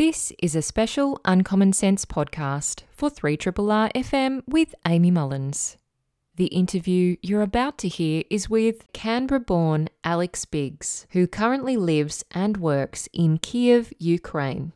This 0.00 0.32
is 0.38 0.56
a 0.56 0.62
special 0.62 1.20
Uncommon 1.26 1.74
Sense 1.74 2.06
podcast 2.06 2.84
for 2.90 3.10
3RRR 3.10 3.92
FM 3.92 4.40
with 4.46 4.74
Amy 4.88 5.10
Mullins. 5.10 5.76
The 6.36 6.46
interview 6.46 7.16
you're 7.20 7.42
about 7.42 7.76
to 7.80 7.88
hear 7.88 8.24
is 8.30 8.48
with 8.48 8.90
Canberra 8.94 9.40
born 9.40 9.90
Alix 10.02 10.46
Biggs, 10.46 11.06
who 11.10 11.26
currently 11.26 11.76
lives 11.76 12.24
and 12.30 12.56
works 12.56 13.10
in 13.12 13.36
Kiev, 13.36 13.92
Ukraine. 13.98 14.72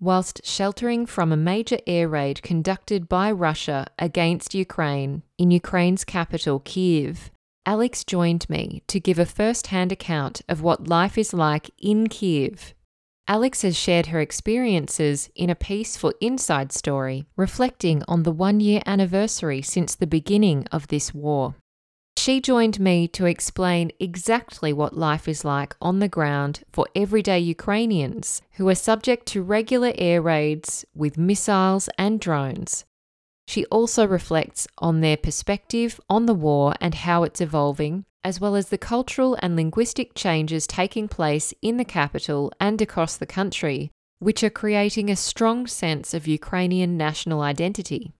Whilst 0.00 0.44
sheltering 0.44 1.06
from 1.06 1.30
a 1.30 1.36
major 1.36 1.78
air 1.86 2.08
raid 2.08 2.42
conducted 2.42 3.08
by 3.08 3.30
Russia 3.30 3.86
against 3.96 4.56
Ukraine 4.56 5.22
in 5.38 5.52
Ukraine's 5.52 6.04
capital, 6.04 6.58
Kiev, 6.58 7.30
Alix 7.64 8.02
joined 8.02 8.50
me 8.50 8.82
to 8.88 8.98
give 8.98 9.20
a 9.20 9.24
first 9.24 9.68
hand 9.68 9.92
account 9.92 10.42
of 10.48 10.62
what 10.62 10.88
life 10.88 11.16
is 11.16 11.32
like 11.32 11.70
in 11.78 12.08
Kiev 12.08 12.74
Alix 13.30 13.60
has 13.60 13.76
shared 13.76 14.06
her 14.06 14.20
experiences 14.20 15.28
in 15.34 15.50
a 15.50 15.54
piece 15.54 15.98
for 15.98 16.14
Inside 16.18 16.72
Story, 16.72 17.26
reflecting 17.36 18.02
on 18.08 18.22
the 18.22 18.32
one 18.32 18.58
year 18.58 18.80
anniversary 18.86 19.60
since 19.60 19.94
the 19.94 20.06
beginning 20.06 20.66
of 20.72 20.88
this 20.88 21.12
war. 21.12 21.54
She 22.16 22.40
joined 22.40 22.80
me 22.80 23.06
to 23.08 23.26
explain 23.26 23.92
exactly 24.00 24.72
what 24.72 24.96
life 24.96 25.28
is 25.28 25.44
like 25.44 25.76
on 25.80 25.98
the 25.98 26.08
ground 26.08 26.62
for 26.72 26.86
everyday 26.96 27.38
Ukrainians 27.38 28.40
who 28.52 28.66
are 28.70 28.74
subject 28.74 29.26
to 29.26 29.42
regular 29.42 29.92
air 29.96 30.22
raids 30.22 30.86
with 30.94 31.18
missiles 31.18 31.90
and 31.98 32.18
drones. 32.18 32.86
She 33.46 33.66
also 33.66 34.06
reflects 34.06 34.66
on 34.78 35.00
their 35.00 35.18
perspective 35.18 36.00
on 36.08 36.24
the 36.24 36.34
war 36.34 36.74
and 36.80 36.94
how 36.94 37.24
it's 37.24 37.42
evolving, 37.42 38.06
as 38.24 38.40
well 38.40 38.56
as 38.56 38.68
the 38.68 38.78
cultural 38.78 39.38
and 39.40 39.56
linguistic 39.56 40.14
changes 40.14 40.66
taking 40.66 41.08
place 41.08 41.54
in 41.62 41.76
the 41.76 41.84
capital 41.84 42.52
and 42.60 42.80
across 42.80 43.16
the 43.16 43.26
country, 43.26 43.90
which 44.18 44.42
are 44.42 44.50
creating 44.50 45.10
a 45.10 45.16
strong 45.16 45.66
sense 45.66 46.14
of 46.14 46.26
Ukrainian 46.26 46.96
national 46.96 47.40
identity. 47.40 48.12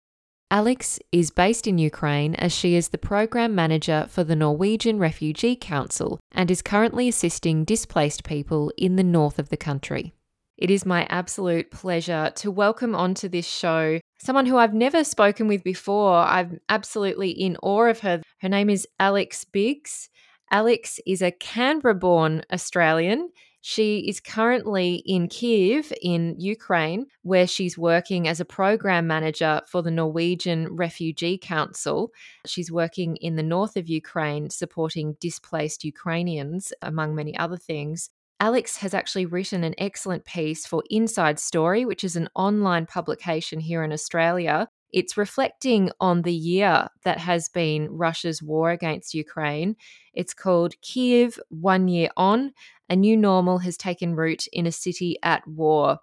Alix 0.50 0.98
is 1.12 1.30
based 1.30 1.66
in 1.66 1.76
Ukraine 1.76 2.34
as 2.36 2.54
she 2.54 2.74
is 2.74 2.88
the 2.88 2.96
program 2.96 3.54
manager 3.54 4.06
for 4.08 4.24
the 4.24 4.36
Norwegian 4.36 4.98
Refugee 4.98 5.56
Council 5.56 6.18
and 6.32 6.50
is 6.50 6.62
currently 6.62 7.08
assisting 7.08 7.64
displaced 7.64 8.24
people 8.24 8.72
in 8.78 8.96
the 8.96 9.04
north 9.04 9.38
of 9.38 9.50
the 9.50 9.58
country. 9.58 10.14
It 10.56 10.70
is 10.70 10.86
my 10.86 11.06
absolute 11.10 11.70
pleasure 11.70 12.32
to 12.36 12.50
welcome 12.50 12.94
onto 12.94 13.28
this 13.28 13.46
show 13.46 14.00
someone 14.20 14.46
who 14.46 14.56
I've 14.56 14.74
never 14.74 15.04
spoken 15.04 15.46
with 15.46 15.62
before. 15.62 16.16
I'm 16.16 16.60
absolutely 16.68 17.30
in 17.30 17.56
awe 17.62 17.84
of 17.86 18.00
her. 18.00 18.22
Her 18.40 18.48
name 18.48 18.70
is 18.70 18.86
Alix 19.00 19.44
Biggs. 19.44 20.10
Alix 20.50 21.00
is 21.06 21.22
a 21.22 21.32
Canberra 21.32 21.94
born 21.94 22.42
Australian. 22.52 23.30
She 23.60 24.08
is 24.08 24.20
currently 24.20 25.02
in 25.04 25.26
Kiev 25.26 25.92
in 26.00 26.36
Ukraine, 26.38 27.06
where 27.22 27.48
she's 27.48 27.76
working 27.76 28.28
as 28.28 28.38
a 28.38 28.44
program 28.44 29.08
manager 29.08 29.60
for 29.66 29.82
the 29.82 29.90
Norwegian 29.90 30.74
Refugee 30.74 31.36
Council. 31.36 32.12
She's 32.46 32.70
working 32.70 33.16
in 33.16 33.34
the 33.34 33.42
north 33.42 33.76
of 33.76 33.88
Ukraine, 33.88 34.50
supporting 34.50 35.16
displaced 35.20 35.82
Ukrainians, 35.82 36.72
among 36.80 37.16
many 37.16 37.36
other 37.36 37.56
things. 37.56 38.10
Alix 38.38 38.76
has 38.76 38.94
actually 38.94 39.26
written 39.26 39.64
an 39.64 39.74
excellent 39.78 40.24
piece 40.24 40.64
for 40.64 40.84
Inside 40.90 41.40
Story, 41.40 41.84
which 41.84 42.04
is 42.04 42.14
an 42.14 42.28
online 42.36 42.86
publication 42.86 43.58
here 43.58 43.82
in 43.82 43.92
Australia. 43.92 44.68
It's 44.92 45.16
reflecting 45.16 45.90
on 46.00 46.22
the 46.22 46.32
year 46.34 46.88
that 47.04 47.18
has 47.18 47.48
been 47.48 47.90
Russia's 47.90 48.42
war 48.42 48.70
against 48.70 49.14
Ukraine. 49.14 49.76
It's 50.14 50.34
called 50.34 50.80
Kiev 50.80 51.38
One 51.50 51.88
Year 51.88 52.10
On. 52.16 52.52
A 52.88 52.96
new 52.96 53.16
normal 53.16 53.58
has 53.58 53.76
taken 53.76 54.14
root 54.14 54.46
in 54.52 54.66
a 54.66 54.72
city 54.72 55.16
at 55.22 55.46
war. 55.46 55.98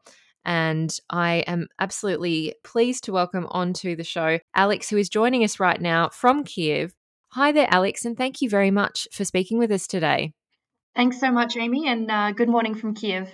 And 0.46 0.96
I 1.10 1.44
am 1.48 1.68
absolutely 1.80 2.54
pleased 2.64 3.04
to 3.06 3.12
welcome 3.12 3.48
onto 3.50 3.96
the 3.96 4.04
show 4.04 4.40
Alix, 4.56 4.90
who 4.90 4.98
is 4.98 5.10
joining 5.10 5.44
us 5.44 5.60
right 5.60 5.82
now 5.82 6.10
from 6.10 6.44
Kiev. 6.44 6.94
Hi 7.30 7.52
there, 7.52 7.68
Alix, 7.72 8.06
and 8.06 8.16
thank 8.16 8.42
you 8.42 8.50
very 8.50 8.72
much 8.72 9.08
for 9.12 9.26
speaking 9.26 9.58
with 9.58 9.72
us 9.72 9.88
today. 9.88 10.34
Thanks 10.96 11.20
so 11.20 11.32
much, 11.32 11.58
Amy, 11.58 11.88
and 11.88 12.10
uh, 12.10 12.32
good 12.32 12.48
morning 12.48 12.76
from 12.76 12.94
Kiev. 12.94 13.30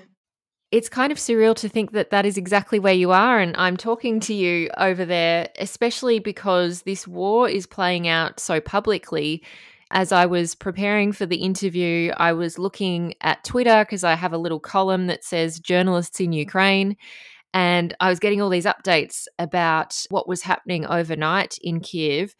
It's 0.71 0.87
kind 0.87 1.11
of 1.11 1.17
surreal 1.17 1.55
to 1.57 1.67
think 1.67 1.91
that 1.91 2.11
that 2.11 2.25
is 2.25 2.37
exactly 2.37 2.79
where 2.79 2.93
you 2.93 3.11
are, 3.11 3.39
and 3.39 3.55
I'm 3.57 3.75
talking 3.75 4.21
to 4.21 4.33
you 4.33 4.69
over 4.77 5.03
there, 5.03 5.49
especially 5.59 6.19
because 6.19 6.83
this 6.83 7.05
war 7.05 7.49
is 7.49 7.67
playing 7.67 8.07
out 8.07 8.39
so 8.39 8.61
publicly. 8.61 9.43
As 9.91 10.13
I 10.13 10.25
was 10.25 10.55
preparing 10.55 11.11
for 11.11 11.25
the 11.25 11.43
interview, 11.43 12.13
I 12.15 12.31
was 12.31 12.57
looking 12.57 13.15
at 13.19 13.43
Twitter 13.43 13.83
because 13.83 14.05
I 14.05 14.13
have 14.13 14.31
a 14.31 14.37
little 14.37 14.61
column 14.61 15.07
that 15.07 15.25
says 15.25 15.59
journalists 15.59 16.21
in 16.21 16.31
Ukraine. 16.31 16.95
And 17.53 17.93
I 17.99 18.07
was 18.07 18.19
getting 18.19 18.41
all 18.41 18.47
these 18.47 18.65
updates 18.65 19.27
about 19.37 20.05
what 20.09 20.29
was 20.29 20.41
happening 20.41 20.85
overnight 20.85 21.57
in 21.61 21.81
Kiev. 21.81 22.33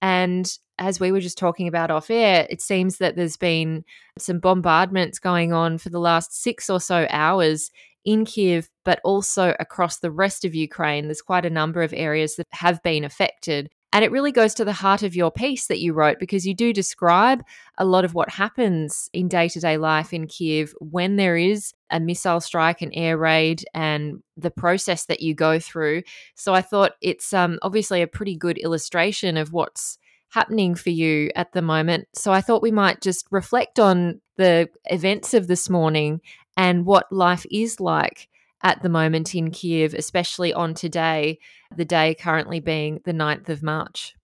And 0.00 0.50
as 0.78 1.00
we 1.00 1.12
were 1.12 1.20
just 1.20 1.38
talking 1.38 1.68
about 1.68 1.90
off 1.90 2.10
air, 2.10 2.46
it 2.50 2.60
seems 2.60 2.98
that 2.98 3.16
there's 3.16 3.36
been 3.36 3.84
some 4.18 4.38
bombardments 4.38 5.18
going 5.18 5.52
on 5.52 5.78
for 5.78 5.90
the 5.90 6.00
last 6.00 6.34
six 6.34 6.68
or 6.68 6.80
so 6.80 7.06
hours 7.10 7.70
in 8.04 8.24
Kiev, 8.24 8.68
but 8.84 9.00
also 9.04 9.54
across 9.58 9.98
the 9.98 10.10
rest 10.10 10.44
of 10.44 10.54
Ukraine. 10.54 11.06
There's 11.06 11.22
quite 11.22 11.46
a 11.46 11.50
number 11.50 11.82
of 11.82 11.94
areas 11.94 12.36
that 12.36 12.46
have 12.52 12.82
been 12.82 13.04
affected. 13.04 13.70
And 13.92 14.04
it 14.04 14.10
really 14.10 14.32
goes 14.32 14.54
to 14.54 14.64
the 14.64 14.72
heart 14.72 15.04
of 15.04 15.14
your 15.14 15.30
piece 15.30 15.68
that 15.68 15.78
you 15.78 15.92
wrote 15.92 16.18
because 16.18 16.44
you 16.44 16.52
do 16.52 16.72
describe 16.72 17.44
a 17.78 17.84
lot 17.84 18.04
of 18.04 18.12
what 18.12 18.28
happens 18.28 19.08
in 19.12 19.28
day 19.28 19.48
to 19.48 19.60
day 19.60 19.76
life 19.76 20.12
in 20.12 20.26
Kiev 20.26 20.74
when 20.80 21.14
there 21.14 21.36
is 21.36 21.72
a 21.90 22.00
missile 22.00 22.40
strike, 22.40 22.82
an 22.82 22.92
air 22.92 23.16
raid, 23.16 23.64
and 23.72 24.20
the 24.36 24.50
process 24.50 25.06
that 25.06 25.20
you 25.20 25.32
go 25.32 25.60
through. 25.60 26.02
So 26.34 26.52
I 26.52 26.60
thought 26.60 26.96
it's 27.00 27.32
um, 27.32 27.60
obviously 27.62 28.02
a 28.02 28.08
pretty 28.08 28.34
good 28.34 28.58
illustration 28.58 29.36
of 29.36 29.52
what's 29.52 29.96
happening 30.34 30.74
for 30.74 30.90
you 30.90 31.30
at 31.36 31.52
the 31.52 31.62
moment. 31.62 32.08
So 32.12 32.32
I 32.32 32.40
thought 32.40 32.60
we 32.60 32.72
might 32.72 33.00
just 33.00 33.26
reflect 33.30 33.78
on 33.78 34.20
the 34.36 34.68
events 34.86 35.32
of 35.32 35.46
this 35.46 35.70
morning 35.70 36.20
and 36.56 36.84
what 36.84 37.10
life 37.12 37.46
is 37.52 37.78
like 37.78 38.28
at 38.60 38.82
the 38.82 38.88
moment 38.88 39.34
in 39.34 39.52
Kiev, 39.52 39.94
especially 39.94 40.52
on 40.52 40.74
today, 40.74 41.38
the 41.76 41.84
day 41.84 42.14
currently 42.14 42.58
being 42.58 43.00
the 43.04 43.12
9th 43.12 43.48
of 43.48 43.62
March. 43.62 44.14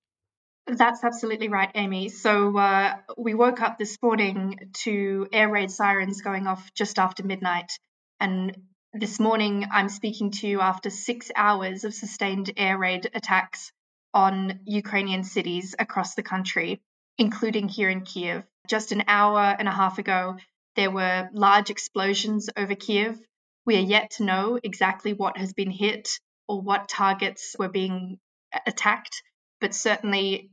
That's 0.67 1.05
absolutely 1.05 1.49
right, 1.49 1.71
Amy. 1.77 2.09
So 2.09 2.57
uh, 2.59 2.95
we 3.17 3.35
woke 3.35 3.61
up 3.61 3.79
this 3.79 3.97
morning 4.03 4.71
to 4.85 5.29
air 5.33 5.49
raid 5.49 5.71
sirens 5.71 6.23
going 6.23 6.49
off 6.49 6.73
just 6.75 6.99
after 6.99 7.23
midnight. 7.25 7.79
And 8.19 8.57
this 8.93 9.21
morning, 9.21 9.67
I'm 9.71 9.89
speaking 9.89 10.33
to 10.33 10.49
you 10.49 10.61
after 10.61 10.91
six 10.91 11.31
hours 11.37 11.85
of 11.85 11.95
sustained 11.95 12.53
air 12.57 12.77
raid 12.77 13.09
attacks 13.15 13.71
on 14.15 14.61
Ukrainian 14.65 15.25
cities 15.25 15.75
across 15.79 16.15
the 16.15 16.23
country, 16.23 16.81
including 17.19 17.69
here 17.69 17.89
in 17.89 18.03
Kiev. 18.03 18.45
Just 18.67 18.93
an 18.93 19.05
hour 19.09 19.41
and 19.59 19.69
a 19.69 19.73
half 19.73 19.99
ago, 19.99 20.37
there 20.77 20.91
were 20.91 21.29
large 21.33 21.71
explosions 21.71 22.49
over 22.57 22.75
Kiev. 22.75 23.19
We 23.67 23.77
are 23.77 23.93
yet 23.97 24.13
to 24.13 24.25
know 24.25 24.59
exactly 24.63 25.13
what 25.13 25.37
has 25.37 25.53
been 25.53 25.71
hit 25.71 26.09
or 26.49 26.61
what 26.61 26.89
targets 26.89 27.57
were 27.59 27.69
being 27.69 28.19
attacked, 28.67 29.23
but 29.61 29.75
certainly 29.75 30.51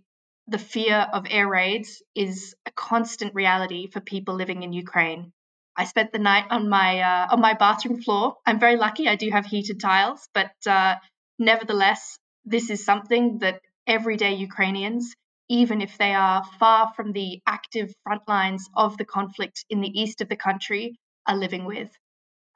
the 0.48 0.58
fear 0.58 1.08
of 1.12 1.26
air 1.30 1.48
raids 1.48 2.02
is 2.16 2.56
a 2.66 2.72
constant 2.72 3.34
reality 3.34 3.88
for 3.88 4.00
people 4.00 4.36
living 4.36 4.64
in 4.64 4.74
Ukraine. 4.74 5.34
I 5.76 5.86
spent 5.86 6.12
the 6.12 6.20
night 6.20 6.46
on 6.50 6.70
my 6.70 7.02
uh, 7.02 7.28
on 7.32 7.42
my 7.42 7.54
bathroom 7.54 8.02
floor. 8.02 8.36
I'm 8.46 8.60
very 8.60 8.78
lucky; 8.78 9.08
I 9.08 9.16
do 9.16 9.30
have 9.30 9.46
heated 9.46 9.80
tiles, 9.80 10.28
but 10.34 10.52
uh, 10.66 10.96
nevertheless, 11.38 12.18
this 12.48 12.70
is 12.70 12.86
something 12.86 13.40
that 13.40 13.62
everyday 13.86 14.36
Ukrainians, 14.36 15.14
even 15.50 15.82
if 15.82 15.98
they 15.98 16.14
are 16.14 16.46
far 16.60 16.94
from 16.96 17.12
the 17.12 17.42
active 17.46 17.94
front 18.04 18.24
lines 18.28 18.70
of 18.74 18.98
the 18.98 19.06
conflict 19.06 19.66
in 19.70 19.82
the 19.82 20.00
east 20.02 20.22
of 20.22 20.30
the 20.30 20.38
country, 20.38 20.98
are 21.26 21.36
living 21.36 21.66
with. 21.66 21.92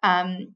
Um, 0.02 0.56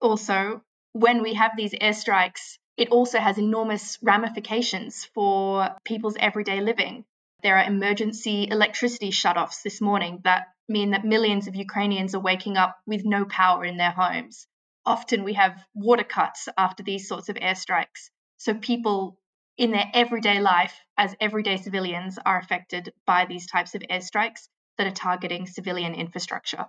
also, 0.00 0.62
when 0.92 1.22
we 1.22 1.34
have 1.34 1.52
these 1.56 1.72
airstrikes, 1.72 2.58
it 2.76 2.90
also 2.90 3.18
has 3.18 3.38
enormous 3.38 3.98
ramifications 4.02 5.06
for 5.14 5.74
people's 5.84 6.16
everyday 6.18 6.60
living. 6.60 7.04
There 7.42 7.56
are 7.56 7.64
emergency 7.64 8.48
electricity 8.50 9.10
shutoffs 9.10 9.62
this 9.62 9.80
morning 9.80 10.20
that 10.24 10.48
mean 10.68 10.90
that 10.90 11.04
millions 11.04 11.46
of 11.46 11.56
Ukrainians 11.56 12.14
are 12.14 12.20
waking 12.20 12.58
up 12.58 12.78
with 12.86 13.06
no 13.06 13.24
power 13.24 13.64
in 13.64 13.78
their 13.78 13.90
homes. 13.90 14.46
Often 14.84 15.24
we 15.24 15.34
have 15.34 15.64
water 15.74 16.04
cuts 16.04 16.48
after 16.58 16.82
these 16.82 17.08
sorts 17.08 17.30
of 17.30 17.36
airstrikes. 17.36 18.10
So 18.40 18.54
people 18.54 19.18
in 19.58 19.70
their 19.70 19.90
everyday 19.92 20.40
life 20.40 20.72
as 20.96 21.14
everyday 21.20 21.58
civilians 21.58 22.18
are 22.24 22.38
affected 22.38 22.90
by 23.06 23.26
these 23.26 23.46
types 23.46 23.74
of 23.74 23.82
airstrikes 23.82 24.48
that 24.78 24.86
are 24.86 24.92
targeting 24.92 25.46
civilian 25.46 25.92
infrastructure. 25.92 26.64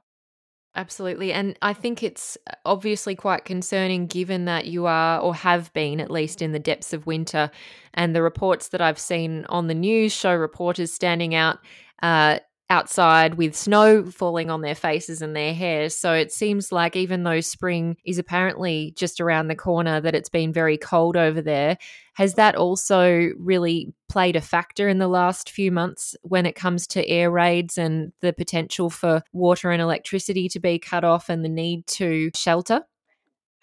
Absolutely. 0.75 1.31
And 1.31 1.57
I 1.61 1.71
think 1.71 2.03
it's 2.03 2.37
obviously 2.65 3.15
quite 3.15 3.45
concerning 3.45 4.07
given 4.07 4.43
that 4.45 4.65
you 4.65 4.85
are, 4.85 5.21
or 5.21 5.33
have 5.33 5.71
been 5.71 6.01
at 6.01 6.11
least, 6.11 6.41
in 6.41 6.51
the 6.51 6.59
depths 6.59 6.91
of 6.91 7.07
winter. 7.07 7.49
And 7.93 8.13
the 8.13 8.21
reports 8.21 8.67
that 8.69 8.81
I've 8.81 8.99
seen 8.99 9.45
on 9.47 9.67
the 9.67 9.73
news 9.73 10.11
show 10.11 10.35
reporters 10.35 10.91
standing 10.91 11.33
out 11.33 11.59
uh, 12.03 12.39
outside 12.71 13.35
with 13.35 13.53
snow 13.53 14.05
falling 14.05 14.49
on 14.49 14.61
their 14.61 14.75
faces 14.75 15.21
and 15.21 15.35
their 15.35 15.53
hair. 15.53 15.89
So 15.89 16.13
it 16.13 16.31
seems 16.31 16.71
like 16.71 16.95
even 16.95 17.23
though 17.23 17.41
spring 17.41 17.97
is 18.05 18.17
apparently 18.17 18.93
just 18.95 19.19
around 19.19 19.49
the 19.49 19.55
corner, 19.55 19.99
that 19.99 20.15
it's 20.15 20.29
been 20.29 20.53
very 20.53 20.77
cold 20.77 21.17
over 21.17 21.41
there. 21.41 21.77
Has 22.13 22.35
that 22.35 22.55
also 22.55 23.31
really 23.37 23.93
played 24.07 24.37
a 24.37 24.41
factor 24.41 24.87
in 24.87 24.99
the 24.99 25.09
last 25.09 25.49
few 25.49 25.69
months 25.71 26.15
when 26.21 26.45
it 26.45 26.55
comes 26.55 26.87
to 26.87 27.07
air 27.07 27.29
raids 27.29 27.77
and 27.77 28.13
the 28.21 28.31
potential 28.31 28.89
for 28.89 29.21
water 29.33 29.69
and 29.69 29.81
electricity 29.81 30.47
to 30.49 30.59
be 30.59 30.79
cut 30.79 31.03
off 31.03 31.27
and 31.27 31.43
the 31.43 31.49
need 31.49 31.85
to 31.87 32.31
shelter? 32.33 32.81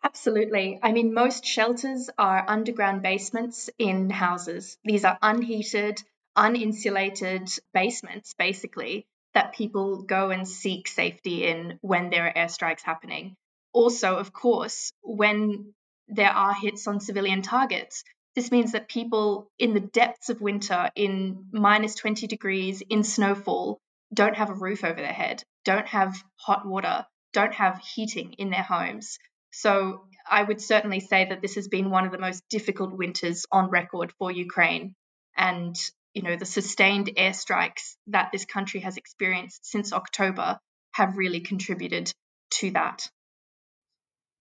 Absolutely. 0.05 0.79
I 0.83 0.93
mean, 0.93 1.15
most 1.15 1.45
shelters 1.45 2.11
are 2.19 2.45
underground 2.47 3.03
basements 3.03 3.71
in 3.79 4.11
houses. 4.11 4.77
These 4.85 5.05
are 5.05 5.19
unheated, 5.23 6.03
uninsulated 6.39 7.59
basements, 7.75 8.35
basically, 8.39 9.07
that 9.35 9.55
people 9.55 10.03
go 10.03 10.31
and 10.31 10.47
seek 10.47 10.87
safety 10.89 11.45
in 11.45 11.79
when 11.83 12.11
there 12.11 12.29
are 12.29 12.33
airstrikes 12.33 12.83
happening. 12.83 13.35
Also, 13.73 14.17
of 14.17 14.33
course, 14.33 14.93
when 15.03 15.75
there 16.07 16.31
are 16.31 16.55
hits 16.55 16.87
on 16.87 17.01
civilian 17.01 17.43
targets, 17.43 18.05
this 18.35 18.53
means 18.53 18.73
that 18.73 18.89
people 18.89 19.51
in 19.59 19.75
the 19.75 19.81
depths 19.81 20.31
of 20.31 20.41
winter, 20.41 20.91
in 20.95 21.47
minus 21.53 21.97
20 21.97 22.27
degrees, 22.29 22.83
in 22.89 23.03
snowfall, 23.03 23.81
don't 24.15 24.37
have 24.37 24.51
a 24.51 24.55
roof 24.55 24.85
over 24.85 25.01
their 25.01 25.13
head, 25.13 25.43
don't 25.65 25.89
have 25.89 26.23
hot 26.37 26.67
water, 26.67 27.05
don't 27.33 27.53
have 27.55 27.81
heating 27.95 28.35
in 28.35 28.51
their 28.51 28.63
homes. 28.63 29.19
So 29.51 30.05
I 30.31 30.43
would 30.43 30.61
certainly 30.61 31.01
say 31.01 31.27
that 31.29 31.43
this 31.43 31.57
has 31.57 31.69
been 31.69 31.91
one 31.91 32.07
of 32.07 32.13
the 32.13 32.19
most 32.19 32.43
difficult 32.49 32.97
winters 32.97 33.45
on 33.51 33.71
record 33.71 34.13
for 34.19 34.31
Ukraine. 34.31 34.95
And, 35.37 35.77
you 36.15 36.23
know, 36.23 36.37
the 36.37 36.47
sustained 36.47 37.11
airstrikes 37.17 37.97
that 38.09 38.31
this 38.33 38.45
country 38.45 38.81
has 38.81 38.97
experienced 38.97 39.67
since 39.67 39.93
October 39.93 40.59
have 40.93 41.17
really 41.17 41.41
contributed 41.41 42.13
to 42.51 42.71
that. 42.73 43.09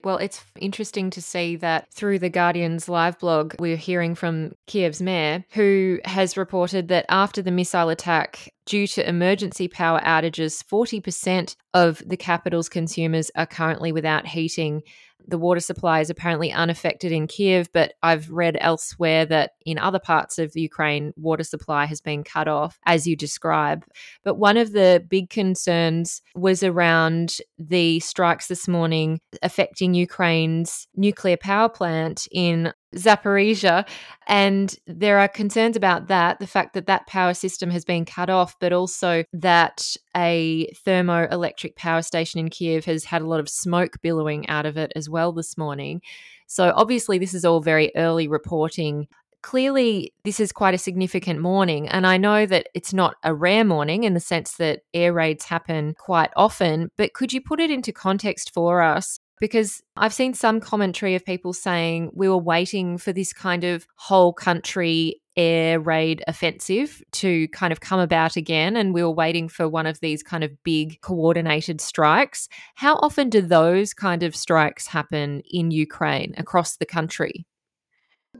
Well, 0.03 0.17
it's 0.17 0.43
interesting 0.59 1.09
to 1.11 1.21
see 1.21 1.55
that 1.57 1.91
through 1.91 2.19
the 2.19 2.29
Guardian's 2.29 2.87
live 2.87 3.17
blog, 3.17 3.55
we're 3.59 3.75
hearing 3.75 4.13
from 4.13 4.53
Kiev's 4.67 5.01
mayor, 5.01 5.43
who 5.51 5.99
has 6.05 6.37
reported 6.37 6.87
that 6.89 7.05
after 7.09 7.41
the 7.41 7.51
missile 7.51 7.89
attack, 7.89 8.53
due 8.65 8.85
to 8.87 9.07
emergency 9.07 9.67
power 9.67 9.99
outages, 10.01 10.63
40% 10.63 11.55
of 11.73 12.03
the 12.05 12.17
capital's 12.17 12.69
consumers 12.69 13.31
are 13.35 13.47
currently 13.47 13.91
without 13.91 14.27
heating 14.27 14.83
the 15.27 15.37
water 15.37 15.59
supply 15.59 15.99
is 15.99 16.09
apparently 16.09 16.51
unaffected 16.51 17.11
in 17.11 17.27
Kiev, 17.27 17.69
but 17.73 17.93
I've 18.01 18.29
read 18.29 18.57
elsewhere 18.61 19.25
that 19.25 19.51
in 19.65 19.77
other 19.77 19.99
parts 19.99 20.39
of 20.39 20.55
Ukraine, 20.55 21.13
water 21.17 21.43
supply 21.43 21.85
has 21.85 22.01
been 22.01 22.23
cut 22.23 22.47
off, 22.47 22.79
as 22.85 23.05
you 23.05 23.15
describe. 23.15 23.85
But 24.23 24.35
one 24.35 24.57
of 24.57 24.71
the 24.71 25.05
big 25.07 25.29
concerns 25.29 26.21
was 26.35 26.63
around 26.63 27.37
the 27.59 27.99
strikes 27.99 28.47
this 28.47 28.67
morning 28.67 29.19
affecting 29.41 29.93
Ukraine's 29.93 30.87
nuclear 30.95 31.37
power 31.37 31.69
plant 31.69 32.27
in 32.31 32.73
Zaporizhia. 32.95 33.87
And 34.27 34.75
there 34.87 35.19
are 35.19 35.27
concerns 35.27 35.75
about 35.75 36.07
that 36.07 36.39
the 36.39 36.47
fact 36.47 36.73
that 36.73 36.87
that 36.87 37.07
power 37.07 37.33
system 37.33 37.69
has 37.69 37.85
been 37.85 38.05
cut 38.05 38.29
off, 38.29 38.55
but 38.59 38.73
also 38.73 39.23
that 39.33 39.95
a 40.15 40.71
thermoelectric 40.85 41.75
power 41.75 42.01
station 42.01 42.39
in 42.39 42.49
Kiev 42.49 42.85
has 42.85 43.05
had 43.05 43.21
a 43.21 43.27
lot 43.27 43.39
of 43.39 43.49
smoke 43.49 43.97
billowing 44.01 44.47
out 44.49 44.65
of 44.65 44.77
it 44.77 44.91
as 44.95 45.09
well 45.09 45.31
this 45.31 45.57
morning. 45.57 46.01
So, 46.47 46.71
obviously, 46.75 47.17
this 47.17 47.33
is 47.33 47.43
all 47.43 47.59
very 47.59 47.91
early 47.95 48.27
reporting. 48.27 49.07
Clearly, 49.41 50.13
this 50.23 50.39
is 50.39 50.51
quite 50.51 50.73
a 50.73 50.79
significant 50.79 51.39
morning. 51.39 51.87
And 51.89 52.07
I 52.07 52.17
know 52.17 52.45
that 52.45 52.69
it's 52.73 52.93
not 52.93 53.15
a 53.23 53.35
rare 53.35 53.63
morning 53.63 54.03
in 54.03 54.13
the 54.13 54.19
sense 54.19 54.53
that 54.53 54.81
air 54.93 55.13
raids 55.13 55.45
happen 55.45 55.93
quite 55.97 56.31
often, 56.35 56.89
but 56.97 57.13
could 57.13 57.33
you 57.33 57.41
put 57.41 57.59
it 57.59 57.69
into 57.69 57.91
context 57.91 58.53
for 58.53 58.81
us 58.81 59.19
because 59.39 59.81
I've 59.95 60.13
seen 60.13 60.33
some 60.33 60.59
commentary 60.59 61.15
of 61.15 61.25
people 61.25 61.53
saying 61.53 62.11
we 62.13 62.29
were 62.29 62.37
waiting 62.37 62.97
for 62.97 63.13
this 63.13 63.33
kind 63.33 63.63
of 63.63 63.87
whole 63.95 64.33
country 64.33 65.21
air 65.35 65.79
raid 65.79 66.23
offensive 66.27 67.01
to 67.11 67.47
kind 67.49 67.71
of 67.71 67.79
come 67.79 67.99
about 67.99 68.35
again 68.35 68.75
and 68.75 68.93
we 68.93 69.03
were 69.03 69.11
waiting 69.11 69.47
for 69.47 69.69
one 69.69 69.85
of 69.85 69.99
these 69.99 70.23
kind 70.23 70.43
of 70.43 70.51
big 70.63 70.99
coordinated 71.01 71.79
strikes. 71.79 72.49
How 72.75 72.95
often 72.95 73.29
do 73.29 73.41
those 73.41 73.93
kind 73.93 74.23
of 74.23 74.35
strikes 74.35 74.87
happen 74.87 75.41
in 75.51 75.69
Ukraine 75.69 76.33
across 76.37 76.77
the 76.77 76.87
country? 76.87 77.45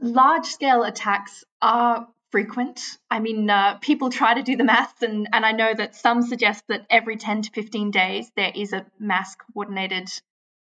Large 0.00 0.46
scale 0.46 0.82
attacks 0.82 1.44
are 1.62 2.08
frequent. 2.30 2.80
I 3.10 3.20
mean, 3.20 3.48
uh, 3.48 3.78
people 3.80 4.10
try 4.10 4.34
to 4.34 4.42
do 4.42 4.56
the 4.56 4.64
maths, 4.64 5.02
and, 5.02 5.28
and 5.32 5.46
I 5.46 5.52
know 5.52 5.72
that 5.74 5.96
some 5.96 6.22
suggest 6.22 6.64
that 6.68 6.84
every 6.90 7.16
10 7.16 7.42
to 7.42 7.50
15 7.50 7.90
days 7.90 8.30
there 8.36 8.52
is 8.54 8.72
a 8.72 8.86
mass 8.98 9.34
coordinated 9.36 10.10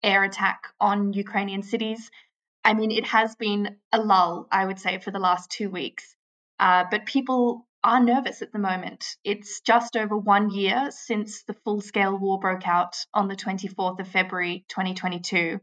air 0.02 0.24
attack 0.24 0.68
on 0.80 1.12
Ukrainian 1.12 1.62
cities. 1.62 2.10
I 2.64 2.74
mean, 2.74 2.90
it 2.90 3.06
has 3.06 3.34
been 3.36 3.76
a 3.92 4.00
lull, 4.00 4.46
I 4.50 4.64
would 4.64 4.78
say, 4.78 4.98
for 4.98 5.10
the 5.10 5.18
last 5.18 5.50
two 5.50 5.70
weeks. 5.70 6.14
Uh, 6.58 6.84
but 6.90 7.06
people 7.06 7.66
are 7.84 8.02
nervous 8.02 8.42
at 8.42 8.52
the 8.52 8.58
moment. 8.58 9.04
It's 9.24 9.60
just 9.60 9.96
over 9.96 10.16
one 10.16 10.50
year 10.50 10.90
since 10.90 11.42
the 11.44 11.54
full 11.64 11.80
scale 11.80 12.16
war 12.16 12.38
broke 12.38 12.66
out 12.68 12.96
on 13.12 13.28
the 13.28 13.36
24th 13.36 13.98
of 13.98 14.08
February 14.08 14.64
2022. 14.68 15.60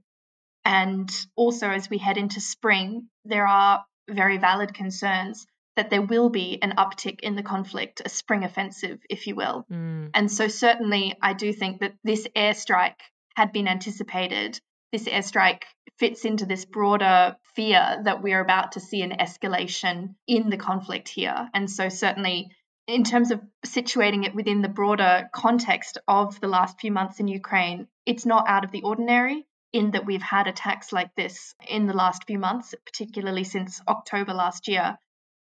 And 0.65 1.09
also, 1.35 1.69
as 1.69 1.89
we 1.89 1.97
head 1.97 2.17
into 2.17 2.41
spring, 2.41 3.07
there 3.23 3.47
are 3.47 3.85
very 4.09 4.37
valid 4.37 4.73
concerns 4.73 5.45
that 5.77 5.89
there 5.89 6.01
will 6.01 6.29
be 6.29 6.61
an 6.61 6.73
uptick 6.77 7.21
in 7.21 7.35
the 7.35 7.43
conflict, 7.43 8.01
a 8.03 8.09
spring 8.09 8.43
offensive, 8.43 8.99
if 9.09 9.27
you 9.27 9.35
will. 9.35 9.65
Mm. 9.71 10.09
And 10.13 10.29
so, 10.29 10.49
certainly, 10.49 11.15
I 11.21 11.31
do 11.33 11.53
think 11.53 11.79
that 11.79 11.93
this 12.03 12.27
airstrike 12.35 12.99
had 13.39 13.53
been 13.53 13.69
anticipated. 13.69 14.59
This 14.91 15.05
airstrike 15.07 15.63
fits 15.97 16.25
into 16.25 16.45
this 16.45 16.65
broader 16.65 17.37
fear 17.55 18.01
that 18.03 18.21
we're 18.21 18.41
about 18.41 18.73
to 18.73 18.81
see 18.81 19.01
an 19.01 19.15
escalation 19.17 20.15
in 20.27 20.49
the 20.49 20.57
conflict 20.57 21.07
here. 21.07 21.49
And 21.53 21.71
so, 21.71 21.87
certainly, 21.87 22.49
in 22.85 23.05
terms 23.05 23.31
of 23.31 23.39
situating 23.65 24.25
it 24.25 24.35
within 24.35 24.61
the 24.61 24.67
broader 24.67 25.29
context 25.33 25.97
of 26.05 26.41
the 26.41 26.49
last 26.49 26.81
few 26.81 26.91
months 26.91 27.21
in 27.21 27.29
Ukraine, 27.29 27.87
it's 28.05 28.25
not 28.25 28.49
out 28.49 28.65
of 28.65 28.71
the 28.71 28.81
ordinary 28.81 29.45
in 29.71 29.91
that 29.91 30.05
we've 30.05 30.29
had 30.35 30.47
attacks 30.47 30.91
like 30.91 31.15
this 31.15 31.55
in 31.65 31.87
the 31.87 31.93
last 31.93 32.25
few 32.27 32.39
months, 32.39 32.75
particularly 32.85 33.45
since 33.45 33.79
October 33.87 34.33
last 34.33 34.67
year. 34.67 34.97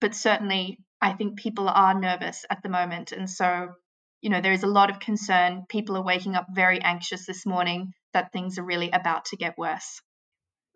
But 0.03 0.15
certainly, 0.15 0.81
I 1.01 1.15
think 1.15 1.39
people 1.39 1.67
are 1.67 1.95
nervous 1.99 2.45
at 2.51 2.63
the 2.63 2.69
moment. 2.69 3.13
And 3.13 3.31
so 3.31 3.71
you 4.21 4.31
know, 4.31 4.41
there 4.41 4.53
is 4.53 4.63
a 4.63 4.69
lot 4.69 4.91
of 4.91 5.01
concern. 5.01 5.65
People 5.69 5.97
are 5.97 6.05
waking 6.05 6.35
up 6.35 6.47
very 6.55 6.81
anxious 6.81 7.27
this 7.27 7.47
morning 7.47 7.93
that 8.13 8.33
things 8.33 8.59
are 8.59 8.65
really 8.65 8.91
about 8.91 9.27
to 9.27 9.37
get 9.37 9.57
worse. 9.57 10.01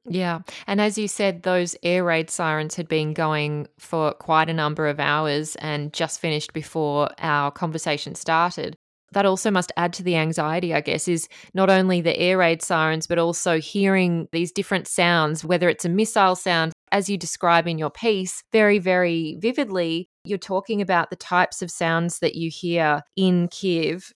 Yeah. 0.07 0.41
And 0.67 0.81
as 0.81 0.99
you 0.99 1.09
said, 1.09 1.43
those 1.43 1.77
air 1.83 2.05
raid 2.05 2.29
sirens 2.29 2.75
had 2.75 2.89
been 2.89 3.15
going 3.15 3.69
for 3.79 4.13
quite 4.13 4.51
a 4.51 4.55
number 4.55 4.87
of 4.87 5.01
hours 5.01 5.57
and 5.57 5.93
just 5.93 6.21
finished 6.21 6.53
before 6.53 7.09
our 7.19 7.51
conversation 7.51 8.15
started. 8.15 8.77
That 9.13 9.27
also 9.27 9.51
must 9.51 9.73
add 9.77 9.93
to 9.95 10.03
the 10.03 10.17
anxiety, 10.17 10.75
I 10.75 10.81
guess, 10.81 11.09
is 11.09 11.29
not 11.55 11.71
only 11.71 12.01
the 12.01 12.19
air 12.19 12.37
raid 12.39 12.63
sirens, 12.63 13.07
but 13.07 13.19
also 13.19 13.61
hearing 13.61 14.29
these 14.33 14.53
different 14.53 14.89
sounds, 14.89 15.45
whether 15.45 15.69
it's 15.69 15.85
a 15.85 15.89
missile 15.89 16.35
sound, 16.35 16.73
as 16.91 17.09
you 17.09 17.17
describe 17.17 17.67
in 17.67 17.79
your 17.79 17.91
piece, 17.91 18.43
very, 18.53 18.79
very 18.79 19.39
vividly, 19.41 20.09
you're 20.25 20.39
talking 20.39 20.81
about 20.81 21.11
the 21.11 21.17
types 21.17 21.63
of 21.63 21.71
sounds 21.71 22.19
that 22.21 22.35
you 22.35 22.51
hear 22.51 23.03
in 23.17 23.49
Kiev. 23.49 24.13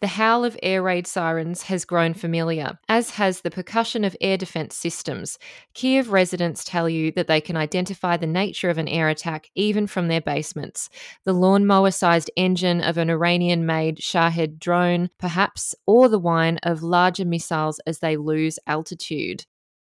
The 0.00 0.08
howl 0.08 0.44
of 0.44 0.58
air 0.62 0.82
raid 0.82 1.06
sirens 1.06 1.62
has 1.62 1.86
grown 1.86 2.12
familiar, 2.12 2.78
as 2.86 3.10
has 3.12 3.40
the 3.40 3.50
percussion 3.50 4.04
of 4.04 4.14
air 4.20 4.36
defense 4.36 4.76
systems. 4.76 5.38
Kiev 5.72 6.12
residents 6.12 6.64
tell 6.64 6.86
you 6.86 7.10
that 7.12 7.28
they 7.28 7.40
can 7.40 7.56
identify 7.56 8.18
the 8.18 8.26
nature 8.26 8.68
of 8.68 8.76
an 8.76 8.88
air 8.88 9.08
attack 9.08 9.48
even 9.54 9.86
from 9.86 10.08
their 10.08 10.20
basements. 10.20 10.90
The 11.24 11.32
lawnmower 11.32 11.90
sized 11.92 12.30
engine 12.36 12.82
of 12.82 12.98
an 12.98 13.08
Iranian 13.08 13.64
made 13.64 14.02
Shahed 14.02 14.58
drone, 14.58 15.08
perhaps, 15.18 15.74
or 15.86 16.10
the 16.10 16.18
whine 16.18 16.58
of 16.62 16.82
larger 16.82 17.24
missiles 17.24 17.80
as 17.86 18.00
they 18.00 18.18
lose 18.18 18.58
altitude 18.66 19.46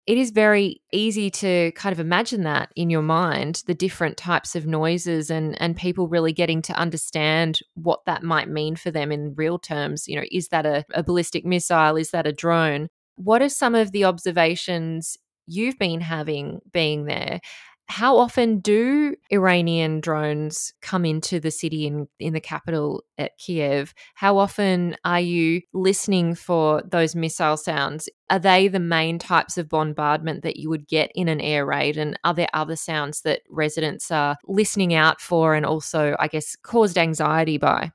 it 0.08 0.16
is 0.16 0.30
very 0.30 0.80
easy 0.90 1.28
to 1.28 1.70
kind 1.72 1.92
of 1.92 2.00
imagine 2.00 2.42
that 2.44 2.72
in 2.74 2.88
your 2.88 3.02
mind 3.02 3.62
the 3.66 3.74
different 3.74 4.16
types 4.16 4.56
of 4.56 4.66
noises 4.66 5.30
and 5.30 5.60
and 5.60 5.76
people 5.76 6.08
really 6.08 6.32
getting 6.32 6.62
to 6.62 6.72
understand 6.72 7.60
what 7.74 8.00
that 8.06 8.22
might 8.22 8.48
mean 8.48 8.74
for 8.74 8.90
them 8.90 9.12
in 9.12 9.34
real 9.36 9.58
terms. 9.58 10.08
You 10.08 10.16
know 10.16 10.26
is 10.32 10.48
that 10.48 10.64
a, 10.64 10.86
a 10.94 11.02
ballistic 11.02 11.44
missile? 11.44 11.96
Is 11.96 12.10
that 12.12 12.26
a 12.26 12.32
drone? 12.32 12.88
What 13.16 13.42
are 13.42 13.50
some 13.50 13.74
of 13.74 13.92
the 13.92 14.06
observations 14.06 15.18
you've 15.46 15.78
been 15.78 16.00
having 16.00 16.60
being 16.72 17.04
there 17.04 17.40
how 17.88 18.18
often 18.18 18.60
do 18.60 19.16
Iranian 19.30 20.00
drones 20.00 20.74
come 20.82 21.06
into 21.06 21.40
the 21.40 21.50
city 21.50 21.86
in, 21.86 22.06
in 22.20 22.34
the 22.34 22.40
capital 22.40 23.02
at 23.16 23.36
Kiev? 23.38 23.94
How 24.14 24.36
often 24.36 24.94
are 25.04 25.20
you 25.20 25.62
listening 25.72 26.34
for 26.34 26.82
those 26.86 27.16
missile 27.16 27.56
sounds? 27.56 28.08
Are 28.28 28.38
they 28.38 28.68
the 28.68 28.78
main 28.78 29.18
types 29.18 29.56
of 29.56 29.70
bombardment 29.70 30.42
that 30.42 30.56
you 30.56 30.68
would 30.68 30.86
get 30.86 31.10
in 31.14 31.28
an 31.28 31.40
air 31.40 31.64
raid? 31.64 31.96
And 31.96 32.18
are 32.24 32.34
there 32.34 32.48
other 32.52 32.76
sounds 32.76 33.22
that 33.22 33.40
residents 33.48 34.10
are 34.10 34.36
listening 34.46 34.92
out 34.92 35.20
for 35.20 35.54
and 35.54 35.64
also, 35.64 36.14
I 36.18 36.28
guess, 36.28 36.56
caused 36.56 36.98
anxiety 36.98 37.56
by? 37.56 37.92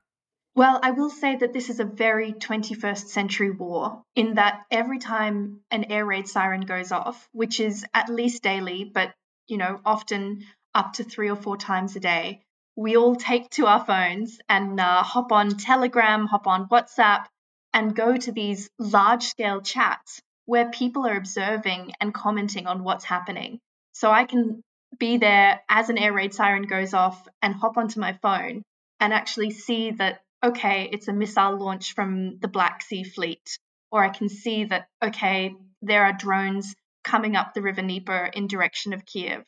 Well, 0.56 0.78
I 0.82 0.90
will 0.92 1.10
say 1.10 1.36
that 1.36 1.52
this 1.52 1.68
is 1.68 1.80
a 1.80 1.84
very 1.84 2.32
21st 2.32 3.08
century 3.08 3.50
war 3.50 4.02
in 4.14 4.34
that 4.34 4.60
every 4.70 4.98
time 4.98 5.60
an 5.70 5.84
air 5.84 6.06
raid 6.06 6.28
siren 6.28 6.60
goes 6.60 6.92
off, 6.92 7.28
which 7.32 7.58
is 7.58 7.84
at 7.92 8.08
least 8.08 8.42
daily, 8.42 8.90
but 8.92 9.12
you 9.48 9.56
know, 9.56 9.80
often 9.84 10.44
up 10.74 10.94
to 10.94 11.04
three 11.04 11.30
or 11.30 11.36
four 11.36 11.56
times 11.56 11.96
a 11.96 12.00
day, 12.00 12.40
we 12.76 12.96
all 12.96 13.14
take 13.14 13.50
to 13.50 13.66
our 13.66 13.84
phones 13.84 14.38
and 14.48 14.80
uh, 14.80 15.02
hop 15.02 15.30
on 15.32 15.56
Telegram, 15.56 16.26
hop 16.26 16.46
on 16.46 16.68
WhatsApp, 16.68 17.26
and 17.72 17.94
go 17.94 18.16
to 18.16 18.32
these 18.32 18.68
large 18.78 19.24
scale 19.24 19.60
chats 19.60 20.20
where 20.46 20.70
people 20.70 21.06
are 21.06 21.16
observing 21.16 21.92
and 22.00 22.12
commenting 22.12 22.66
on 22.66 22.84
what's 22.84 23.04
happening. 23.04 23.58
So 23.92 24.10
I 24.10 24.24
can 24.24 24.62
be 24.98 25.16
there 25.18 25.60
as 25.68 25.88
an 25.88 25.98
air 25.98 26.12
raid 26.12 26.34
siren 26.34 26.64
goes 26.64 26.94
off 26.94 27.26
and 27.42 27.54
hop 27.54 27.76
onto 27.76 28.00
my 28.00 28.12
phone 28.22 28.62
and 29.00 29.12
actually 29.12 29.50
see 29.50 29.92
that 29.92 30.20
okay, 30.44 30.90
it's 30.92 31.08
a 31.08 31.12
missile 31.12 31.56
launch 31.56 31.94
from 31.94 32.38
the 32.38 32.48
Black 32.48 32.82
Sea 32.82 33.02
Fleet. 33.02 33.58
Or 33.90 34.04
I 34.04 34.10
can 34.10 34.28
see 34.28 34.64
that, 34.64 34.88
okay, 35.02 35.54
there 35.80 36.04
are 36.04 36.12
drones 36.12 36.74
coming 37.04 37.36
up 37.36 37.54
the 37.54 37.62
River 37.62 37.82
Dnieper 37.82 38.30
in 38.32 38.46
direction 38.46 38.92
of 38.92 39.06
Kiev. 39.06 39.44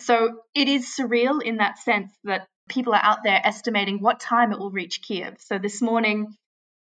So 0.00 0.40
it 0.54 0.68
is 0.68 0.94
surreal 0.98 1.42
in 1.42 1.58
that 1.58 1.78
sense 1.78 2.12
that 2.24 2.46
people 2.68 2.94
are 2.94 3.02
out 3.02 3.18
there 3.24 3.40
estimating 3.44 4.00
what 4.00 4.20
time 4.20 4.52
it 4.52 4.58
will 4.58 4.70
reach 4.70 5.02
Kiev. 5.02 5.36
So 5.40 5.58
this 5.58 5.80
morning, 5.82 6.34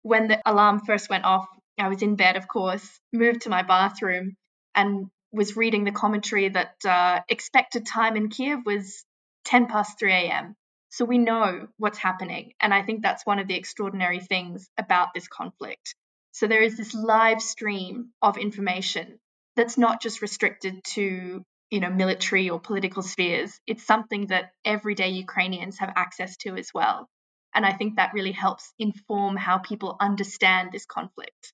when 0.01 0.27
the 0.27 0.41
alarm 0.45 0.81
first 0.85 1.09
went 1.09 1.25
off, 1.25 1.47
I 1.77 1.89
was 1.89 2.01
in 2.01 2.15
bed, 2.15 2.37
of 2.37 2.47
course, 2.47 2.99
moved 3.13 3.41
to 3.41 3.49
my 3.49 3.61
bathroom, 3.61 4.35
and 4.75 5.07
was 5.31 5.57
reading 5.57 5.83
the 5.83 5.91
commentary 5.91 6.49
that 6.49 6.75
uh, 6.85 7.21
expected 7.29 7.85
time 7.85 8.15
in 8.15 8.29
Kiev 8.29 8.59
was 8.65 9.03
10 9.45 9.67
past 9.67 9.99
3 9.99 10.11
a.m. 10.13 10.55
So 10.89 11.05
we 11.05 11.17
know 11.17 11.67
what's 11.77 11.97
happening. 11.97 12.53
And 12.61 12.73
I 12.73 12.81
think 12.81 13.01
that's 13.01 13.25
one 13.25 13.39
of 13.39 13.47
the 13.47 13.55
extraordinary 13.55 14.19
things 14.19 14.69
about 14.77 15.09
this 15.13 15.27
conflict. 15.27 15.95
So 16.31 16.47
there 16.47 16.61
is 16.61 16.77
this 16.77 16.93
live 16.93 17.41
stream 17.41 18.11
of 18.21 18.37
information 18.37 19.19
that's 19.57 19.77
not 19.77 20.01
just 20.01 20.21
restricted 20.21 20.81
to 20.95 21.43
you 21.69 21.79
know 21.81 21.89
military 21.89 22.49
or 22.49 22.59
political 22.59 23.03
spheres. 23.03 23.59
It's 23.67 23.85
something 23.85 24.27
that 24.27 24.51
everyday 24.63 25.09
ukrainians 25.09 25.79
have 25.79 25.91
access 25.97 26.37
to 26.37 26.55
as 26.55 26.69
well. 26.73 27.09
And 27.53 27.65
i 27.65 27.73
think 27.73 27.95
that 27.95 28.13
really 28.13 28.31
helps 28.31 28.71
inform 28.79 29.35
how 29.35 29.57
people 29.57 29.97
understand 29.99 30.71
this 30.71 30.85
conflict. 30.85 31.53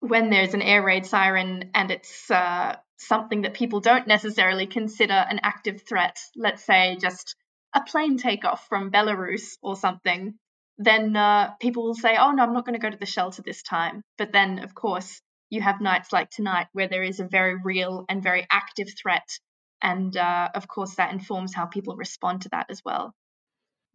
When 0.00 0.30
there's 0.30 0.54
an 0.54 0.62
air 0.62 0.82
raid 0.82 1.04
siren 1.04 1.72
and 1.74 1.90
it's 1.90 2.30
uh, 2.30 2.76
something 2.98 3.42
that 3.42 3.52
people 3.52 3.80
don't 3.80 4.06
necessarily 4.06 4.66
consider 4.66 5.12
an 5.32 5.40
active 5.42 5.82
threat 5.82 6.18
let's 6.36 6.64
say 6.64 6.96
just 6.98 7.36
a 7.74 7.82
plane 7.82 8.16
takeoff 8.16 8.66
from 8.68 8.90
Belarus 8.90 9.56
or 9.62 9.76
something, 9.76 10.34
then 10.78 11.16
uh, 11.16 11.52
people 11.60 11.84
will 11.84 11.94
say, 11.94 12.16
oh, 12.18 12.32
no, 12.32 12.42
I'm 12.42 12.52
not 12.52 12.64
going 12.64 12.78
to 12.78 12.84
go 12.84 12.90
to 12.90 12.96
the 12.96 13.06
shelter 13.06 13.42
this 13.42 13.62
time. 13.62 14.02
But 14.18 14.32
then, 14.32 14.60
of 14.60 14.74
course, 14.74 15.20
you 15.50 15.60
have 15.60 15.80
nights 15.80 16.12
like 16.12 16.30
tonight 16.30 16.68
where 16.72 16.88
there 16.88 17.02
is 17.02 17.20
a 17.20 17.24
very 17.24 17.56
real 17.62 18.04
and 18.08 18.22
very 18.22 18.46
active 18.50 18.88
threat. 18.96 19.28
And 19.82 20.16
uh, 20.16 20.48
of 20.54 20.68
course, 20.68 20.94
that 20.96 21.12
informs 21.12 21.54
how 21.54 21.66
people 21.66 21.96
respond 21.96 22.42
to 22.42 22.48
that 22.50 22.66
as 22.70 22.82
well. 22.84 23.14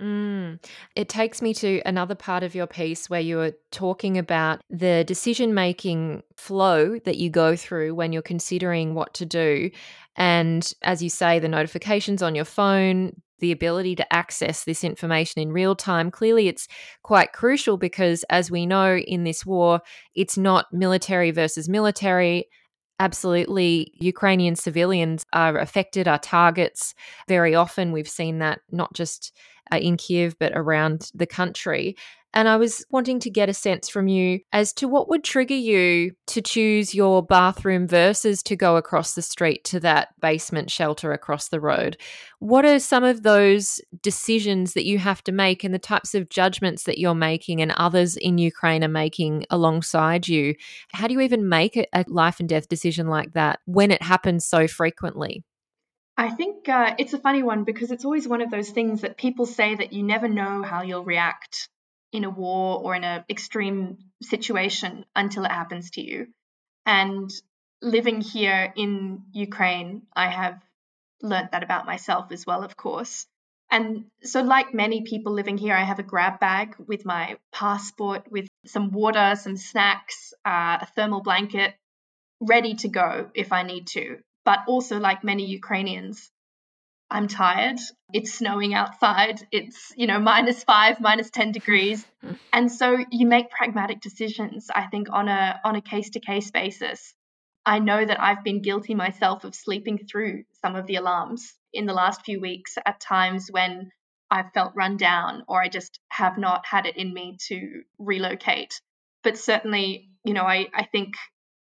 Mm. 0.01 0.61
It 0.95 1.07
takes 1.07 1.41
me 1.41 1.53
to 1.55 1.81
another 1.85 2.15
part 2.15 2.43
of 2.43 2.53
your 2.53 2.67
piece 2.67 3.09
where 3.09 3.21
you 3.21 3.39
are 3.39 3.53
talking 3.71 4.17
about 4.17 4.61
the 4.69 5.05
decision 5.05 5.53
making 5.53 6.23
flow 6.35 6.99
that 7.05 7.17
you 7.17 7.29
go 7.29 7.55
through 7.55 7.95
when 7.95 8.11
you're 8.11 8.21
considering 8.21 8.93
what 8.93 9.13
to 9.13 9.25
do. 9.25 9.71
And 10.17 10.69
as 10.81 11.01
you 11.01 11.09
say, 11.09 11.39
the 11.39 11.47
notifications 11.47 12.21
on 12.21 12.35
your 12.35 12.45
phone, 12.45 13.21
the 13.39 13.51
ability 13.51 13.95
to 13.95 14.13
access 14.13 14.63
this 14.63 14.83
information 14.83 15.41
in 15.41 15.51
real 15.51 15.75
time. 15.75 16.11
Clearly, 16.11 16.47
it's 16.47 16.67
quite 17.03 17.33
crucial 17.33 17.77
because, 17.77 18.23
as 18.29 18.51
we 18.51 18.65
know 18.65 18.97
in 18.97 19.23
this 19.23 19.45
war, 19.45 19.81
it's 20.13 20.37
not 20.37 20.67
military 20.71 21.31
versus 21.31 21.69
military. 21.69 22.47
Absolutely, 22.99 23.91
Ukrainian 23.99 24.55
civilians 24.55 25.25
are 25.33 25.57
affected, 25.57 26.07
are 26.07 26.19
targets. 26.19 26.93
Very 27.27 27.53
often, 27.55 27.91
we've 27.91 28.07
seen 28.07 28.39
that 28.39 28.59
not 28.71 28.93
just 28.93 29.35
uh, 29.71 29.77
in 29.77 29.97
Kiev, 29.97 30.35
but 30.39 30.51
around 30.55 31.11
the 31.13 31.27
country. 31.27 31.95
And 32.35 32.49
I 32.49 32.57
was 32.57 32.85
wanting 32.89 33.21
to 33.21 33.29
get 33.29 33.47
a 33.47 33.53
sense 33.53 33.87
from 33.87 34.09
you 34.09 34.41
as 34.51 34.73
to 34.73 34.89
what 34.89 35.07
would 35.07 35.23
trigger 35.23 35.55
you 35.55 36.11
to 36.27 36.41
choose 36.41 36.93
your 36.93 37.23
bathroom 37.23 37.87
versus 37.87 38.43
to 38.43 38.57
go 38.57 38.75
across 38.75 39.15
the 39.15 39.21
street 39.21 39.63
to 39.65 39.79
that 39.79 40.09
basement 40.19 40.69
shelter 40.69 41.13
across 41.13 41.47
the 41.47 41.61
road. 41.61 41.95
What 42.39 42.65
are 42.65 42.79
some 42.79 43.05
of 43.05 43.23
those 43.23 43.79
decisions 44.01 44.73
that 44.73 44.85
you 44.85 44.99
have 44.99 45.23
to 45.23 45.31
make 45.31 45.63
and 45.63 45.73
the 45.73 45.79
types 45.79 46.13
of 46.13 46.27
judgments 46.27 46.83
that 46.83 46.97
you're 46.97 47.15
making 47.15 47.61
and 47.61 47.71
others 47.71 48.17
in 48.17 48.37
Ukraine 48.37 48.83
are 48.83 48.89
making 48.89 49.45
alongside 49.49 50.27
you? 50.27 50.55
How 50.91 51.07
do 51.07 51.13
you 51.13 51.21
even 51.21 51.47
make 51.47 51.77
a 51.77 51.87
life 52.07 52.41
and 52.41 52.49
death 52.49 52.67
decision 52.67 53.07
like 53.07 53.31
that 53.31 53.61
when 53.63 53.91
it 53.91 54.01
happens 54.01 54.45
so 54.45 54.67
frequently? 54.67 55.45
I 56.17 56.29
think 56.29 56.69
uh, 56.69 56.95
it's 56.97 57.13
a 57.13 57.19
funny 57.19 57.43
one 57.43 57.65
because 57.65 57.91
it's 57.91 58.05
always 58.05 58.27
one 58.27 58.41
of 58.41 58.49
those 58.49 58.69
things 58.69 59.01
that 59.01 59.17
people 59.17 59.45
say 59.45 59.75
that 59.75 59.91
you 59.91 60.03
never 60.03 60.29
know 60.29 60.63
how 60.63 60.81
you'll 60.81 61.03
react 61.03 61.69
in 62.13 62.23
a 62.23 62.29
war 62.29 62.79
or 62.81 62.95
in 62.95 63.03
an 63.03 63.25
extreme 63.29 63.97
situation 64.21 65.05
until 65.15 65.43
it 65.43 65.51
happens 65.51 65.91
to 65.91 66.01
you. 66.01 66.27
And 66.85 67.29
living 67.81 68.21
here 68.21 68.71
in 68.75 69.23
Ukraine, 69.33 70.03
I 70.15 70.29
have 70.29 70.61
learnt 71.21 71.51
that 71.51 71.63
about 71.63 71.85
myself 71.85 72.31
as 72.31 72.45
well, 72.45 72.63
of 72.63 72.77
course. 72.77 73.25
And 73.69 74.05
so, 74.21 74.41
like 74.41 74.73
many 74.73 75.01
people 75.01 75.33
living 75.33 75.57
here, 75.57 75.75
I 75.75 75.83
have 75.83 75.99
a 75.99 76.03
grab 76.03 76.39
bag 76.39 76.75
with 76.77 77.03
my 77.03 77.37
passport, 77.51 78.31
with 78.31 78.47
some 78.65 78.91
water, 78.91 79.35
some 79.35 79.57
snacks, 79.57 80.33
uh, 80.45 80.77
a 80.81 80.87
thermal 80.95 81.21
blanket, 81.21 81.73
ready 82.39 82.75
to 82.75 82.87
go 82.87 83.31
if 83.33 83.51
I 83.51 83.63
need 83.63 83.87
to. 83.87 84.19
But 84.45 84.59
also, 84.67 84.99
like 84.99 85.23
many 85.23 85.45
Ukrainians, 85.45 86.31
I'm 87.09 87.27
tired. 87.27 87.79
It's 88.13 88.33
snowing 88.33 88.73
outside. 88.73 89.45
It's, 89.51 89.91
you 89.95 90.07
know, 90.07 90.19
minus 90.19 90.63
five, 90.63 91.01
minus 91.01 91.29
10 91.29 91.51
degrees. 91.51 92.05
And 92.53 92.71
so 92.71 92.97
you 93.11 93.27
make 93.27 93.49
pragmatic 93.49 93.99
decisions, 93.99 94.69
I 94.73 94.87
think, 94.87 95.09
on 95.11 95.27
a 95.27 95.59
on 95.65 95.75
a 95.75 95.81
case-to-case 95.81 96.51
basis. 96.51 97.13
I 97.65 97.79
know 97.79 98.05
that 98.05 98.21
I've 98.21 98.45
been 98.45 98.61
guilty 98.61 98.95
myself 98.95 99.43
of 99.43 99.53
sleeping 99.53 99.99
through 100.09 100.45
some 100.61 100.75
of 100.75 100.87
the 100.87 100.95
alarms 100.95 101.53
in 101.73 101.85
the 101.85 101.93
last 101.93 102.23
few 102.23 102.39
weeks 102.39 102.77
at 102.85 103.01
times 103.01 103.49
when 103.51 103.91
I've 104.31 104.53
felt 104.53 104.73
run 104.75 104.97
down 104.97 105.43
or 105.47 105.61
I 105.61 105.67
just 105.67 105.99
have 106.09 106.37
not 106.37 106.65
had 106.65 106.85
it 106.85 106.97
in 106.97 107.13
me 107.13 107.37
to 107.47 107.83
relocate. 107.99 108.79
But 109.23 109.37
certainly, 109.37 110.09
you 110.23 110.33
know, 110.33 110.43
I, 110.43 110.67
I 110.73 110.85
think 110.85 111.15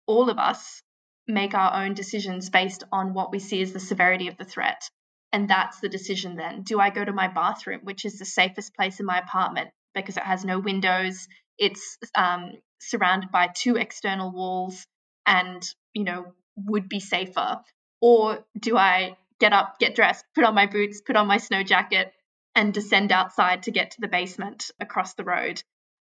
all 0.05 0.29
of 0.29 0.37
us 0.37 0.81
make 1.27 1.53
our 1.53 1.83
own 1.83 1.93
decisions 1.93 2.49
based 2.49 2.83
on 2.91 3.13
what 3.13 3.31
we 3.31 3.39
see 3.39 3.61
as 3.61 3.73
the 3.73 3.79
severity 3.79 4.27
of 4.27 4.37
the 4.37 4.45
threat. 4.45 4.89
And 5.31 5.49
that's 5.49 5.79
the 5.79 5.89
decision 5.89 6.35
then. 6.35 6.61
Do 6.61 6.79
I 6.79 6.89
go 6.89 7.03
to 7.03 7.11
my 7.11 7.27
bathroom, 7.27 7.81
which 7.83 8.05
is 8.05 8.19
the 8.19 8.25
safest 8.25 8.75
place 8.75 8.99
in 8.99 9.05
my 9.05 9.17
apartment 9.17 9.69
because 9.95 10.17
it 10.17 10.23
has 10.23 10.45
no 10.45 10.59
windows? 10.59 11.27
It's 11.57 11.97
um, 12.15 12.51
surrounded 12.79 13.31
by 13.31 13.47
two 13.47 13.77
external 13.77 14.31
walls 14.31 14.85
and, 15.25 15.63
you 15.93 16.03
know, 16.03 16.33
would 16.55 16.87
be 16.87 16.99
safer? 16.99 17.61
Or 18.01 18.45
do 18.59 18.77
I 18.77 19.17
get 19.39 19.53
up, 19.53 19.79
get 19.79 19.95
dressed, 19.95 20.25
put 20.35 20.43
on 20.43 20.53
my 20.53 20.67
boots, 20.67 21.01
put 21.01 21.15
on 21.15 21.27
my 21.27 21.37
snow 21.37 21.63
jacket, 21.63 22.13
and 22.55 22.73
descend 22.73 23.11
outside 23.11 23.63
to 23.63 23.71
get 23.71 23.91
to 23.91 24.01
the 24.01 24.07
basement 24.07 24.69
across 24.79 25.15
the 25.15 25.23
road? 25.23 25.63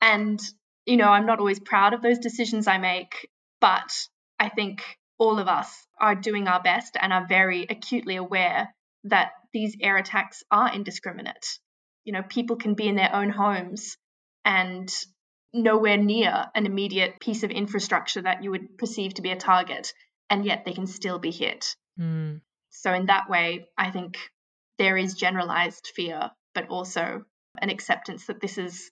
And, 0.02 0.40
you 0.86 0.96
know, 0.96 1.10
I'm 1.10 1.26
not 1.26 1.40
always 1.40 1.60
proud 1.60 1.94
of 1.94 2.02
those 2.02 2.20
decisions 2.20 2.68
I 2.68 2.78
make, 2.78 3.30
but 3.60 3.92
I 4.40 4.48
think 4.48 4.82
all 5.20 5.38
of 5.38 5.48
us 5.48 5.86
are 6.00 6.16
doing 6.16 6.48
our 6.48 6.62
best 6.62 6.98
and 7.00 7.14
are 7.14 7.28
very 7.28 7.68
acutely 7.70 8.16
aware 8.16 8.74
that 9.04 9.32
these 9.54 9.76
air 9.82 9.98
attacks 9.98 10.44
are 10.50 10.74
indiscriminate. 10.74 11.60
You 12.06 12.14
know, 12.14 12.24
people 12.24 12.56
can 12.56 12.74
be 12.74 12.88
in 12.88 12.96
their 12.96 13.14
own 13.14 13.30
homes 13.30 13.98
and 14.46 14.92
nowhere 15.54 15.98
near 15.98 16.46
an 16.56 16.66
immediate 16.66 17.20
piece 17.20 17.44
of 17.44 17.52
infrastructure 17.52 18.22
that 18.22 18.44
you 18.44 18.52
would 18.52 18.78
perceive 18.78 19.16
to 19.16 19.22
be 19.22 19.32
a 19.32 19.36
target, 19.36 19.94
and 20.30 20.46
yet 20.46 20.64
they 20.66 20.74
can 20.74 20.88
still 20.88 21.20
be 21.20 21.32
hit. 21.32 21.76
Mm. 22.00 22.42
So, 22.70 22.94
in 22.94 23.08
that 23.08 23.30
way, 23.30 23.68
I 23.78 23.92
think 23.92 24.18
there 24.78 24.96
is 24.96 25.16
generalized 25.16 25.92
fear, 25.94 26.32
but 26.54 26.70
also 26.70 27.26
an 27.62 27.70
acceptance 27.70 28.28
that 28.28 28.40
this 28.40 28.58
is 28.58 28.90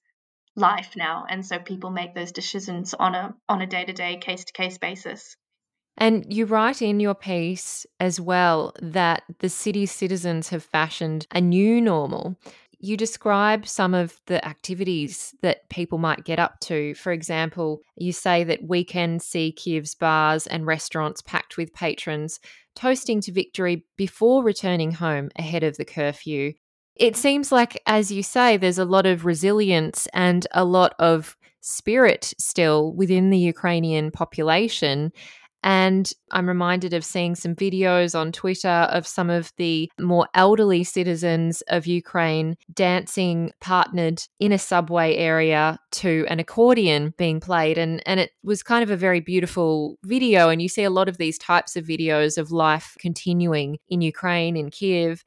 life 0.55 0.95
now 0.95 1.23
and 1.29 1.45
so 1.45 1.59
people 1.59 1.91
make 1.91 2.15
those 2.15 2.31
decisions 2.31 2.95
on 2.95 3.13
a 3.13 3.35
on 3.47 3.61
a 3.61 3.67
day-to-day 3.67 4.17
case-to-case 4.17 4.79
basis 4.79 5.37
and 5.97 6.31
you 6.31 6.45
write 6.45 6.81
in 6.81 6.99
your 6.99 7.15
piece 7.15 7.85
as 7.99 8.21
well 8.21 8.73
that 8.81 9.23
the 9.39 9.49
city's 9.49 9.91
citizens 9.91 10.49
have 10.49 10.63
fashioned 10.63 11.27
a 11.31 11.41
new 11.41 11.81
normal. 11.81 12.37
You 12.79 12.95
describe 12.95 13.67
some 13.67 13.95
of 13.95 14.21
the 14.27 14.45
activities 14.45 15.33
that 15.41 15.67
people 15.69 15.97
might 15.97 16.25
get 16.25 16.37
up 16.37 16.59
to. 16.61 16.93
For 16.93 17.11
example, 17.11 17.81
you 17.95 18.13
say 18.13 18.43
that 18.43 18.67
weekends 18.67 19.25
see 19.25 19.51
Kiev's 19.51 19.95
bars 19.95 20.45
and 20.45 20.67
restaurants 20.67 21.23
packed 21.23 21.57
with 21.57 21.73
patrons 21.73 22.39
toasting 22.75 23.19
to 23.21 23.31
victory 23.31 23.83
before 23.97 24.43
returning 24.43 24.91
home 24.91 25.31
ahead 25.35 25.63
of 25.63 25.77
the 25.77 25.85
curfew. 25.85 26.53
It 26.95 27.15
seems 27.15 27.51
like, 27.51 27.81
as 27.87 28.11
you 28.11 28.21
say, 28.21 28.57
there's 28.57 28.77
a 28.77 28.85
lot 28.85 29.07
of 29.07 29.25
resilience 29.25 30.07
and 30.13 30.45
a 30.51 30.63
lot 30.63 30.93
of 30.99 31.35
spirit 31.61 32.33
still 32.37 32.93
within 32.93 33.31
the 33.31 33.37
Ukrainian 33.37 34.11
population. 34.11 35.11
And 35.67 36.09
I'm 36.31 36.47
reminded 36.47 36.93
of 36.93 37.03
seeing 37.03 37.35
some 37.35 37.53
videos 37.53 38.17
on 38.17 38.31
Twitter 38.31 38.69
of 38.69 39.05
some 39.05 39.29
of 39.29 39.51
the 39.57 39.91
more 39.99 40.25
elderly 40.33 40.85
citizens 40.85 41.61
of 41.67 41.85
Ukraine 41.85 42.55
dancing 42.73 43.51
partnered 43.59 44.23
in 44.39 44.53
a 44.53 44.57
subway 44.57 45.17
area 45.17 45.77
to 45.91 46.25
an 46.29 46.39
accordion 46.39 47.13
being 47.17 47.41
played. 47.41 47.77
And, 47.77 48.01
and 48.07 48.17
it 48.17 48.31
was 48.43 48.63
kind 48.63 48.81
of 48.81 48.89
a 48.89 48.95
very 48.95 49.19
beautiful 49.19 49.97
video. 50.05 50.47
And 50.47 50.61
you 50.61 50.69
see 50.69 50.83
a 50.83 50.89
lot 50.89 51.09
of 51.09 51.17
these 51.17 51.37
types 51.37 51.75
of 51.75 51.83
videos 51.83 52.37
of 52.37 52.49
life 52.49 52.95
continuing 52.97 53.79
in 53.89 53.99
Ukraine, 53.99 54.55
in 54.55 54.69
Kiev. 54.69 55.21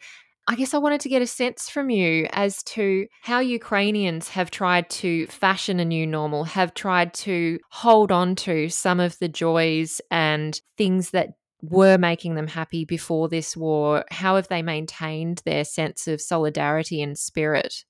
I 0.49 0.57
guess 0.57 0.75
I 0.75 0.79
wanted 0.79 1.01
to 1.03 1.09
get 1.09 1.23
a 1.23 1.27
sense 1.27 1.69
from 1.69 1.91
you 1.91 2.27
as 2.33 2.63
to 2.65 3.07
how 3.23 3.39
Ukrainians 3.39 4.29
have 4.31 4.51
tried 4.51 4.91
to 4.91 5.27
fashion 5.29 5.79
a 5.79 5.85
new 5.85 6.07
normal, 6.07 6.45
have 6.45 6.75
tried 6.75 7.15
to 7.15 7.59
hold 7.71 8.11
on 8.11 8.35
to 8.37 8.69
some 8.69 8.99
of 9.01 9.19
the 9.19 9.29
joys 9.29 10.01
and 10.11 10.61
things 10.77 11.11
that 11.11 11.31
were 11.63 11.99
making 11.99 12.35
them 12.35 12.47
happy 12.47 12.85
before 12.85 13.29
this 13.29 13.57
war. 13.57 14.05
How 14.11 14.37
have 14.37 14.49
they 14.49 14.63
maintained 14.63 15.43
their 15.45 15.65
sense 15.65 16.09
of 16.09 16.21
solidarity 16.21 17.03
and 17.03 17.19
spirit? 17.19 17.85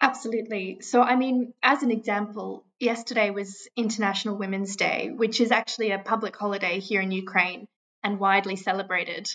Absolutely. 0.00 0.78
So, 0.80 1.02
I 1.02 1.14
mean, 1.14 1.52
as 1.62 1.84
an 1.84 1.92
example, 1.92 2.66
yesterday 2.80 3.30
was 3.30 3.68
International 3.76 4.36
Women's 4.36 4.74
Day, 4.74 5.10
which 5.14 5.40
is 5.40 5.52
actually 5.52 5.92
a 5.92 5.98
public 6.00 6.36
holiday 6.36 6.80
here 6.80 7.00
in 7.00 7.12
Ukraine 7.12 7.68
and 8.02 8.18
widely 8.18 8.56
celebrated. 8.56 9.28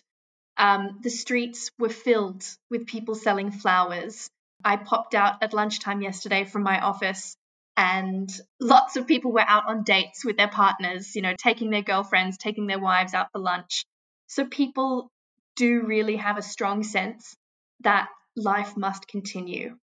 Um, 0.57 0.99
the 1.01 1.09
streets 1.09 1.71
were 1.77 1.89
filled 1.89 2.43
with 2.69 2.87
people 2.87 3.15
selling 3.15 3.51
flowers. 3.51 4.29
I 4.63 4.77
popped 4.77 5.13
out 5.13 5.43
at 5.43 5.53
lunchtime 5.53 6.01
yesterday 6.01 6.45
from 6.45 6.63
my 6.63 6.79
office, 6.79 7.37
and 7.75 8.29
lots 8.59 8.95
of 8.95 9.05
people 9.05 9.31
were 9.31 9.45
out 9.47 9.67
on 9.67 9.83
dates 9.83 10.25
with 10.25 10.35
their 10.35 10.47
partners, 10.47 11.15
you 11.15 11.21
know, 11.21 11.35
taking 11.37 11.69
their 11.69 11.83
girlfriends, 11.83 12.37
taking 12.37 12.65
their 12.65 12.79
wives 12.79 13.13
out 13.13 13.31
for 13.31 13.39
lunch. 13.39 13.85
So 14.27 14.45
people 14.45 15.11
do 15.55 15.83
really 15.85 16.15
have 16.15 16.37
a 16.37 16.41
strong 16.41 16.83
sense 16.83 17.35
that 17.81 18.09
life 18.35 18.75
must 18.75 19.07
continue. 19.07 19.77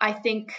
I 0.00 0.12
think 0.12 0.52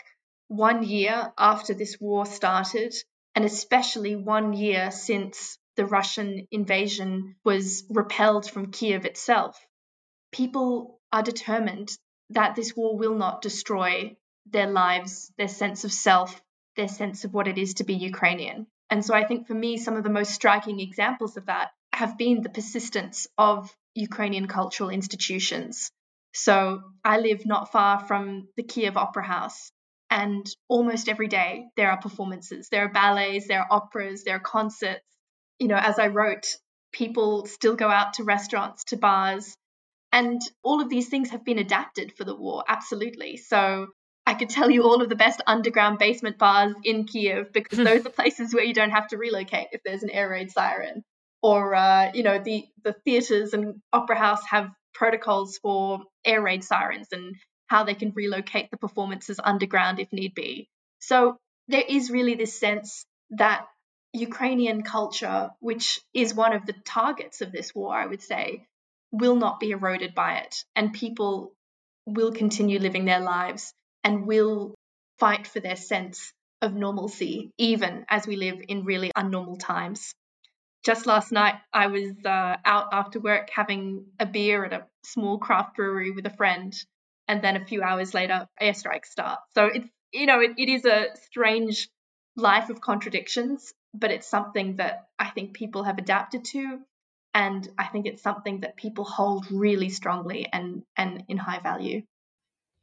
one 0.48 0.84
year 0.84 1.34
after 1.38 1.74
this 1.74 1.98
war 2.00 2.26
started, 2.26 2.94
and 3.36 3.44
especially 3.44 4.16
one 4.16 4.54
year 4.54 4.92
since 4.92 5.58
the 5.78 5.86
Russian 5.86 6.48
invasion 6.52 7.36
was 7.46 7.86
repelled 7.90 8.50
from 8.50 8.72
Kiev 8.72 9.06
itself, 9.06 9.58
people 10.32 11.00
are 11.14 11.24
determined 11.24 11.90
that 12.32 12.56
this 12.56 12.76
war 12.76 12.98
will 12.98 13.16
not 13.16 13.42
destroy 13.42 14.18
their 14.52 14.68
lives, 14.68 15.32
their 15.38 15.48
sense 15.48 15.86
of 15.86 15.94
self, 15.94 16.42
their 16.76 16.88
sense 16.88 17.24
of 17.24 17.34
what 17.34 17.48
it 17.48 17.58
is 17.58 17.76
to 17.76 17.84
be 17.84 17.94
Ukrainian. 17.94 18.68
And 18.90 19.06
so 19.06 19.14
I 19.14 19.26
think 19.26 19.48
for 19.48 19.54
me, 19.54 19.78
some 19.78 19.96
of 19.96 20.04
the 20.04 20.10
most 20.10 20.34
striking 20.34 20.80
examples 20.80 21.38
of 21.38 21.46
that 21.46 21.70
have 21.94 22.18
been 22.18 22.42
the 22.42 22.50
persistence 22.50 23.28
of 23.38 23.74
Ukrainian 23.96 24.48
cultural 24.48 24.90
institutions. 24.90 25.92
So 26.34 26.82
I 27.04 27.18
live 27.18 27.46
not 27.46 27.72
far 27.72 28.00
from 28.00 28.48
the 28.58 28.64
Kiev 28.64 28.96
Opera 28.98 29.26
House, 29.26 29.72
and 30.10 30.46
almost 30.68 31.10
every 31.10 31.28
day 31.28 31.66
there 31.76 31.90
are 31.92 32.02
performances. 32.02 32.70
There 32.70 32.86
are 32.86 32.92
ballets, 32.92 33.48
there 33.48 33.62
are 33.62 33.68
operas, 33.72 34.24
there 34.24 34.36
are 34.36 34.40
concerts, 34.40 35.02
you 35.60 35.68
know, 35.68 35.78
as 35.78 36.00
I 36.00 36.08
wrote, 36.08 36.56
people 36.92 37.46
still 37.46 37.76
go 37.76 37.90
out 37.90 38.14
to 38.16 38.24
restaurants, 38.24 38.84
to 38.86 38.98
bars, 38.98 39.56
and 40.12 40.42
all 40.64 40.82
of 40.82 40.90
these 40.90 41.10
things 41.10 41.30
have 41.32 41.44
been 41.44 41.60
adapted 41.60 42.14
for 42.16 42.24
the 42.24 42.36
war, 42.36 42.64
absolutely. 42.68 43.38
So 43.38 43.88
I 44.26 44.34
could 44.34 44.50
tell 44.50 44.70
you 44.70 44.84
all 44.84 45.02
of 45.02 45.10
the 45.10 45.16
best 45.16 45.42
underground 45.48 46.00
basement 46.00 46.38
bars 46.38 46.74
in 46.84 47.06
Kiev 47.06 47.52
because 47.54 47.78
those 47.84 48.06
are 48.06 48.10
places 48.10 48.54
where 48.54 48.64
you 48.64 48.74
don't 48.74 48.92
have 48.92 49.08
to 49.10 49.18
relocate 49.18 49.68
if 49.72 49.82
there's 49.84 50.04
an 50.04 50.10
air 50.10 50.30
raid 50.30 50.52
siren. 50.52 51.04
Or 51.42 51.76
uh, 51.76 52.12
you 52.14 52.24
know, 52.24 52.40
the 52.40 52.66
the 52.84 52.94
theaters 53.06 53.54
and 53.54 53.76
opera 53.94 54.18
house 54.18 54.42
have 54.50 54.70
protocols 54.94 55.60
for 55.62 56.02
air 56.26 56.42
raid 56.42 56.64
sirens 56.64 57.08
and 57.12 57.36
how 57.68 57.84
they 57.84 57.94
can 57.94 58.12
relocate 58.16 58.72
the 58.72 58.78
performances 58.78 59.40
underground 59.44 60.00
if 60.00 60.12
need 60.12 60.34
be. 60.34 60.68
So 61.00 61.38
there 61.68 61.84
is 61.88 62.10
really 62.10 62.34
this 62.34 62.60
sense 62.60 63.06
that 63.32 63.66
Ukrainian 64.18 64.84
culture, 64.84 65.52
which 65.60 66.00
is 66.14 66.34
one 66.34 66.54
of 66.54 66.66
the 66.66 66.74
targets 66.86 67.42
of 67.42 67.52
this 67.52 67.74
war, 67.74 67.96
I 67.96 68.06
would 68.06 68.22
say, 68.22 68.66
will 69.12 69.36
not 69.36 69.60
be 69.60 69.72
eroded 69.72 70.14
by 70.16 70.40
it. 70.40 70.64
And 70.76 70.94
people 70.94 71.54
will 72.06 72.32
continue 72.32 72.80
living 72.80 73.06
their 73.06 73.20
lives 73.20 73.74
and 74.04 74.26
will 74.26 74.76
fight 75.20 75.48
for 75.48 75.60
their 75.60 75.76
sense 75.76 76.32
of 76.62 76.74
normalcy, 76.74 77.52
even 77.58 78.06
as 78.10 78.26
we 78.26 78.36
live 78.36 78.60
in 78.68 78.86
really 78.86 79.12
unnormal 79.16 79.60
times. 79.60 80.14
Just 80.84 81.06
last 81.06 81.32
night, 81.32 81.56
I 81.74 81.88
was 81.88 82.14
uh, 82.26 82.58
out 82.64 82.88
after 82.94 83.20
work 83.20 83.50
having 83.54 84.06
a 84.20 84.26
beer 84.26 84.64
at 84.64 84.74
a 84.74 84.88
small 85.04 85.38
craft 85.38 85.76
brewery 85.76 86.12
with 86.12 86.26
a 86.26 86.36
friend. 86.38 86.74
And 87.28 87.42
then 87.42 87.58
a 87.58 87.66
few 87.66 87.84
hours 87.84 88.14
later, 88.14 88.48
airstrikes 88.62 89.08
start. 89.08 89.40
So 89.54 89.66
it's, 89.66 89.88
you 90.14 90.26
know, 90.26 90.40
it, 90.40 90.52
it 90.58 90.70
is 90.70 90.86
a 90.86 91.08
strange 91.26 91.90
life 92.38 92.70
of 92.70 92.80
contradictions 92.80 93.74
but 93.94 94.12
it's 94.12 94.28
something 94.28 94.78
that 94.78 95.08
I 95.18 95.30
think 95.30 95.54
people 95.54 95.84
have 95.84 95.98
adapted 95.98 96.46
to. 96.46 96.80
And 97.34 97.68
I 97.78 97.86
think 97.86 98.06
it's 98.06 98.24
something 98.24 98.62
that 98.62 98.78
people 98.78 99.04
hold 99.04 99.52
really 99.52 99.90
strongly 99.90 100.48
and, 100.52 100.84
and 100.96 101.24
in 101.28 101.38
high 101.38 101.60
value. 101.60 102.04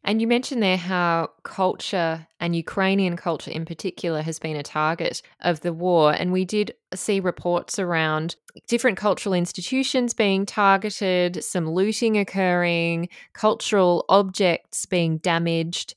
And 0.06 0.20
you 0.20 0.26
mentioned 0.26 0.62
there 0.62 0.76
how 0.76 1.30
culture 1.44 2.26
and 2.38 2.54
Ukrainian 2.54 3.16
culture 3.16 3.50
in 3.50 3.64
particular 3.64 4.20
has 4.20 4.38
been 4.38 4.54
a 4.54 4.62
target 4.62 5.22
of 5.40 5.60
the 5.60 5.72
war. 5.72 6.12
And 6.12 6.30
we 6.30 6.44
did 6.44 6.74
see 6.94 7.20
reports 7.20 7.78
around 7.78 8.36
different 8.68 8.98
cultural 8.98 9.34
institutions 9.34 10.12
being 10.12 10.44
targeted, 10.44 11.42
some 11.42 11.70
looting 11.70 12.18
occurring, 12.18 13.08
cultural 13.32 14.04
objects 14.10 14.84
being 14.84 15.16
damaged. 15.18 15.94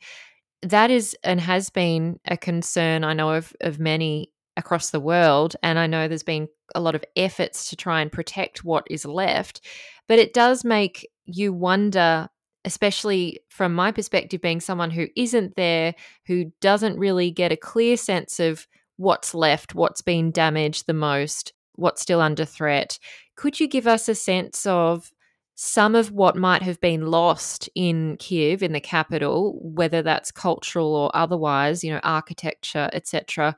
That 0.61 0.89
is 0.89 1.15
and 1.23 1.41
has 1.41 1.69
been 1.69 2.19
a 2.25 2.37
concern 2.37 3.03
I 3.03 3.13
know 3.13 3.33
of, 3.33 3.53
of 3.59 3.77
many 3.77 4.31
across 4.57 4.89
the 4.89 4.99
world. 4.99 5.55
And 5.63 5.79
I 5.79 5.87
know 5.87 6.07
there's 6.07 6.23
been 6.23 6.49
a 6.75 6.81
lot 6.81 6.95
of 6.95 7.05
efforts 7.15 7.69
to 7.69 7.75
try 7.75 8.01
and 8.01 8.11
protect 8.11 8.63
what 8.63 8.85
is 8.89 9.05
left. 9.05 9.61
But 10.07 10.19
it 10.19 10.33
does 10.33 10.65
make 10.65 11.07
you 11.25 11.53
wonder, 11.53 12.27
especially 12.65 13.39
from 13.49 13.73
my 13.73 13.91
perspective, 13.91 14.41
being 14.41 14.59
someone 14.59 14.91
who 14.91 15.07
isn't 15.15 15.55
there, 15.55 15.95
who 16.25 16.51
doesn't 16.59 16.97
really 16.97 17.31
get 17.31 17.51
a 17.51 17.57
clear 17.57 17.95
sense 17.95 18.39
of 18.39 18.67
what's 18.97 19.33
left, 19.33 19.75
what's 19.75 20.01
been 20.01 20.31
damaged 20.31 20.87
the 20.87 20.93
most, 20.93 21.53
what's 21.75 22.01
still 22.01 22.19
under 22.19 22.45
threat. 22.45 22.99
Could 23.35 23.59
you 23.59 23.67
give 23.67 23.87
us 23.87 24.09
a 24.09 24.15
sense 24.15 24.65
of 24.65 25.11
some 25.59 25.95
of 25.95 26.11
what 26.11 26.35
might 26.35 26.61
have 26.61 26.79
been 26.81 27.07
lost 27.07 27.67
in 27.73 28.15
Kiev, 28.17 28.61
in 28.61 28.73
the 28.73 28.79
capital, 28.79 29.59
whether 29.59 30.03
that's 30.03 30.31
cultural 30.31 30.95
or 30.95 31.09
otherwise, 31.15 31.83
you 31.83 31.91
know, 31.91 31.99
architecture, 32.03 32.89
etc., 32.93 33.55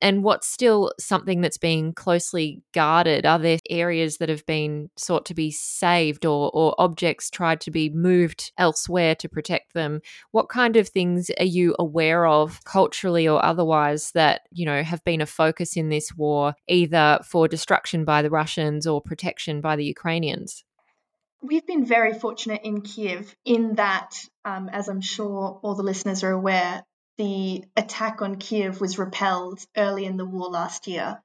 and 0.00 0.22
what's 0.22 0.48
still 0.48 0.92
something 0.98 1.40
that's 1.40 1.58
being 1.58 1.92
closely 1.92 2.62
guarded? 2.72 3.26
Are 3.26 3.38
there 3.38 3.58
areas 3.68 4.18
that 4.18 4.28
have 4.28 4.44
been 4.46 4.90
sought 4.96 5.26
to 5.26 5.34
be 5.34 5.50
saved 5.50 6.24
or, 6.24 6.50
or 6.54 6.74
objects 6.78 7.30
tried 7.30 7.60
to 7.62 7.70
be 7.70 7.90
moved 7.90 8.52
elsewhere 8.58 9.14
to 9.16 9.28
protect 9.28 9.74
them? 9.74 10.00
What 10.30 10.48
kind 10.48 10.76
of 10.76 10.88
things 10.88 11.30
are 11.38 11.44
you 11.44 11.74
aware 11.78 12.26
of 12.26 12.64
culturally 12.64 13.28
or 13.28 13.44
otherwise 13.44 14.12
that, 14.12 14.42
you 14.50 14.66
know, 14.66 14.82
have 14.82 15.04
been 15.04 15.20
a 15.20 15.26
focus 15.26 15.76
in 15.76 15.88
this 15.88 16.14
war, 16.14 16.54
either 16.68 17.20
for 17.24 17.48
destruction 17.48 18.04
by 18.04 18.22
the 18.22 18.30
Russians 18.30 18.86
or 18.86 19.00
protection 19.00 19.60
by 19.60 19.76
the 19.76 19.84
Ukrainians? 19.84 20.64
We've 21.42 21.66
been 21.66 21.86
very 21.86 22.12
fortunate 22.12 22.62
in 22.64 22.82
Kiev 22.82 23.34
in 23.46 23.76
that, 23.76 24.14
um, 24.44 24.68
as 24.70 24.88
I'm 24.88 25.00
sure 25.00 25.58
all 25.62 25.74
the 25.74 25.82
listeners 25.82 26.22
are 26.22 26.32
aware, 26.32 26.84
the 27.20 27.62
attack 27.76 28.22
on 28.22 28.36
Kiev 28.36 28.80
was 28.80 28.98
repelled 28.98 29.60
early 29.76 30.06
in 30.06 30.16
the 30.16 30.24
war 30.24 30.48
last 30.48 30.86
year. 30.86 31.20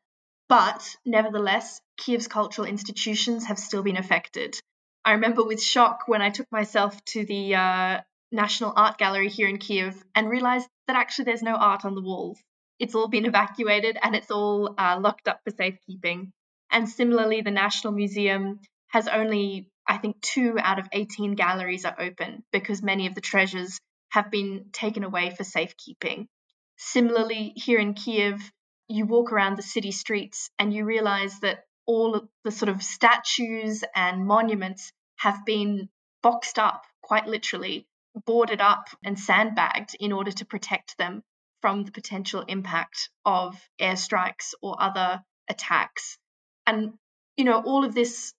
But 0.50 0.84
nevertheless, 1.06 1.80
Kiev's 1.96 2.28
cultural 2.28 2.68
institutions 2.68 3.46
have 3.46 3.58
still 3.58 3.82
been 3.82 3.96
affected. 3.96 4.60
I 5.06 5.14
remember 5.14 5.46
with 5.46 5.64
shock 5.64 6.02
when 6.08 6.22
I 6.22 6.32
took 6.32 6.52
myself 6.52 7.02
to 7.06 7.24
the 7.24 7.56
uh, 7.56 8.02
National 8.30 8.74
Art 8.76 8.98
Gallery 8.98 9.30
here 9.30 9.48
in 9.48 9.58
Kiev 9.58 10.04
and 10.14 10.30
realized 10.30 10.68
that 10.88 10.98
actually 10.98 11.26
there's 11.26 11.42
no 11.42 11.56
art 11.56 11.86
on 11.86 11.96
the 11.96 12.02
walls. 12.02 12.40
It's 12.78 12.94
all 12.94 13.08
been 13.08 13.26
evacuated 13.26 13.98
and 14.04 14.18
it's 14.18 14.32
all 14.32 14.76
uh, 14.78 15.00
locked 15.00 15.30
up 15.30 15.40
for 15.46 15.56
safekeeping. 15.56 16.34
And 16.70 16.90
similarly, 16.90 17.40
the 17.40 17.52
National 17.52 17.94
Museum 17.94 18.60
has 18.90 19.08
only, 19.08 19.70
I 19.88 19.96
think, 19.96 20.20
two 20.20 20.58
out 20.60 20.78
of 20.78 20.90
18 20.92 21.36
galleries 21.36 21.86
are 21.86 21.96
open 21.98 22.44
because 22.52 22.84
many 22.84 23.08
of 23.08 23.16
the 23.16 23.22
treasures 23.22 23.80
have 24.16 24.32
been 24.32 24.68
taken 24.72 25.04
away 25.04 25.30
for 25.30 25.44
safekeeping. 25.44 26.30
Similarly, 26.78 27.52
here 27.58 27.80
in 27.80 27.94
Kiev, 27.94 28.40
you 28.88 29.06
walk 29.06 29.34
around 29.34 29.58
the 29.58 29.62
city 29.62 29.92
streets 29.92 30.50
and 30.58 30.74
you 30.74 30.86
realize 30.86 31.38
that 31.42 31.66
all 31.86 32.30
the 32.46 32.52
sort 32.52 32.70
of 32.70 32.82
statues 32.82 33.84
and 33.94 34.26
monuments 34.26 34.94
have 35.18 35.46
been 35.46 35.90
boxed 36.24 36.58
up, 36.58 36.84
quite 37.02 37.28
literally, 37.28 37.88
boarded 38.26 38.62
up 38.62 38.88
and 39.04 39.20
sandbagged 39.20 39.98
in 40.00 40.14
order 40.14 40.32
to 40.32 40.46
protect 40.46 40.98
them 40.98 41.22
from 41.60 41.84
the 41.84 41.92
potential 41.92 42.42
impact 42.48 43.10
of 43.26 43.60
airstrikes 43.82 44.54
or 44.62 44.82
other 44.82 45.22
attacks. 45.50 46.18
And, 46.66 46.94
you 47.36 47.44
know, 47.44 47.62
all 47.62 47.84
of 47.84 47.94
this 47.94 48.34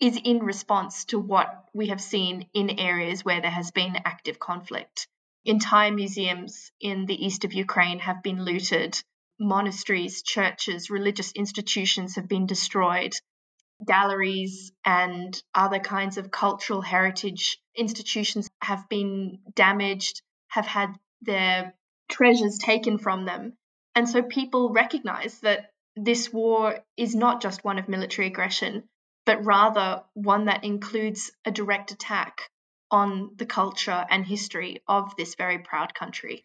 is 0.00 0.18
in 0.24 0.38
response 0.38 1.04
to 1.06 1.18
what 1.18 1.66
we 1.74 1.88
have 1.88 2.00
seen 2.00 2.46
in 2.54 2.78
areas 2.78 3.24
where 3.24 3.40
there 3.40 3.50
has 3.50 3.70
been 3.70 3.96
active 4.04 4.38
conflict. 4.38 5.06
Entire 5.44 5.92
museums 5.92 6.72
in 6.80 7.06
the 7.06 7.24
east 7.26 7.44
of 7.44 7.52
Ukraine 7.52 7.98
have 7.98 8.22
been 8.22 8.44
looted, 8.44 9.02
monasteries, 9.38 10.22
churches, 10.22 10.90
religious 10.90 11.32
institutions 11.32 12.16
have 12.16 12.28
been 12.28 12.46
destroyed, 12.46 13.14
galleries 13.86 14.72
and 14.84 15.42
other 15.54 15.78
kinds 15.78 16.18
of 16.18 16.30
cultural 16.30 16.82
heritage 16.82 17.58
institutions 17.76 18.50
have 18.60 18.88
been 18.88 19.38
damaged, 19.54 20.22
have 20.48 20.66
had 20.66 20.98
their 21.22 21.74
treasures 22.08 22.58
taken 22.58 22.98
from 22.98 23.24
them. 23.24 23.54
And 23.94 24.08
so 24.08 24.22
people 24.22 24.72
recognize 24.72 25.40
that 25.40 25.72
this 25.96 26.32
war 26.32 26.78
is 26.96 27.14
not 27.14 27.42
just 27.42 27.64
one 27.64 27.78
of 27.78 27.88
military 27.88 28.28
aggression, 28.28 28.88
but 29.30 29.44
rather 29.44 30.02
one 30.14 30.46
that 30.46 30.64
includes 30.64 31.30
a 31.44 31.52
direct 31.52 31.92
attack 31.92 32.50
on 32.90 33.30
the 33.36 33.46
culture 33.46 34.04
and 34.10 34.26
history 34.26 34.82
of 34.88 35.14
this 35.14 35.36
very 35.36 35.60
proud 35.60 35.94
country. 35.94 36.44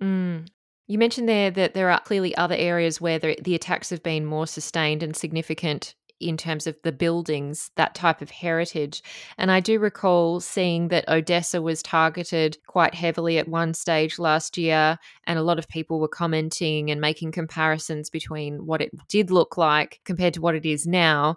Mm. 0.00 0.46
You 0.86 0.98
mentioned 0.98 1.28
there 1.28 1.50
that 1.50 1.74
there 1.74 1.90
are 1.90 1.98
clearly 1.98 2.32
other 2.36 2.54
areas 2.54 3.00
where 3.00 3.18
the, 3.18 3.36
the 3.42 3.56
attacks 3.56 3.90
have 3.90 4.04
been 4.04 4.24
more 4.24 4.46
sustained 4.46 5.02
and 5.02 5.16
significant 5.16 5.96
in 6.20 6.36
terms 6.36 6.68
of 6.68 6.76
the 6.84 6.92
buildings, 6.92 7.70
that 7.74 7.94
type 7.94 8.22
of 8.22 8.30
heritage. 8.30 9.02
And 9.36 9.50
I 9.50 9.58
do 9.58 9.78
recall 9.78 10.38
seeing 10.38 10.88
that 10.88 11.08
Odessa 11.08 11.60
was 11.60 11.82
targeted 11.82 12.56
quite 12.66 12.94
heavily 12.94 13.38
at 13.38 13.48
one 13.48 13.74
stage 13.74 14.18
last 14.20 14.56
year, 14.56 14.98
and 15.26 15.38
a 15.38 15.42
lot 15.42 15.58
of 15.58 15.68
people 15.68 15.98
were 15.98 16.08
commenting 16.08 16.90
and 16.90 17.00
making 17.00 17.32
comparisons 17.32 18.08
between 18.10 18.64
what 18.64 18.80
it 18.80 18.92
did 19.08 19.30
look 19.30 19.56
like 19.56 20.00
compared 20.04 20.34
to 20.34 20.40
what 20.40 20.54
it 20.54 20.64
is 20.64 20.86
now. 20.86 21.36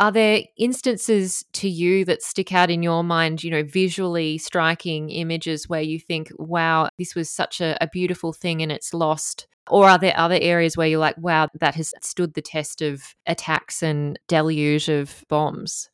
Are 0.00 0.10
there 0.10 0.40
instances 0.56 1.44
to 1.52 1.68
you 1.68 2.04
that 2.06 2.22
stick 2.22 2.52
out 2.52 2.70
in 2.70 2.82
your 2.82 3.04
mind, 3.04 3.44
you 3.44 3.50
know, 3.50 3.62
visually 3.62 4.38
striking 4.38 5.10
images 5.10 5.68
where 5.68 5.82
you 5.82 6.00
think, 6.00 6.32
wow, 6.38 6.88
this 6.98 7.14
was 7.14 7.30
such 7.30 7.60
a, 7.60 7.76
a 7.80 7.86
beautiful 7.86 8.32
thing 8.32 8.62
and 8.62 8.72
it's 8.72 8.92
lost 8.92 9.46
or 9.70 9.88
are 9.88 9.98
there 9.98 10.16
other 10.16 10.38
areas 10.40 10.76
where 10.76 10.88
you're 10.88 10.98
like, 10.98 11.16
wow, 11.16 11.48
that 11.60 11.76
has 11.76 11.94
stood 12.02 12.34
the 12.34 12.42
test 12.42 12.82
of 12.82 13.14
attacks 13.26 13.82
and 13.82 14.18
deluge 14.26 14.88
of 14.88 15.24
bombs? 15.28 15.88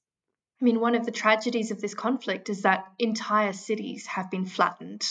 I 0.61 0.65
mean, 0.65 0.81
one 0.81 0.95
of 0.95 1.05
the 1.05 1.13
tragedies 1.13 1.71
of 1.71 1.81
this 1.81 1.95
conflict 1.95 2.49
is 2.49 2.63
that 2.63 2.85
entire 2.99 3.53
cities 3.53 4.07
have 4.07 4.31
been 4.31 4.47
flattened. 4.47 5.03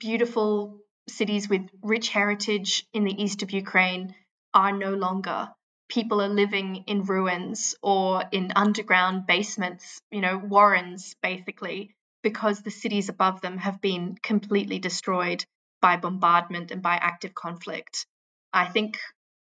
Beautiful 0.00 0.80
cities 1.08 1.48
with 1.48 1.62
rich 1.82 2.08
heritage 2.08 2.84
in 2.92 3.04
the 3.04 3.22
east 3.22 3.42
of 3.42 3.52
Ukraine 3.52 4.14
are 4.52 4.72
no 4.72 4.94
longer. 4.94 5.50
People 5.88 6.20
are 6.22 6.28
living 6.28 6.84
in 6.86 7.04
ruins 7.04 7.74
or 7.82 8.24
in 8.32 8.52
underground 8.56 9.26
basements, 9.26 9.98
you 10.10 10.20
know, 10.20 10.38
warrens 10.38 11.14
basically, 11.22 11.94
because 12.22 12.62
the 12.62 12.70
cities 12.70 13.08
above 13.08 13.40
them 13.40 13.58
have 13.58 13.80
been 13.80 14.16
completely 14.22 14.78
destroyed 14.78 15.44
by 15.80 15.96
bombardment 15.96 16.70
and 16.70 16.82
by 16.82 16.94
active 16.96 17.34
conflict. 17.34 18.06
I 18.52 18.66
think 18.66 18.98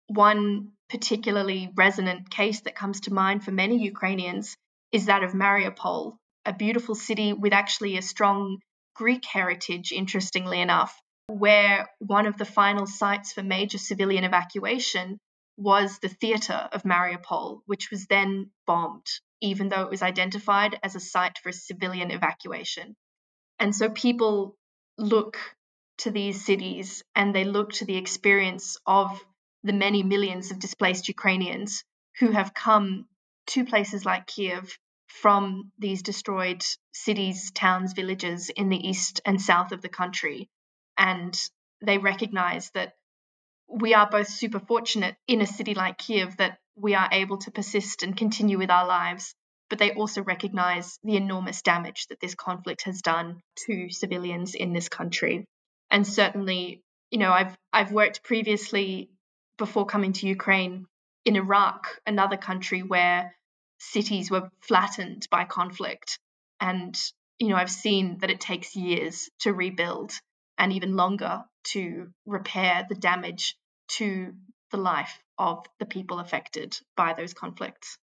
one 0.07 0.71
particularly 0.89 1.71
resonant 1.75 2.29
case 2.29 2.61
that 2.61 2.75
comes 2.75 3.01
to 3.01 3.13
mind 3.13 3.43
for 3.43 3.51
many 3.51 3.83
Ukrainians 3.83 4.55
is 4.91 5.05
that 5.05 5.23
of 5.23 5.31
Mariupol, 5.31 6.17
a 6.45 6.53
beautiful 6.53 6.95
city 6.95 7.33
with 7.33 7.53
actually 7.53 7.97
a 7.97 8.01
strong 8.01 8.59
Greek 8.95 9.25
heritage, 9.25 9.91
interestingly 9.91 10.61
enough, 10.61 10.99
where 11.27 11.89
one 11.99 12.27
of 12.27 12.37
the 12.37 12.45
final 12.45 12.85
sites 12.85 13.33
for 13.33 13.43
major 13.43 13.77
civilian 13.77 14.23
evacuation 14.23 15.17
was 15.57 15.99
the 15.99 16.09
theatre 16.09 16.69
of 16.71 16.83
Mariupol, 16.83 17.61
which 17.65 17.89
was 17.91 18.07
then 18.07 18.51
bombed, 18.67 19.07
even 19.41 19.69
though 19.69 19.83
it 19.83 19.89
was 19.89 20.01
identified 20.01 20.79
as 20.83 20.95
a 20.95 20.99
site 20.99 21.37
for 21.37 21.51
civilian 21.51 22.11
evacuation. 22.11 22.95
And 23.59 23.75
so 23.75 23.89
people 23.89 24.57
look 24.97 25.37
to 25.99 26.11
these 26.11 26.45
cities 26.45 27.03
and 27.15 27.33
they 27.33 27.45
look 27.45 27.73
to 27.73 27.85
the 27.85 27.97
experience 27.97 28.77
of 28.85 29.23
the 29.63 29.73
many 29.73 30.03
millions 30.03 30.51
of 30.51 30.59
displaced 30.59 31.07
Ukrainians 31.07 31.83
who 32.19 32.31
have 32.31 32.53
come 32.53 33.07
to 33.47 33.65
places 33.65 34.05
like 34.05 34.27
Kiev 34.27 34.77
from 35.07 35.71
these 35.79 36.01
destroyed 36.01 36.63
cities, 36.93 37.51
towns, 37.51 37.93
villages 37.93 38.49
in 38.49 38.69
the 38.69 38.87
east 38.87 39.21
and 39.25 39.41
south 39.41 39.71
of 39.71 39.81
the 39.81 39.89
country. 39.89 40.49
And 40.97 41.33
they 41.81 41.97
recognize 41.97 42.71
that 42.71 42.93
we 43.67 43.93
are 43.93 44.09
both 44.09 44.27
super 44.27 44.59
fortunate 44.59 45.15
in 45.27 45.41
a 45.41 45.47
city 45.47 45.73
like 45.73 45.97
Kiev 45.97 46.37
that 46.37 46.59
we 46.75 46.95
are 46.95 47.09
able 47.11 47.37
to 47.39 47.51
persist 47.51 48.03
and 48.03 48.15
continue 48.15 48.57
with 48.57 48.69
our 48.69 48.85
lives, 48.85 49.33
but 49.69 49.79
they 49.79 49.91
also 49.93 50.21
recognize 50.23 50.99
the 51.03 51.15
enormous 51.15 51.61
damage 51.61 52.07
that 52.07 52.19
this 52.19 52.35
conflict 52.35 52.83
has 52.83 53.01
done 53.01 53.41
to 53.65 53.89
civilians 53.89 54.55
in 54.55 54.73
this 54.73 54.89
country. 54.89 55.45
And 55.89 56.05
certainly 56.05 56.83
you 57.11 57.19
know 57.19 57.31
i've 57.31 57.55
i've 57.71 57.91
worked 57.91 58.23
previously 58.23 59.09
before 59.57 59.85
coming 59.85 60.13
to 60.13 60.27
ukraine 60.27 60.85
in 61.23 61.35
iraq 61.35 61.87
another 62.05 62.37
country 62.37 62.81
where 62.81 63.33
cities 63.79 64.31
were 64.31 64.49
flattened 64.61 65.27
by 65.29 65.45
conflict. 65.45 66.19
And 66.59 66.97
you 67.39 67.49
know 67.49 67.55
i've 67.55 67.71
seen 67.71 68.17
that 68.19 68.29
it 68.29 68.39
takes 68.39 68.75
years 68.75 69.29
to 69.39 69.53
rebuild 69.53 70.13
and 70.57 70.73
even 70.73 70.95
longer 70.95 71.43
to 71.65 72.07
repair 72.25 72.85
the 72.87 72.95
damage 72.95 73.57
to 73.87 74.33
the 74.71 74.77
life 74.77 75.19
of 75.37 75.65
the 75.79 75.85
people 75.85 76.19
affected 76.19 76.77
by 76.95 77.13
those 77.13 77.33
conflicts 77.33 77.97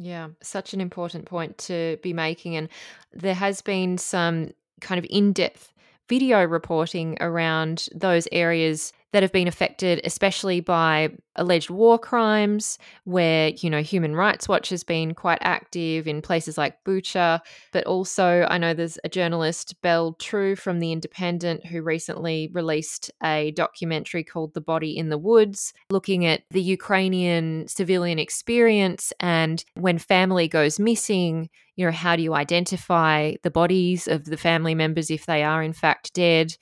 yeah, 0.00 0.28
such 0.42 0.74
an 0.74 0.80
important 0.80 1.26
point 1.26 1.58
to 1.58 1.98
be 2.02 2.12
making. 2.12 2.56
And 2.56 2.68
there 3.12 3.34
has 3.34 3.60
been 3.60 3.98
some 3.98 4.50
kind 4.80 4.98
of 4.98 5.06
in 5.10 5.32
depth 5.32 5.72
video 6.08 6.44
reporting 6.44 7.18
around 7.20 7.88
those 7.94 8.28
areas 8.32 8.92
that 9.12 9.22
have 9.22 9.32
been 9.32 9.48
affected, 9.48 10.00
especially 10.04 10.60
by 10.60 11.10
alleged 11.36 11.70
war 11.70 11.98
crimes, 11.98 12.78
where, 13.04 13.50
you 13.50 13.70
know, 13.70 13.80
Human 13.80 14.14
Rights 14.14 14.48
Watch 14.48 14.68
has 14.68 14.84
been 14.84 15.14
quite 15.14 15.38
active 15.40 16.06
in 16.06 16.20
places 16.20 16.58
like 16.58 16.82
Bucha. 16.84 17.40
But 17.72 17.86
also, 17.86 18.46
I 18.50 18.58
know 18.58 18.74
there's 18.74 18.98
a 19.04 19.08
journalist, 19.08 19.80
Bel 19.82 20.14
Trew 20.14 20.56
from 20.56 20.78
The 20.78 20.92
Independent, 20.92 21.64
who 21.64 21.80
recently 21.80 22.50
released 22.52 23.10
a 23.22 23.52
documentary 23.52 24.24
called 24.24 24.52
The 24.54 24.60
Body 24.60 24.96
in 24.96 25.08
the 25.08 25.18
Woods, 25.18 25.72
looking 25.90 26.26
at 26.26 26.42
the 26.50 26.62
Ukrainian 26.62 27.66
civilian 27.66 28.18
experience 28.18 29.12
and 29.20 29.64
when 29.74 29.98
family 29.98 30.48
goes 30.48 30.78
missing, 30.78 31.48
you 31.76 31.86
know, 31.86 31.92
how 31.92 32.16
do 32.16 32.22
you 32.22 32.34
identify 32.34 33.34
the 33.42 33.50
bodies 33.50 34.08
of 34.08 34.24
the 34.24 34.36
family 34.36 34.74
members 34.74 35.10
if 35.10 35.26
they 35.26 35.42
are 35.44 35.62
in 35.62 35.72
fact 35.72 36.12
dead? 36.12 36.56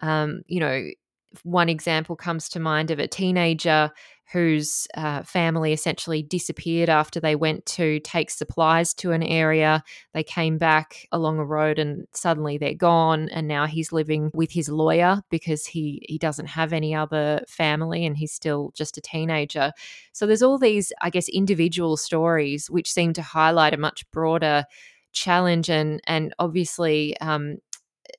Um, 0.00 0.42
you 0.46 0.58
know, 0.60 0.88
one 1.42 1.68
example 1.68 2.16
comes 2.16 2.48
to 2.50 2.60
mind 2.60 2.90
of 2.90 2.98
a 2.98 3.08
teenager 3.08 3.90
whose 4.32 4.88
uh, 4.94 5.22
family 5.22 5.74
essentially 5.74 6.22
disappeared 6.22 6.88
after 6.88 7.20
they 7.20 7.36
went 7.36 7.66
to 7.66 8.00
take 8.00 8.30
supplies 8.30 8.94
to 8.94 9.12
an 9.12 9.22
area. 9.22 9.84
They 10.14 10.22
came 10.24 10.56
back 10.56 11.06
along 11.12 11.38
a 11.38 11.44
road 11.44 11.78
and 11.78 12.06
suddenly 12.12 12.56
they're 12.56 12.72
gone. 12.72 13.28
And 13.28 13.46
now 13.46 13.66
he's 13.66 13.92
living 13.92 14.30
with 14.32 14.50
his 14.50 14.70
lawyer 14.70 15.22
because 15.28 15.66
he, 15.66 16.02
he 16.08 16.16
doesn't 16.16 16.46
have 16.46 16.72
any 16.72 16.94
other 16.94 17.42
family 17.46 18.06
and 18.06 18.16
he's 18.16 18.32
still 18.32 18.72
just 18.74 18.96
a 18.96 19.02
teenager. 19.02 19.72
So 20.12 20.26
there's 20.26 20.42
all 20.42 20.58
these, 20.58 20.94
I 21.02 21.10
guess, 21.10 21.28
individual 21.28 21.98
stories 21.98 22.70
which 22.70 22.90
seem 22.90 23.12
to 23.14 23.22
highlight 23.22 23.74
a 23.74 23.78
much 23.78 24.10
broader 24.12 24.64
challenge 25.12 25.68
and 25.68 26.00
and 26.06 26.34
obviously 26.38 27.14
um, 27.20 27.58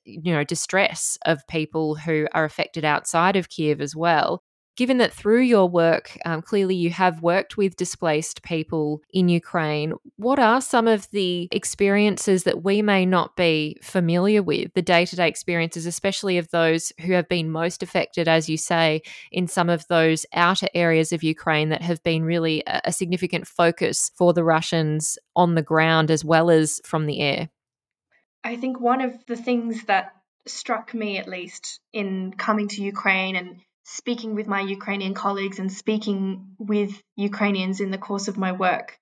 you 0.04 0.32
know 0.32 0.44
distress 0.44 1.18
of 1.24 1.46
people 1.48 1.94
who 1.94 2.26
are 2.32 2.44
affected 2.44 2.84
outside 2.84 3.36
of 3.36 3.48
Kiev 3.48 3.80
as 3.80 3.94
well. 3.96 4.42
Given 4.76 4.98
that 4.98 5.12
through 5.12 5.42
your 5.42 5.68
work, 5.68 6.18
um, 6.24 6.42
clearly 6.42 6.74
you 6.74 6.90
have 6.90 7.22
worked 7.22 7.56
with 7.56 7.76
displaced 7.76 8.42
people 8.42 9.02
in 9.12 9.28
Ukraine, 9.28 9.92
what 10.16 10.40
are 10.40 10.60
some 10.60 10.88
of 10.88 11.08
the 11.12 11.48
experiences 11.52 12.42
that 12.42 12.64
we 12.64 12.82
may 12.82 13.06
not 13.06 13.36
be 13.36 13.78
familiar 13.82 14.42
with, 14.42 14.74
the 14.74 14.82
day 14.82 15.06
to 15.06 15.14
day 15.14 15.28
experiences, 15.28 15.86
especially 15.86 16.38
of 16.38 16.50
those 16.50 16.92
who 17.02 17.12
have 17.12 17.28
been 17.28 17.52
most 17.52 17.84
affected, 17.84 18.26
as 18.26 18.48
you 18.48 18.56
say, 18.56 19.02
in 19.30 19.46
some 19.46 19.68
of 19.68 19.86
those 19.86 20.26
outer 20.32 20.66
areas 20.74 21.12
of 21.12 21.22
Ukraine 21.22 21.68
that 21.68 21.82
have 21.82 22.02
been 22.02 22.24
really 22.24 22.64
a, 22.66 22.80
a 22.86 22.92
significant 22.92 23.46
focus 23.46 24.10
for 24.16 24.32
the 24.32 24.42
Russians 24.42 25.16
on 25.36 25.54
the 25.54 25.62
ground 25.62 26.10
as 26.10 26.24
well 26.24 26.50
as 26.50 26.80
from 26.84 27.06
the 27.06 27.20
air? 27.20 27.48
I 28.44 28.56
think 28.56 28.78
one 28.78 29.00
of 29.00 29.24
the 29.26 29.36
things 29.36 29.84
that 29.84 30.12
struck 30.46 30.92
me, 30.92 31.16
at 31.16 31.26
least, 31.26 31.80
in 31.94 32.34
coming 32.34 32.68
to 32.68 32.82
Ukraine 32.82 33.36
and 33.36 33.60
speaking 33.84 34.34
with 34.34 34.46
my 34.46 34.60
Ukrainian 34.60 35.14
colleagues 35.14 35.58
and 35.58 35.72
speaking 35.72 36.54
with 36.58 37.02
Ukrainians 37.16 37.80
in 37.80 37.90
the 37.90 37.98
course 37.98 38.28
of 38.28 38.36
my 38.36 38.52
work 38.52 38.98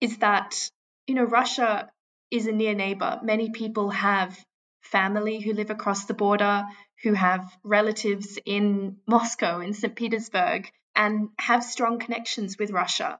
is 0.00 0.18
that, 0.18 0.70
you 1.08 1.16
know, 1.16 1.24
Russia 1.24 1.90
is 2.30 2.46
a 2.46 2.52
near 2.52 2.74
neighbor. 2.74 3.20
Many 3.22 3.50
people 3.50 3.90
have 3.90 4.38
family 4.82 5.40
who 5.40 5.52
live 5.52 5.70
across 5.70 6.04
the 6.04 6.14
border, 6.14 6.64
who 7.02 7.12
have 7.12 7.56
relatives 7.64 8.38
in 8.44 8.98
Moscow, 9.06 9.60
in 9.60 9.74
St. 9.74 9.96
Petersburg, 9.96 10.70
and 10.94 11.30
have 11.38 11.64
strong 11.64 11.98
connections 11.98 12.56
with 12.58 12.70
Russia. 12.70 13.18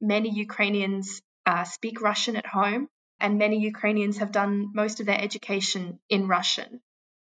Many 0.00 0.30
Ukrainians 0.30 1.22
uh, 1.46 1.64
speak 1.64 2.00
Russian 2.00 2.36
at 2.36 2.46
home, 2.46 2.88
and 3.24 3.38
many 3.38 3.58
Ukrainians 3.58 4.18
have 4.18 4.32
done 4.32 4.70
most 4.74 5.00
of 5.00 5.06
their 5.06 5.18
education 5.18 5.98
in 6.10 6.28
Russian. 6.28 6.82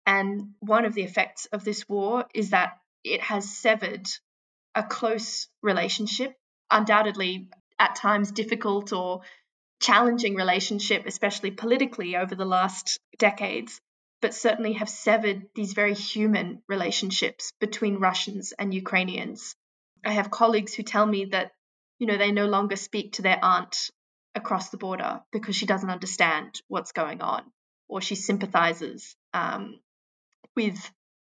And 0.07 0.55
one 0.61 0.87
of 0.87 0.95
the 0.95 1.03
effects 1.03 1.45
of 1.53 1.63
this 1.63 1.87
war 1.87 2.25
is 2.33 2.51
that 2.51 2.79
it 3.05 3.21
has 3.21 3.55
severed 3.55 4.09
a 4.75 4.83
close 4.83 5.47
relationship, 5.61 6.35
undoubtedly 6.71 7.51
at 7.79 7.97
times 7.97 8.33
difficult 8.33 8.95
or 8.95 9.21
challenging 9.79 10.37
relationship, 10.37 11.05
especially 11.05 11.51
politically 11.51 12.17
over 12.17 12.35
the 12.35 12.47
last 12.47 12.99
decades, 13.19 13.79
but 14.23 14.33
certainly 14.33 14.73
have 14.73 14.89
severed 14.89 15.49
these 15.55 15.75
very 15.75 15.93
human 15.93 16.63
relationships 16.67 17.53
between 17.61 17.97
Russians 17.97 18.55
and 18.59 18.73
Ukrainians. 18.73 19.55
I 20.03 20.13
have 20.13 20.31
colleagues 20.31 20.73
who 20.73 20.83
tell 20.83 21.05
me 21.05 21.27
that, 21.27 21.53
you 21.99 22.07
know, 22.07 22.17
they 22.17 22.33
no 22.33 22.47
longer 22.47 22.77
speak 22.77 23.13
to 23.15 23.23
their 23.23 23.39
aunt 23.43 23.91
across 24.35 24.71
the 24.71 24.77
border 24.77 25.23
because 25.33 25.57
she 25.57 25.67
doesn't 25.67 25.91
understand 25.91 26.61
what's 26.69 26.93
going 26.93 27.21
on 27.21 27.43
or 27.89 28.01
she 28.01 28.15
sympathizes 28.15 29.17
um, 29.33 29.79
with 30.57 30.79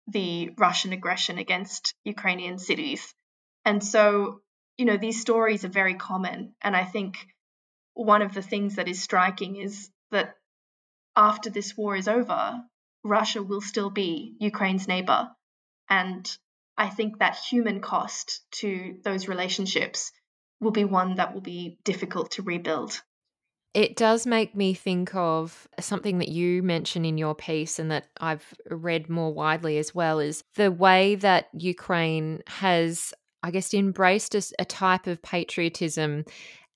the 0.08 0.50
Russian 0.58 0.92
aggression 0.92 1.38
against 1.38 1.94
Ukrainian 2.04 2.58
cities. 2.58 3.14
And 3.64 3.84
so, 3.84 4.40
you 4.76 4.84
know, 4.84 4.96
these 4.96 5.20
stories 5.20 5.64
are 5.64 5.68
very 5.68 5.94
common. 5.94 6.54
And 6.62 6.74
I 6.76 6.84
think 6.84 7.16
one 7.94 8.22
of 8.22 8.34
the 8.34 8.42
things 8.42 8.76
that 8.76 8.88
is 8.88 9.02
striking 9.02 9.56
is 9.56 9.90
that 10.10 10.34
after 11.16 11.50
this 11.50 11.76
war 11.76 11.96
is 11.96 12.08
over, 12.08 12.62
Russia 13.04 13.42
will 13.42 13.60
still 13.60 13.90
be 13.90 14.36
Ukraine's 14.40 14.88
neighbor. 14.88 15.30
And 15.88 16.30
I 16.76 16.88
think 16.88 17.18
that 17.18 17.36
human 17.36 17.80
cost 17.80 18.40
to 18.52 18.98
those 19.02 19.28
relationships 19.28 20.12
will 20.60 20.70
be 20.70 20.84
one 20.84 21.14
that 21.16 21.34
will 21.34 21.40
be 21.40 21.78
difficult 21.84 22.30
to 22.32 22.42
rebuild. 22.42 23.00
It 23.74 23.96
does 23.96 24.26
make 24.26 24.56
me 24.56 24.74
think 24.74 25.14
of 25.14 25.68
something 25.78 26.18
that 26.18 26.28
you 26.28 26.62
mention 26.62 27.04
in 27.04 27.18
your 27.18 27.34
piece 27.34 27.78
and 27.78 27.90
that 27.90 28.08
I've 28.18 28.54
read 28.70 29.08
more 29.08 29.32
widely 29.32 29.78
as 29.78 29.94
well 29.94 30.18
is 30.18 30.42
the 30.56 30.72
way 30.72 31.14
that 31.16 31.48
Ukraine 31.52 32.40
has, 32.46 33.12
I 33.42 33.50
guess, 33.50 33.74
embraced 33.74 34.34
a, 34.34 34.42
a 34.58 34.64
type 34.64 35.06
of 35.06 35.22
patriotism 35.22 36.24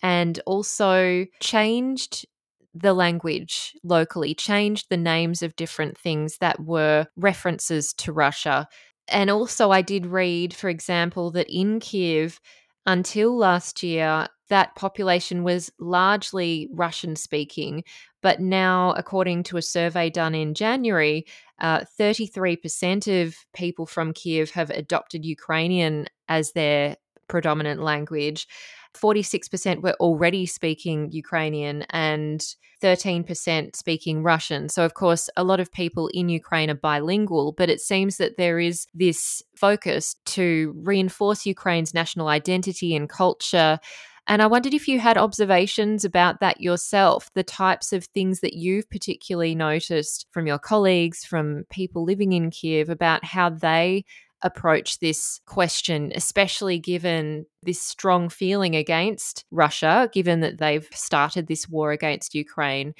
and 0.02 0.38
also 0.46 1.26
changed 1.40 2.26
the 2.74 2.92
language 2.92 3.74
locally, 3.82 4.34
changed 4.34 4.86
the 4.88 4.96
names 4.96 5.42
of 5.42 5.56
different 5.56 5.96
things 5.96 6.38
that 6.38 6.60
were 6.60 7.06
references 7.16 7.92
to 7.94 8.12
Russia. 8.12 8.68
And 9.08 9.30
also, 9.30 9.70
I 9.70 9.82
did 9.82 10.06
read, 10.06 10.54
for 10.54 10.68
example, 10.68 11.30
that 11.32 11.48
in 11.50 11.80
Kiev, 11.80 12.40
until 12.86 13.36
last 13.36 13.82
year, 13.82 14.28
that 14.48 14.74
population 14.74 15.44
was 15.44 15.72
largely 15.78 16.68
Russian 16.72 17.16
speaking. 17.16 17.84
But 18.20 18.40
now, 18.40 18.92
according 18.92 19.44
to 19.44 19.56
a 19.56 19.62
survey 19.62 20.10
done 20.10 20.34
in 20.34 20.54
January, 20.54 21.26
uh, 21.60 21.84
33% 21.98 23.22
of 23.22 23.36
people 23.54 23.86
from 23.86 24.12
Kiev 24.12 24.50
have 24.50 24.70
adopted 24.70 25.24
Ukrainian 25.24 26.06
as 26.28 26.52
their 26.52 26.96
predominant 27.28 27.82
language. 27.82 28.46
46% 28.94 29.82
were 29.82 29.96
already 30.00 30.46
speaking 30.46 31.10
Ukrainian 31.12 31.82
and 31.90 32.44
13% 32.82 33.76
speaking 33.76 34.22
Russian. 34.22 34.68
So, 34.68 34.84
of 34.84 34.94
course, 34.94 35.30
a 35.36 35.44
lot 35.44 35.60
of 35.60 35.72
people 35.72 36.08
in 36.08 36.28
Ukraine 36.28 36.68
are 36.68 36.74
bilingual, 36.74 37.52
but 37.52 37.70
it 37.70 37.80
seems 37.80 38.16
that 38.16 38.36
there 38.36 38.58
is 38.58 38.86
this 38.92 39.42
focus 39.56 40.16
to 40.26 40.74
reinforce 40.84 41.46
Ukraine's 41.46 41.94
national 41.94 42.28
identity 42.28 42.94
and 42.96 43.08
culture. 43.08 43.78
And 44.26 44.42
I 44.42 44.46
wondered 44.46 44.74
if 44.74 44.86
you 44.88 45.00
had 45.00 45.18
observations 45.18 46.04
about 46.04 46.40
that 46.40 46.60
yourself, 46.60 47.30
the 47.34 47.42
types 47.42 47.92
of 47.92 48.04
things 48.06 48.40
that 48.40 48.54
you've 48.54 48.88
particularly 48.90 49.54
noticed 49.54 50.26
from 50.30 50.46
your 50.46 50.58
colleagues, 50.58 51.24
from 51.24 51.64
people 51.70 52.04
living 52.04 52.32
in 52.32 52.50
Kiev, 52.50 52.88
about 52.88 53.24
how 53.24 53.50
they 53.50 54.04
approach 54.42 54.98
this 54.98 55.40
question, 55.46 56.12
especially 56.14 56.78
given 56.78 57.46
this 57.62 57.80
strong 57.80 58.28
feeling 58.28 58.74
against 58.74 59.44
Russia, 59.50 60.10
given 60.12 60.40
that 60.40 60.58
they've 60.58 60.88
started 60.92 61.46
this 61.46 61.68
war 61.68 61.92
against 61.92 62.34
Ukraine. 62.34 62.94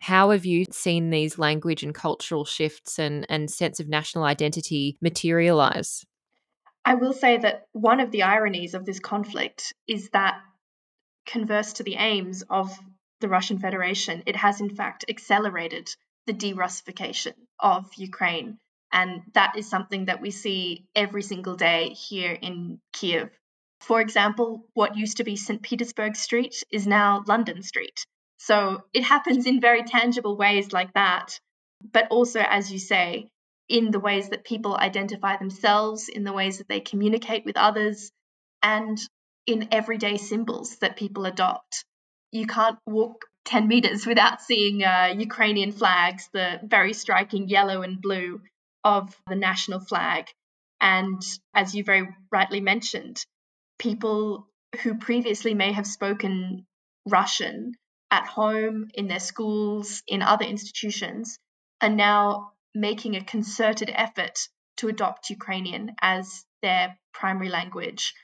How 0.00 0.30
have 0.30 0.44
you 0.44 0.64
seen 0.70 1.10
these 1.10 1.38
language 1.38 1.82
and 1.82 1.94
cultural 1.94 2.44
shifts 2.44 2.98
and, 2.98 3.26
and 3.28 3.50
sense 3.50 3.80
of 3.80 3.88
national 3.88 4.24
identity 4.24 4.96
materialize? 5.00 6.04
I 6.84 6.94
will 6.94 7.12
say 7.12 7.36
that 7.36 7.66
one 7.72 8.00
of 8.00 8.10
the 8.10 8.22
ironies 8.22 8.74
of 8.74 8.86
this 8.86 9.00
conflict 9.00 9.74
is 9.86 10.10
that, 10.10 10.40
converse 11.26 11.74
to 11.74 11.82
the 11.82 11.96
aims 11.96 12.42
of 12.48 12.70
the 13.20 13.28
Russian 13.28 13.58
Federation, 13.58 14.22
it 14.26 14.36
has 14.36 14.60
in 14.60 14.74
fact 14.74 15.04
accelerated 15.08 15.90
the 16.26 16.32
de 16.32 16.52
Russification 16.54 17.34
of 17.60 17.90
Ukraine 17.96 18.58
and 18.92 19.22
that 19.34 19.56
is 19.56 19.68
something 19.68 20.06
that 20.06 20.20
we 20.20 20.30
see 20.30 20.86
every 20.94 21.22
single 21.22 21.56
day 21.56 21.90
here 21.90 22.32
in 22.32 22.80
Kiev. 22.92 23.30
For 23.80 24.00
example, 24.00 24.64
what 24.74 24.96
used 24.96 25.18
to 25.18 25.24
be 25.24 25.36
St. 25.36 25.62
Petersburg 25.62 26.16
Street 26.16 26.64
is 26.72 26.86
now 26.86 27.22
London 27.26 27.62
Street. 27.62 28.04
So 28.38 28.82
it 28.92 29.04
happens 29.04 29.46
in 29.46 29.60
very 29.60 29.82
tangible 29.82 30.36
ways 30.36 30.72
like 30.72 30.92
that. 30.94 31.38
But 31.92 32.08
also, 32.10 32.40
as 32.40 32.72
you 32.72 32.78
say, 32.78 33.28
in 33.68 33.90
the 33.90 34.00
ways 34.00 34.30
that 34.30 34.44
people 34.44 34.76
identify 34.76 35.36
themselves, 35.36 36.08
in 36.08 36.24
the 36.24 36.32
ways 36.32 36.58
that 36.58 36.68
they 36.68 36.80
communicate 36.80 37.44
with 37.44 37.56
others, 37.56 38.10
and 38.62 38.98
in 39.46 39.68
everyday 39.70 40.16
symbols 40.16 40.76
that 40.76 40.96
people 40.96 41.26
adopt. 41.26 41.84
You 42.32 42.46
can't 42.46 42.78
walk 42.86 43.26
10 43.44 43.68
meters 43.68 44.06
without 44.12 44.40
seeing 44.40 44.82
uh, 44.82 45.14
Ukrainian 45.16 45.72
flags, 45.72 46.28
the 46.32 46.60
very 46.62 46.92
striking 46.92 47.48
yellow 47.48 47.82
and 47.82 48.00
blue 48.00 48.40
of 48.84 49.14
the 49.26 49.36
national 49.36 49.80
flag. 49.80 50.26
And 50.80 51.20
as 51.54 51.74
you 51.74 51.84
very 51.84 52.08
rightly 52.30 52.60
mentioned, 52.60 53.18
people 53.78 54.48
who 54.82 54.98
previously 54.98 55.54
may 55.54 55.72
have 55.72 55.86
spoken 55.86 56.66
Russian 57.06 57.74
at 58.10 58.26
home, 58.26 58.88
in 58.94 59.08
their 59.08 59.20
schools, 59.20 60.02
in 60.06 60.22
other 60.22 60.44
institutions, 60.44 61.38
are 61.80 61.90
now 61.90 62.52
making 62.74 63.16
a 63.16 63.24
concerted 63.24 63.90
effort 63.92 64.48
to 64.78 64.88
adopt 64.88 65.30
Ukrainian 65.30 65.94
as 66.00 66.44
their 66.62 66.98
primary 67.12 67.48
language. 67.48 68.14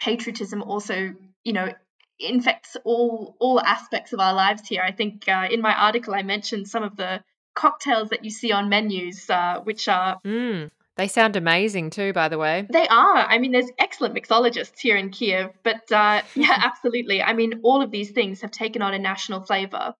Patriotism 0.00 0.62
also, 0.62 1.14
you 1.44 1.52
know, 1.52 1.72
infects 2.20 2.76
all 2.84 3.36
all 3.40 3.60
aspects 3.60 4.12
of 4.12 4.20
our 4.20 4.34
lives 4.34 4.66
here. 4.68 4.82
I 4.82 4.92
think 4.92 5.28
uh, 5.28 5.48
in 5.50 5.60
my 5.60 5.74
article 5.74 6.14
I 6.14 6.22
mentioned 6.22 6.68
some 6.68 6.82
of 6.82 6.96
the 6.96 7.22
cocktails 7.58 8.10
that 8.10 8.24
you 8.24 8.30
see 8.30 8.52
on 8.52 8.68
menus, 8.68 9.28
uh, 9.28 9.60
which 9.64 9.88
are. 9.88 10.20
Mm, 10.24 10.70
they 10.96 11.08
sound 11.08 11.36
amazing 11.36 11.90
too, 11.90 12.12
by 12.12 12.28
the 12.28 12.38
way. 12.38 12.66
They 12.70 12.86
are. 12.86 13.16
I 13.16 13.38
mean, 13.38 13.52
there's 13.52 13.70
excellent 13.78 14.14
mixologists 14.14 14.78
here 14.78 14.96
in 14.96 15.10
Kiev, 15.10 15.50
but 15.62 15.90
uh, 15.92 16.22
yeah, 16.34 16.54
absolutely. 16.56 17.22
I 17.22 17.32
mean, 17.34 17.60
all 17.64 17.82
of 17.82 17.90
these 17.90 18.12
things 18.12 18.40
have 18.42 18.52
taken 18.52 18.80
on 18.80 18.94
a 18.94 18.98
national 18.98 19.44
flavor. 19.44 19.94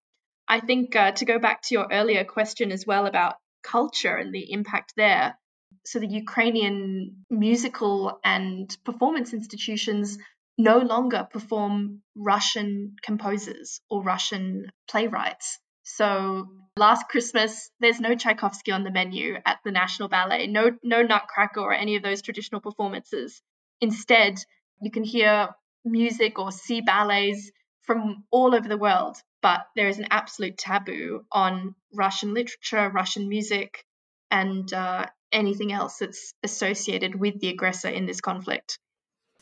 I 0.46 0.60
think 0.60 0.96
uh, 0.96 1.12
to 1.12 1.24
go 1.24 1.38
back 1.38 1.62
to 1.62 1.74
your 1.74 1.88
earlier 1.90 2.24
question 2.24 2.72
as 2.72 2.86
well 2.86 3.06
about 3.06 3.36
culture 3.62 4.16
and 4.16 4.32
the 4.32 4.52
impact 4.52 4.94
there. 4.96 5.36
So, 5.84 5.98
the 5.98 6.06
Ukrainian 6.06 7.24
musical 7.30 8.20
and 8.24 8.74
performance 8.84 9.32
institutions 9.32 10.18
no 10.56 10.78
longer 10.78 11.28
perform 11.30 12.02
Russian 12.16 12.96
composers 13.02 13.80
or 13.90 14.02
Russian 14.02 14.70
playwrights. 14.90 15.58
So 15.96 16.48
last 16.76 17.08
Christmas, 17.08 17.70
there's 17.80 17.98
no 17.98 18.14
Tchaikovsky 18.14 18.72
on 18.72 18.84
the 18.84 18.90
menu 18.90 19.38
at 19.46 19.58
the 19.64 19.72
National 19.72 20.10
Ballet, 20.10 20.46
no 20.46 20.76
no 20.82 21.02
Nutcracker 21.02 21.60
or 21.60 21.72
any 21.72 21.96
of 21.96 22.02
those 22.02 22.20
traditional 22.20 22.60
performances. 22.60 23.40
Instead, 23.80 24.38
you 24.82 24.90
can 24.90 25.02
hear 25.02 25.48
music 25.86 26.38
or 26.38 26.52
see 26.52 26.82
ballets 26.82 27.50
from 27.82 28.24
all 28.30 28.54
over 28.54 28.68
the 28.68 28.76
world, 28.76 29.16
but 29.40 29.66
there 29.76 29.88
is 29.88 29.98
an 29.98 30.08
absolute 30.10 30.58
taboo 30.58 31.24
on 31.32 31.74
Russian 31.94 32.34
literature, 32.34 32.90
Russian 32.90 33.30
music, 33.30 33.82
and 34.30 34.70
uh, 34.74 35.06
anything 35.32 35.72
else 35.72 35.98
that's 35.98 36.34
associated 36.42 37.14
with 37.14 37.40
the 37.40 37.48
aggressor 37.48 37.88
in 37.88 38.04
this 38.04 38.20
conflict. 38.20 38.78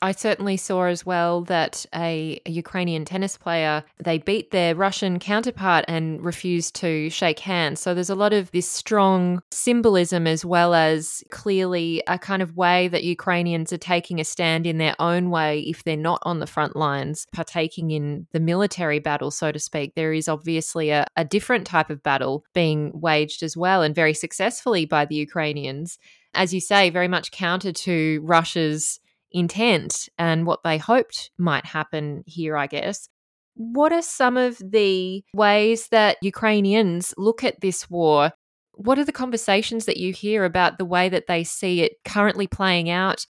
I 0.02 0.12
certainly 0.12 0.58
saw 0.58 0.84
as 0.84 1.06
well 1.06 1.42
that 1.42 1.86
a, 1.94 2.40
a, 2.44 2.50
Ukrainian 2.50 3.04
tennis 3.04 3.36
player 3.36 3.82
they 3.98 4.18
beat 4.18 4.50
their 4.50 4.74
Russian 4.74 5.18
counterpart 5.18 5.86
and 5.88 6.22
refused 6.22 6.74
to 6.76 7.08
shake 7.08 7.40
hands. 7.40 7.80
So 7.80 7.94
there's 7.94 8.10
a 8.10 8.14
lot 8.14 8.32
of 8.32 8.50
this 8.50 8.68
strong 8.68 9.40
symbolism 9.50 10.26
as 10.26 10.44
well 10.44 10.74
as 10.74 11.24
clearly 11.30 12.02
a 12.06 12.18
kind 12.18 12.42
of 12.42 12.56
way 12.56 12.88
that 12.88 13.04
Ukrainians 13.04 13.72
are 13.72 13.78
taking 13.78 14.20
a 14.20 14.24
stand 14.24 14.66
in 14.66 14.78
their 14.78 14.94
own 14.98 15.30
way 15.30 15.60
if 15.60 15.82
they're 15.82 15.96
not 15.96 16.20
on 16.22 16.40
the 16.40 16.46
front 16.46 16.76
lines, 16.76 17.26
partaking 17.32 17.90
in 17.90 18.26
the 18.32 18.40
military 18.40 18.98
battle, 18.98 19.30
so 19.30 19.50
to 19.50 19.58
speak. 19.58 19.94
There 19.94 20.12
is 20.12 20.28
obviously 20.28 20.90
a, 20.90 21.06
a 21.16 21.24
different 21.24 21.66
type 21.66 21.88
of 21.88 22.02
battle 22.02 22.44
being 22.52 22.92
waged 22.94 23.42
as 23.42 23.56
well 23.56 23.82
and 23.82 23.94
very 23.94 24.14
successfully 24.14 24.84
by 24.84 25.06
the 25.06 25.16
Ukrainians. 25.16 25.98
As 26.34 26.52
you 26.52 26.60
say, 26.60 26.90
very 26.90 27.08
much 27.08 27.30
counter 27.30 27.72
to 27.72 28.20
Russia's 28.22 29.00
intent 29.32 30.08
and 30.18 30.46
what 30.46 30.62
they 30.64 30.78
hoped 30.78 31.30
might 31.38 31.66
happen 31.66 32.24
here, 32.26 32.56
I 32.56 32.66
guess. 32.66 33.08
What 33.54 33.92
are 33.92 34.02
some 34.02 34.36
of 34.36 34.58
the 34.58 35.24
ways 35.32 35.88
that 35.88 36.18
Ukrainians 36.22 37.14
look 37.16 37.42
at 37.42 37.60
this 37.60 37.88
war? 37.88 38.32
What 38.72 38.98
are 38.98 39.04
the 39.04 39.12
conversations 39.12 39.86
that 39.86 39.96
you 39.96 40.12
hear 40.12 40.44
about 40.44 40.76
the 40.76 40.84
way 40.84 41.08
that 41.08 41.26
they 41.26 41.44
see 41.44 41.80
it 41.80 41.92
currently 42.04 42.46
playing 42.46 42.90
out 42.90 43.26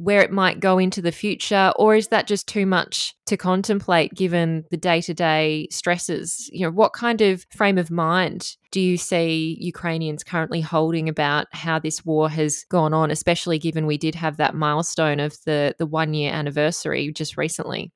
where 0.00 0.22
it 0.22 0.32
might 0.32 0.60
go 0.60 0.78
into 0.78 1.02
the 1.02 1.12
future 1.12 1.72
or 1.76 1.94
is 1.94 2.08
that 2.08 2.26
just 2.26 2.46
too 2.46 2.64
much 2.64 3.14
to 3.26 3.36
contemplate 3.36 4.14
given 4.14 4.64
the 4.70 4.76
day-to-day 4.78 5.68
stresses? 5.70 6.48
You 6.52 6.66
know 6.66 6.72
what 6.72 6.94
kind 6.94 7.20
of 7.20 7.44
frame 7.54 7.76
of 7.76 7.90
mind 7.90 8.56
do 8.72 8.80
you 8.80 8.96
see 8.96 9.58
Ukrainians 9.60 10.24
currently 10.24 10.62
holding 10.62 11.08
about 11.10 11.48
how 11.52 11.78
this 11.78 12.02
war 12.04 12.30
has 12.30 12.64
gone 12.70 12.94
on 12.94 13.10
especially 13.10 13.58
given 13.58 13.86
we 13.86 13.98
did 13.98 14.14
have 14.14 14.38
that 14.38 14.54
milestone 14.54 15.20
of 15.20 15.36
the 15.44 15.74
the 15.78 15.86
1 15.86 16.14
year 16.14 16.32
anniversary 16.32 17.12
just 17.12 17.36
recently? 17.36 17.92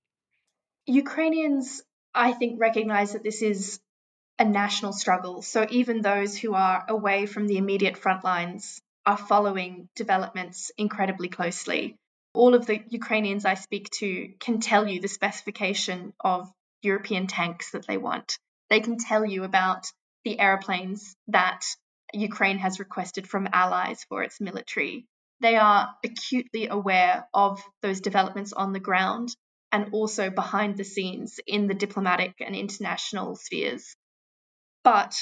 Ukrainians 0.84 1.82
I 2.14 2.32
think 2.32 2.60
recognize 2.60 3.14
that 3.14 3.24
this 3.24 3.40
is 3.40 3.80
a 4.38 4.44
national 4.44 4.92
struggle. 4.92 5.42
So 5.42 5.66
even 5.70 6.02
those 6.02 6.36
who 6.36 6.54
are 6.54 6.84
away 6.88 7.24
from 7.26 7.46
the 7.46 7.56
immediate 7.56 7.96
front 7.96 8.24
lines 8.24 8.80
are 9.06 9.16
following 9.16 9.88
developments 9.94 10.70
incredibly 10.78 11.28
closely. 11.28 11.96
All 12.32 12.54
of 12.54 12.66
the 12.66 12.82
Ukrainians 12.88 13.44
I 13.44 13.54
speak 13.54 13.90
to 14.00 14.32
can 14.40 14.60
tell 14.60 14.88
you 14.88 15.00
the 15.00 15.08
specification 15.08 16.12
of 16.20 16.50
European 16.82 17.26
tanks 17.26 17.70
that 17.72 17.86
they 17.86 17.96
want. 17.96 18.38
They 18.70 18.80
can 18.80 18.98
tell 18.98 19.24
you 19.24 19.44
about 19.44 19.86
the 20.24 20.40
airplanes 20.40 21.14
that 21.28 21.64
Ukraine 22.12 22.58
has 22.58 22.78
requested 22.78 23.28
from 23.28 23.48
allies 23.52 24.04
for 24.08 24.22
its 24.22 24.40
military. 24.40 25.06
They 25.40 25.56
are 25.56 25.94
acutely 26.02 26.68
aware 26.68 27.26
of 27.34 27.62
those 27.82 28.00
developments 28.00 28.52
on 28.52 28.72
the 28.72 28.80
ground 28.80 29.34
and 29.70 29.92
also 29.92 30.30
behind 30.30 30.76
the 30.76 30.84
scenes 30.84 31.40
in 31.46 31.66
the 31.66 31.74
diplomatic 31.74 32.34
and 32.40 32.54
international 32.54 33.36
spheres. 33.36 33.96
But 34.82 35.14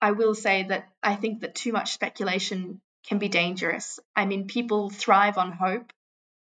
I 0.00 0.12
will 0.12 0.34
say 0.34 0.64
that 0.64 0.88
I 1.02 1.14
think 1.14 1.40
that 1.40 1.54
too 1.54 1.72
much 1.72 1.92
speculation 1.92 2.80
can 3.08 3.18
be 3.18 3.28
dangerous. 3.28 3.98
I 4.14 4.26
mean, 4.26 4.46
people 4.46 4.90
thrive 4.90 5.38
on 5.38 5.52
hope, 5.52 5.92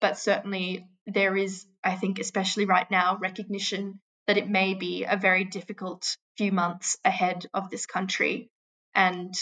but 0.01 0.19
certainly 0.19 0.87
there 1.07 1.37
is, 1.37 1.67
I 1.83 1.97
think, 1.97 2.19
especially 2.19 2.65
right 2.65 2.91
now, 2.91 3.19
recognition 3.21 4.01
that 4.27 4.39
it 4.39 4.49
may 4.49 4.75
be 4.75 5.05
a 5.05 5.17
very 5.17 5.45
difficult 5.45 6.17
few 6.37 6.53
months 6.53 6.97
ahead 7.05 7.47
of 7.53 7.71
this 7.71 7.87
country. 7.87 8.49
And 8.95 9.35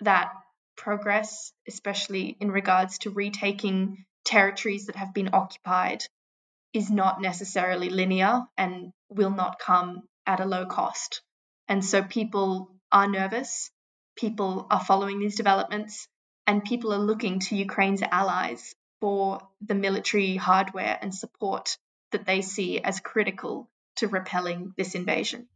that 0.00 0.32
progress, 0.76 1.52
especially 1.66 2.36
in 2.40 2.50
regards 2.50 2.98
to 2.98 3.10
retaking 3.10 4.04
territories 4.24 4.86
that 4.86 4.96
have 4.96 5.14
been 5.14 5.30
occupied, 5.32 6.02
is 6.72 6.90
not 6.90 7.20
necessarily 7.20 7.88
linear 7.88 8.42
and 8.56 8.92
will 9.08 9.30
not 9.30 9.58
come 9.58 10.02
at 10.26 10.40
a 10.40 10.44
low 10.44 10.66
cost. 10.66 11.22
And 11.68 11.84
so 11.84 12.02
people 12.02 12.70
are 12.92 13.08
nervous, 13.08 13.70
people 14.16 14.66
are 14.70 14.84
following 14.84 15.18
these 15.18 15.36
developments, 15.36 16.08
and 16.46 16.64
people 16.64 16.92
are 16.92 16.98
looking 16.98 17.40
to 17.40 17.56
Ukraine's 17.56 18.02
allies 18.02 18.74
for 19.00 19.40
the 19.60 19.74
military 19.74 20.36
hardware 20.36 20.98
and 21.00 21.14
support 21.14 21.76
that 22.12 22.26
they 22.26 22.40
see 22.40 22.80
as 22.80 23.00
critical 23.00 23.68
to 23.96 24.08
repelling 24.08 24.72
this 24.76 24.94
invasion. 24.94 25.48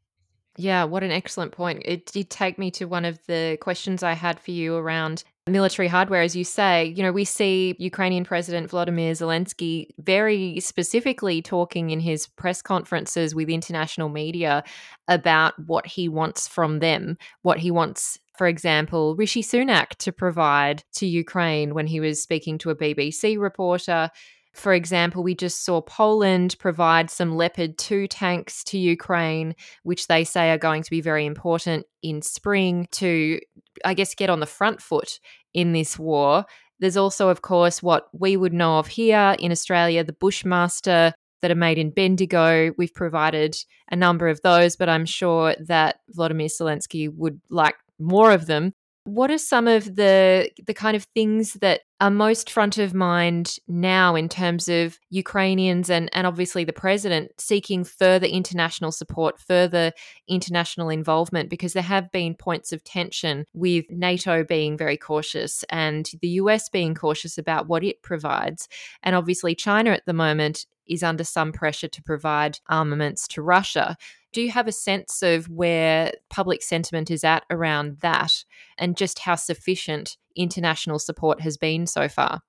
Yeah, 0.57 0.85
what 0.85 1.05
an 1.05 1.13
excellent 1.13 1.53
point. 1.53 1.83
It 1.85 2.07
did 2.07 2.29
take 2.29 2.59
me 2.59 2.71
to 2.73 2.87
one 2.87 3.05
of 3.05 3.19
the 3.27 3.57
questions 3.61 4.03
I 4.03 4.15
had 4.15 4.41
for 4.41 4.51
you 4.51 4.75
around 4.75 5.23
military 5.47 5.89
hardware. 5.89 6.23
As 6.23 6.37
you 6.37 6.45
say, 6.45 6.87
you 6.87 7.03
know, 7.03 7.13
we 7.13 7.25
see 7.25 7.77
Ukrainian 7.79 8.25
President 8.25 8.69
Vladimir 8.69 9.13
Zelensky 9.13 9.89
very 9.99 10.61
specifically 10.61 11.41
talking 11.41 11.91
in 11.91 12.01
his 12.01 12.27
press 12.27 12.63
conferences 12.63 13.35
with 13.35 13.49
international 13.49 14.09
media 14.09 14.65
about 15.09 15.55
what 15.67 15.87
he 15.87 16.09
wants 16.09 16.49
from 16.49 16.81
them, 16.81 17.17
what 17.43 17.59
he 17.59 17.71
wants 17.71 18.19
for 18.37 18.47
example, 18.47 19.17
Rishi 19.17 19.43
Sunak 19.43 19.91
to 19.99 20.13
provide 20.13 20.83
to 20.95 21.07
Ukraine 21.07 21.75
when 21.75 21.87
he 21.87 22.01
was 22.01 22.23
speaking 22.23 22.59
to 22.59 22.71
a 22.71 22.77
BBC 22.77 23.39
reporter. 23.39 24.11
For 24.55 24.75
example, 24.75 25.23
we 25.23 25.35
just 25.35 25.65
saw 25.65 25.81
Poland 25.81 26.57
provide 26.59 27.11
some 27.11 27.37
Leopard 27.37 27.79
2 27.79 28.09
tanks 28.09 28.65
to 28.65 28.79
Ukraine, 28.79 29.55
which 29.83 30.09
they 30.09 30.25
say 30.25 30.51
are 30.51 30.59
going 30.59 30.83
to 30.83 30.91
be 30.91 31.01
very 31.01 31.25
important 31.25 31.87
in 32.03 32.23
spring 32.23 32.89
to, 32.93 33.41
I 33.85 33.95
guess, 33.95 34.15
get 34.15 34.31
on 34.31 34.41
the 34.41 34.47
front 34.47 34.83
foot 34.83 35.21
in 35.55 35.73
this 35.73 35.99
war. 35.99 36.47
There's 36.81 36.97
also, 36.97 37.29
of 37.29 37.43
course, 37.43 37.83
what 37.83 38.09
we 38.13 38.37
would 38.37 38.55
know 38.55 38.79
of 38.79 38.87
here 38.89 39.37
in 39.39 39.53
Australia 39.53 40.03
the 40.03 40.15
Bushmaster 40.15 41.13
that 41.43 41.51
are 41.51 41.55
made 41.57 41.79
in 41.79 41.91
Bendigo. 41.91 42.73
We've 42.77 42.95
provided 42.95 43.57
a 43.91 43.97
number 43.97 44.29
of 44.29 44.41
those, 44.43 44.77
but 44.77 44.89
I'm 44.89 45.07
sure 45.07 45.55
that 45.67 46.01
Vladimir 46.09 46.49
Zelensky 46.49 47.13
would 47.15 47.41
like 47.51 47.77
more 48.01 48.33
of 48.33 48.47
them. 48.47 48.73
What 49.05 49.31
are 49.31 49.39
some 49.39 49.67
of 49.67 49.97
the 49.97 50.51
the 50.67 50.75
kind 50.75 50.95
of 50.95 51.05
things 51.15 51.55
that 51.55 51.81
are 52.01 52.11
most 52.11 52.51
front 52.51 52.77
of 52.77 52.93
mind 52.93 53.57
now 53.67 54.15
in 54.15 54.29
terms 54.29 54.69
of 54.69 54.99
Ukrainians 55.09 55.89
and, 55.89 56.11
and 56.13 56.27
obviously 56.27 56.65
the 56.65 56.73
president 56.73 57.33
seeking 57.39 57.83
further 57.83 58.27
international 58.27 58.93
support, 58.93 59.41
further 59.41 59.93
international 60.29 60.91
involvement? 60.91 61.49
Because 61.49 61.73
there 61.73 61.83
have 61.83 62.13
been 62.13 62.35
points 62.35 62.73
of 62.73 62.85
tension 62.85 63.47
with 63.55 63.87
NATO 63.91 64.45
being 64.45 64.77
very 64.77 64.99
cautious 64.99 65.65
and 65.71 66.09
the 66.21 66.29
US 66.29 66.69
being 66.69 66.95
cautious 66.95 67.39
about 67.39 67.69
what 67.69 67.83
it 67.83 68.03
provides. 68.03 68.69
And 69.03 69.17
obviously, 69.17 69.55
China 69.55 69.91
at 69.93 70.05
the 70.05 70.13
moment 70.13 70.67
is 70.91 71.03
under 71.03 71.25
some 71.25 71.53
pressure 71.53 71.89
to 71.89 72.03
provide 72.03 72.59
armaments 72.69 73.27
to 73.29 73.41
Russia. 73.43 73.97
Do 74.33 74.43
you 74.43 74.51
have 74.51 74.69
a 74.69 74.73
sense 74.73 75.23
of 75.23 75.49
where 75.49 76.13
public 76.29 76.63
sentiment 76.63 77.11
is 77.11 77.25
at 77.25 77.45
around 77.51 77.99
that 78.01 78.45
and 78.79 78.97
just 78.97 79.21
how 79.21 79.35
sufficient 79.35 80.17
international 80.37 80.99
support 80.99 81.41
has 81.41 81.57
been 81.57 81.87
so 81.87 82.09
far? 82.09 82.41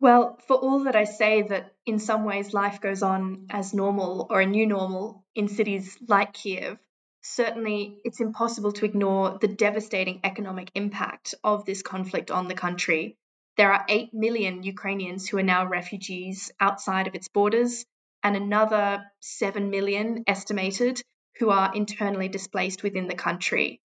Well, 0.00 0.38
for 0.46 0.56
all 0.56 0.84
that 0.84 0.96
I 0.96 1.04
say 1.04 1.42
that 1.42 1.72
in 1.86 1.98
some 1.98 2.24
ways 2.24 2.52
life 2.52 2.80
goes 2.80 3.02
on 3.02 3.46
as 3.50 3.72
normal 3.72 4.26
or 4.28 4.40
a 4.40 4.46
new 4.46 4.66
normal 4.66 5.24
in 5.34 5.48
cities 5.48 5.96
like 6.08 6.32
Kiev, 6.32 6.78
certainly 7.22 7.98
it's 8.04 8.20
impossible 8.20 8.72
to 8.72 8.84
ignore 8.84 9.38
the 9.40 9.48
devastating 9.48 10.20
economic 10.24 10.72
impact 10.74 11.36
of 11.44 11.64
this 11.64 11.82
conflict 11.82 12.30
on 12.30 12.48
the 12.48 12.54
country. 12.54 13.16
There 13.56 13.72
are 13.72 13.84
8 13.88 14.12
million 14.12 14.62
Ukrainians 14.64 15.28
who 15.28 15.38
are 15.38 15.42
now 15.42 15.66
refugees 15.66 16.50
outside 16.58 17.06
of 17.06 17.14
its 17.14 17.28
borders, 17.28 17.86
and 18.22 18.36
another 18.36 19.04
7 19.20 19.70
million 19.70 20.24
estimated 20.26 21.02
who 21.38 21.50
are 21.50 21.74
internally 21.74 22.28
displaced 22.28 22.82
within 22.82 23.08
the 23.08 23.14
country. 23.14 23.80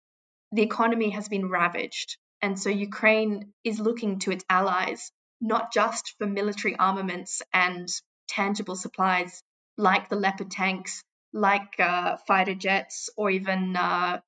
The 0.51 0.63
economy 0.63 1.11
has 1.11 1.29
been 1.29 1.49
ravaged, 1.49 2.17
and 2.41 2.59
so 2.59 2.69
Ukraine 2.69 3.53
is 3.63 3.79
looking 3.79 4.19
to 4.19 4.31
its 4.31 4.45
allies 4.49 5.11
not 5.41 5.71
just 5.73 6.15
for 6.17 6.27
military 6.27 6.75
armaments 6.75 7.41
and 7.53 7.89
tangible 8.27 8.75
supplies 8.75 9.43
like 9.77 10.09
the 10.09 10.15
Leopard 10.15 10.51
tanks, 10.51 11.03
like 11.33 11.79
uh, 11.79 12.17
fighter 12.27 12.55
jets, 12.55 13.09
or 13.17 13.29
even 13.29 13.75
uh, 13.75 14.19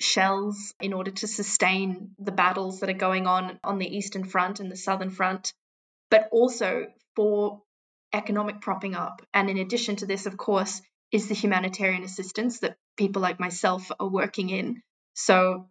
shells 0.00 0.74
in 0.80 0.92
order 0.92 1.10
to 1.10 1.26
sustain 1.28 2.10
the 2.18 2.32
battles 2.32 2.80
that 2.80 2.88
are 2.88 2.94
going 2.94 3.26
on 3.26 3.58
on 3.62 3.78
the 3.78 3.96
Eastern 3.96 4.24
Front 4.24 4.60
and 4.60 4.70
the 4.70 4.76
Southern 4.76 5.10
Front, 5.10 5.52
but 6.10 6.28
also 6.32 6.86
for 7.14 7.62
economic 8.14 8.60
propping 8.60 8.94
up. 8.94 9.20
And 9.34 9.50
in 9.50 9.58
addition 9.58 9.96
to 9.96 10.06
this, 10.06 10.26
of 10.26 10.36
course, 10.36 10.80
is 11.12 11.28
the 11.28 11.34
humanitarian 11.34 12.02
assistance 12.02 12.60
that 12.60 12.76
people 12.96 13.20
like 13.20 13.38
myself 13.38 13.90
are 14.00 14.08
working 14.08 14.50
in. 14.50 14.82
So 15.14 15.68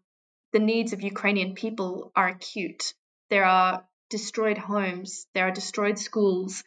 the 0.51 0.59
needs 0.59 0.93
of 0.93 1.01
Ukrainian 1.01 1.55
people 1.55 2.11
are 2.15 2.27
acute. 2.27 2.93
There 3.29 3.45
are 3.45 3.85
destroyed 4.09 4.57
homes, 4.57 5.25
there 5.33 5.47
are 5.47 5.51
destroyed 5.51 5.97
schools, 5.97 6.63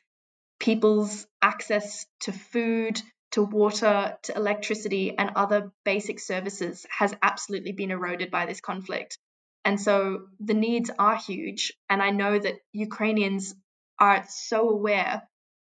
people's 0.59 1.27
access 1.41 2.07
to 2.21 2.33
food, 2.33 3.01
to 3.33 3.43
water, 3.43 4.17
to 4.23 4.37
electricity, 4.37 5.17
and 5.17 5.31
other 5.37 5.73
basic 5.85 6.19
services 6.19 6.87
has 6.91 7.15
absolutely 7.23 7.73
been 7.73 7.91
eroded 7.91 8.31
by 8.31 8.47
this 8.47 8.61
conflict. 8.61 9.19
And 9.65 9.81
so 9.81 10.27
the 10.41 10.55
needs 10.55 10.91
are 10.99 11.17
huge. 11.17 11.73
And 11.89 12.03
I 12.03 12.11
know 12.11 12.39
that 12.39 12.55
Ukrainians 12.73 13.55
are 13.99 14.25
so 14.29 14.71
aware 14.71 15.23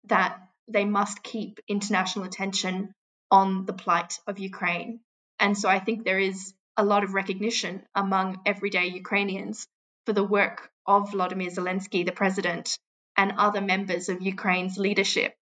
that 0.10 0.40
they 0.68 0.86
must 0.86 1.24
keep 1.24 1.60
international 1.68 2.26
attention 2.26 2.94
on 3.32 3.66
the 3.66 3.74
plight 3.74 4.20
of 4.28 4.40
Ukraine. 4.40 5.00
And 5.40 5.58
so 5.58 5.70
I 5.70 5.80
think 5.80 6.04
there 6.04 6.20
is 6.20 6.54
a 6.76 6.84
lot 6.84 7.04
of 7.04 7.14
recognition 7.14 7.84
among 7.96 8.42
everyday 8.46 8.88
Ukrainians 8.88 9.68
for 10.06 10.14
the 10.14 10.24
work 10.24 10.70
of 10.86 11.12
Vladimir 11.12 11.50
Zelensky, 11.50 12.06
the 12.06 12.12
president, 12.12 12.78
and 13.18 13.34
other 13.38 13.62
members 13.62 14.10
of 14.10 14.22
Ukraine's 14.22 14.78
leadership, 14.78 15.34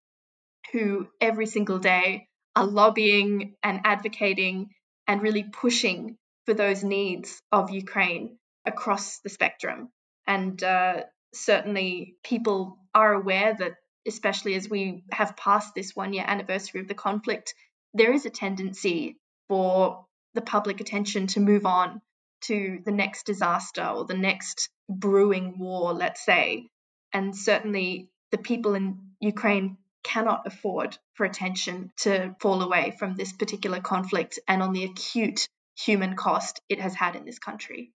who 0.72 1.08
every 1.22 1.46
single 1.46 1.80
day 1.80 2.28
are 2.56 2.66
lobbying 2.66 3.56
and 3.62 3.82
advocating 3.84 4.70
and 5.08 5.22
really 5.22 5.44
pushing 5.44 6.18
for 6.46 6.54
those 6.54 6.84
needs 6.84 7.42
of 7.52 7.70
Ukraine 7.70 8.38
across 8.66 9.20
the 9.20 9.30
spectrum. 9.30 9.90
And 10.26 10.64
uh, 10.64 11.04
certainly, 11.34 12.16
people 12.24 12.80
are 12.94 13.14
aware 13.14 13.56
that, 13.60 13.74
especially 14.08 14.56
as 14.56 14.70
we 14.70 15.04
have 15.12 15.38
passed 15.38 15.74
this 15.74 15.96
one 15.96 16.14
year 16.14 16.26
anniversary 16.28 16.82
of 16.82 16.88
the 16.88 16.94
conflict, 16.94 17.54
there 17.94 18.14
is 18.14 18.26
a 18.26 18.30
tendency 18.30 19.18
for 19.48 20.06
the 20.34 20.42
public 20.42 20.82
attention 20.82 21.28
to 21.28 21.40
move 21.40 21.66
on 21.66 22.02
to 22.42 22.80
the 22.86 22.92
next 22.92 23.26
disaster 23.26 23.86
or 23.86 24.06
the 24.06 24.18
next 24.18 24.70
brewing 24.90 25.58
war, 25.58 25.94
let's 25.94 26.24
say. 26.24 26.68
And 27.14 27.36
certainly, 27.36 28.10
the 28.32 28.38
people 28.38 28.76
in 28.76 29.00
Ukraine 29.20 29.78
cannot 30.04 30.46
afford 30.46 30.98
for 31.14 31.26
attention 31.26 31.92
to 31.98 32.36
fall 32.40 32.62
away 32.62 32.96
from 33.00 33.16
this 33.16 33.34
particular 33.34 33.80
conflict 33.80 34.38
and 34.48 34.62
on 34.62 34.74
the 34.74 34.84
acute 34.84 35.48
human 35.78 36.16
cost 36.16 36.62
it 36.70 36.80
has 36.80 36.94
had 36.94 37.16
in 37.16 37.26
this 37.26 37.40
country. 37.40 37.92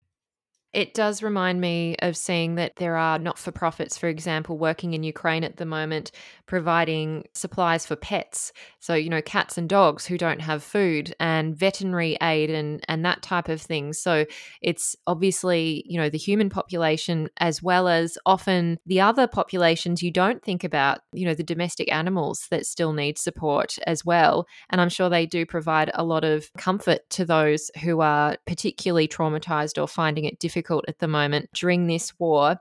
It 0.74 0.92
does 0.92 1.22
remind 1.22 1.62
me 1.62 1.96
of 2.00 2.14
seeing 2.14 2.56
that 2.56 2.76
there 2.76 2.96
are 2.96 3.18
not 3.18 3.38
for 3.38 3.50
profits, 3.50 3.96
for 3.96 4.06
example, 4.06 4.58
working 4.58 4.92
in 4.92 5.02
Ukraine 5.02 5.42
at 5.42 5.56
the 5.56 5.64
moment, 5.64 6.10
providing 6.44 7.24
supplies 7.32 7.86
for 7.86 7.96
pets. 7.96 8.52
So, 8.78 8.94
you 8.94 9.08
know, 9.08 9.22
cats 9.22 9.56
and 9.56 9.66
dogs 9.66 10.04
who 10.04 10.18
don't 10.18 10.42
have 10.42 10.62
food 10.62 11.14
and 11.18 11.56
veterinary 11.56 12.18
aid 12.20 12.50
and, 12.50 12.84
and 12.86 13.02
that 13.06 13.22
type 13.22 13.48
of 13.48 13.62
thing. 13.62 13.94
So, 13.94 14.26
it's 14.60 14.94
obviously, 15.06 15.84
you 15.86 15.98
know, 15.98 16.10
the 16.10 16.18
human 16.18 16.50
population 16.50 17.30
as 17.38 17.62
well 17.62 17.88
as 17.88 18.18
often 18.26 18.78
the 18.84 19.00
other 19.00 19.26
populations 19.26 20.02
you 20.02 20.10
don't 20.10 20.42
think 20.42 20.64
about, 20.64 21.00
you 21.14 21.24
know, 21.24 21.34
the 21.34 21.42
domestic 21.42 21.90
animals 21.90 22.46
that 22.50 22.66
still 22.66 22.92
need 22.92 23.16
support 23.16 23.78
as 23.86 24.04
well. 24.04 24.46
And 24.68 24.82
I'm 24.82 24.90
sure 24.90 25.08
they 25.08 25.24
do 25.24 25.46
provide 25.46 25.90
a 25.94 26.04
lot 26.04 26.24
of 26.24 26.52
comfort 26.58 27.08
to 27.10 27.24
those 27.24 27.70
who 27.82 28.02
are 28.02 28.36
particularly 28.46 29.08
traumatized 29.08 29.80
or 29.80 29.88
finding 29.88 30.26
it 30.26 30.38
difficult 30.38 30.57
difficult 30.58 30.84
at 30.88 30.98
the 30.98 31.08
moment 31.08 31.48
during 31.54 31.86
this 31.86 32.12
war. 32.18 32.56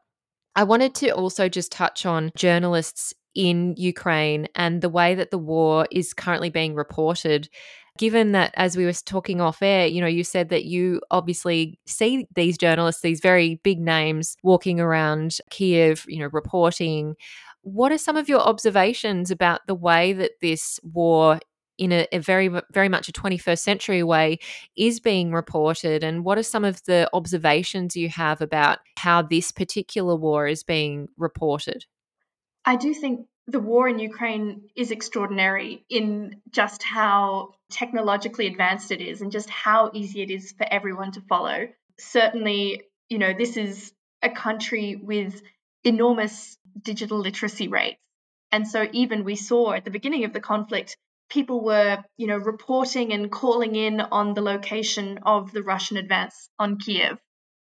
I 0.56 0.64
wanted 0.64 0.94
to 0.96 1.10
also 1.10 1.50
just 1.50 1.72
touch 1.72 2.06
on 2.06 2.32
journalists 2.36 3.14
in 3.34 3.76
Ukraine 3.78 4.48
and 4.56 4.82
the 4.82 4.90
way 4.90 5.16
that 5.16 5.32
the 5.32 5.38
war 5.38 5.88
is 5.92 6.14
currently 6.14 6.50
being 6.50 6.76
reported. 6.76 7.50
Given 7.98 8.34
that, 8.34 8.54
as 8.56 8.78
we 8.78 8.86
were 8.86 8.94
talking 8.94 9.42
off 9.42 9.64
air, 9.64 9.88
you 9.88 10.02
know, 10.02 10.08
you 10.08 10.24
said 10.24 10.50
that 10.50 10.66
you 10.66 11.02
obviously 11.10 11.80
see 11.88 12.28
these 12.36 12.58
journalists, 12.58 13.02
these 13.02 13.20
very 13.20 13.60
big 13.64 13.80
names 13.80 14.38
walking 14.44 14.80
around 14.80 15.38
Kiev, 15.50 16.06
you 16.08 16.20
know, 16.20 16.30
reporting. 16.32 17.16
What 17.64 17.92
are 17.92 17.98
some 17.98 18.16
of 18.16 18.30
your 18.30 18.42
observations 18.42 19.32
about 19.32 19.62
the 19.66 19.76
way 19.76 20.14
that 20.14 20.34
this 20.42 20.80
war 20.84 21.40
in 21.78 21.92
a, 21.92 22.08
a, 22.12 22.20
very 22.20 22.50
very 22.72 22.90
much 22.90 23.10
a 23.10 23.12
21st 23.12 23.60
century 23.60 24.04
way 24.04 24.40
is 24.76 25.00
being 25.00 25.32
reported 25.32 26.04
and 26.04 26.26
what 26.26 26.38
are 26.38 26.44
some 26.44 26.66
of 26.66 26.84
the 26.84 27.10
observations 27.14 27.96
you 27.96 28.10
have 28.10 28.42
about 28.42 28.80
how 28.98 29.22
this 29.22 29.52
particular 29.52 30.16
war 30.16 30.48
is 30.48 30.64
being 30.64 31.08
reported? 31.18 31.86
I 32.66 32.76
do 32.76 32.94
think 32.94 33.28
the 33.48 33.60
war 33.60 33.88
in 33.88 34.00
ukraine 34.00 34.70
is 34.76 34.92
extraordinary 34.92 35.86
in 35.90 36.42
just 36.52 36.84
how 36.84 37.54
technologically 37.72 38.48
advanced 38.48 38.92
it 38.92 39.02
is 39.02 39.22
and 39.22 39.32
just 39.32 39.50
how 39.50 39.92
easy 39.94 40.22
it 40.22 40.32
is 40.32 40.52
for 40.52 40.68
everyone 40.70 41.12
to 41.14 41.22
follow. 41.22 41.68
Certainly 42.00 42.84
you 43.10 43.20
know 43.20 43.34
this 43.38 43.58
is 43.58 43.94
a 44.22 44.30
country 44.30 44.96
with 44.96 45.42
enormous 45.84 46.58
digital 46.82 47.20
literacy 47.20 47.68
rates 47.68 48.00
and 48.52 48.68
so 48.68 48.88
even 48.92 49.24
we 49.24 49.36
saw 49.36 49.74
at 49.74 49.86
the 49.86 49.92
beginning 49.92 50.24
of 50.24 50.34
the 50.34 50.40
conflict 50.40 50.98
people 51.30 51.64
were, 51.64 52.04
you 52.18 52.28
know, 52.28 52.38
reporting 52.38 53.14
and 53.14 53.32
calling 53.32 53.76
in 53.76 54.00
on 54.02 54.34
the 54.34 54.42
location 54.42 55.20
of 55.24 55.52
the 55.52 55.64
Russian 55.64 55.98
advance 55.98 56.50
on 56.58 56.78
Kiev. 56.78 57.18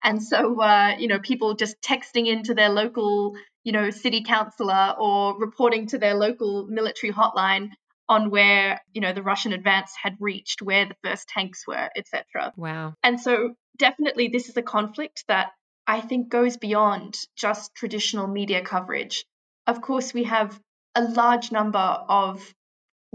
And 0.04 0.22
so, 0.22 0.62
uh, 0.62 0.96
you 0.98 1.08
know, 1.08 1.20
people 1.20 1.56
just 1.56 1.82
texting 1.82 2.28
into 2.28 2.54
their 2.54 2.70
local, 2.70 3.36
you 3.64 3.72
know, 3.72 3.90
city 3.90 4.24
councillor 4.24 4.96
or 5.00 5.38
reporting 5.40 5.88
to 5.88 5.98
their 5.98 6.14
local 6.14 6.68
military 6.68 7.12
hotline 7.12 7.70
on 8.08 8.30
where, 8.30 8.80
you 8.94 9.02
know, 9.02 9.12
the 9.12 9.24
Russian 9.24 9.54
advance 9.54 9.94
had 10.02 10.16
reached, 10.20 10.62
where 10.62 10.86
the 10.86 10.96
first 11.04 11.28
tanks 11.28 11.68
were, 11.68 11.90
etc. 11.96 12.54
Wow. 12.56 12.94
And 13.04 13.20
so, 13.20 13.56
definitely, 13.78 14.30
this 14.30 14.50
is 14.50 14.56
a 14.56 14.62
conflict 14.62 15.26
that 15.28 15.52
I 15.86 16.02
think 16.02 16.30
goes 16.30 16.58
beyond 16.58 17.18
just 17.36 17.76
traditional 17.76 18.28
media 18.28 18.62
coverage. 18.62 19.26
Of 19.66 19.82
course, 19.82 20.14
we 20.14 20.24
have 20.24 20.58
a 20.96 21.04
large 21.04 21.52
number 21.52 21.80
of 21.80 22.54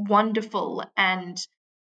wonderful 0.08 0.84
and 0.96 1.36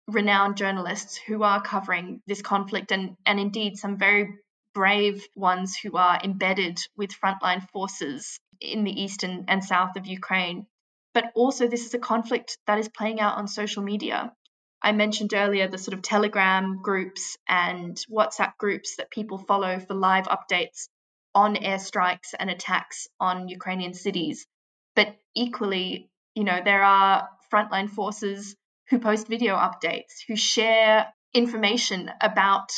renowned 0.07 0.57
journalists 0.57 1.17
who 1.17 1.43
are 1.43 1.61
covering 1.61 2.21
this 2.27 2.41
conflict 2.41 2.91
and, 2.91 3.15
and 3.25 3.39
indeed 3.39 3.77
some 3.77 3.97
very 3.97 4.35
brave 4.73 5.25
ones 5.35 5.77
who 5.77 5.97
are 5.97 6.19
embedded 6.23 6.79
with 6.95 7.11
frontline 7.11 7.67
forces 7.69 8.39
in 8.59 8.83
the 8.83 9.01
east 9.01 9.23
and, 9.23 9.45
and 9.47 9.63
south 9.63 9.95
of 9.97 10.07
Ukraine. 10.07 10.65
But 11.13 11.31
also, 11.35 11.67
this 11.67 11.85
is 11.85 11.93
a 11.93 11.99
conflict 11.99 12.57
that 12.67 12.79
is 12.79 12.87
playing 12.87 13.19
out 13.19 13.37
on 13.37 13.47
social 13.47 13.83
media. 13.83 14.33
I 14.81 14.93
mentioned 14.93 15.33
earlier 15.33 15.67
the 15.67 15.77
sort 15.77 15.93
of 15.93 16.01
Telegram 16.01 16.81
groups 16.81 17.37
and 17.47 17.97
WhatsApp 18.09 18.57
groups 18.57 18.95
that 18.95 19.11
people 19.11 19.37
follow 19.37 19.79
for 19.79 19.93
live 19.93 20.27
updates 20.27 20.87
on 21.35 21.55
airstrikes 21.55 22.33
and 22.37 22.49
attacks 22.49 23.07
on 23.19 23.47
Ukrainian 23.47 23.93
cities. 23.93 24.47
But 24.95 25.15
equally, 25.35 26.09
you 26.33 26.43
know, 26.43 26.61
there 26.63 26.83
are 26.83 27.29
frontline 27.51 27.89
forces 27.89 28.55
who 28.89 28.99
post 28.99 29.27
video 29.27 29.55
updates, 29.55 30.23
who 30.27 30.35
share 30.35 31.07
information 31.33 32.11
about 32.21 32.71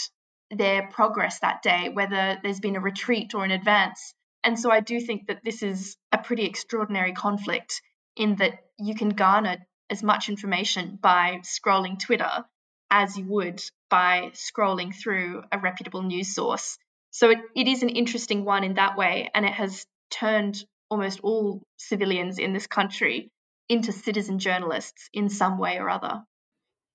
their 0.52 0.88
progress 0.88 1.40
that 1.40 1.62
day, 1.64 1.90
whether 1.92 2.40
there's 2.44 2.60
been 2.60 2.76
a 2.76 2.82
retreat 2.82 3.34
or 3.34 3.44
an 3.44 3.52
advance. 3.52 4.14
And 4.44 4.60
so 4.60 4.72
I 4.72 4.82
do 4.82 5.00
think 5.00 5.28
that 5.28 5.44
this 5.44 5.64
is 5.64 5.98
a 6.12 6.18
pretty 6.18 6.46
extraordinary 6.46 7.14
conflict 7.14 7.82
in 8.16 8.36
that 8.36 8.60
you 8.78 8.94
can 8.94 9.10
garner 9.10 9.58
as 9.90 10.04
much 10.04 10.30
information 10.30 11.00
by 11.02 11.42
scrolling 11.44 12.00
Twitter 12.00 12.46
as 12.92 13.18
you 13.18 13.26
would 13.26 13.62
by 13.90 14.32
scrolling 14.34 14.94
through 14.94 15.44
a 15.52 15.58
reputable 15.58 16.04
news 16.04 16.36
source. 16.36 16.78
So 17.10 17.32
it, 17.32 17.40
it 17.56 17.68
is 17.68 17.84
an 17.84 17.90
interesting 17.90 18.46
one 18.46 18.64
in 18.64 18.76
that 18.76 18.98
way, 18.98 19.30
and 19.34 19.46
it 19.46 19.54
has 19.54 19.86
turned 20.12 20.64
almost 20.90 21.20
all 21.22 21.64
civilians 21.78 22.38
in 22.38 22.54
this 22.54 22.68
country 22.68 23.32
into 23.70 23.92
citizen 23.92 24.40
journalists 24.40 25.10
in 25.14 25.30
some 25.30 25.58
way 25.58 25.78
or 25.78 25.90
other. 25.90 26.24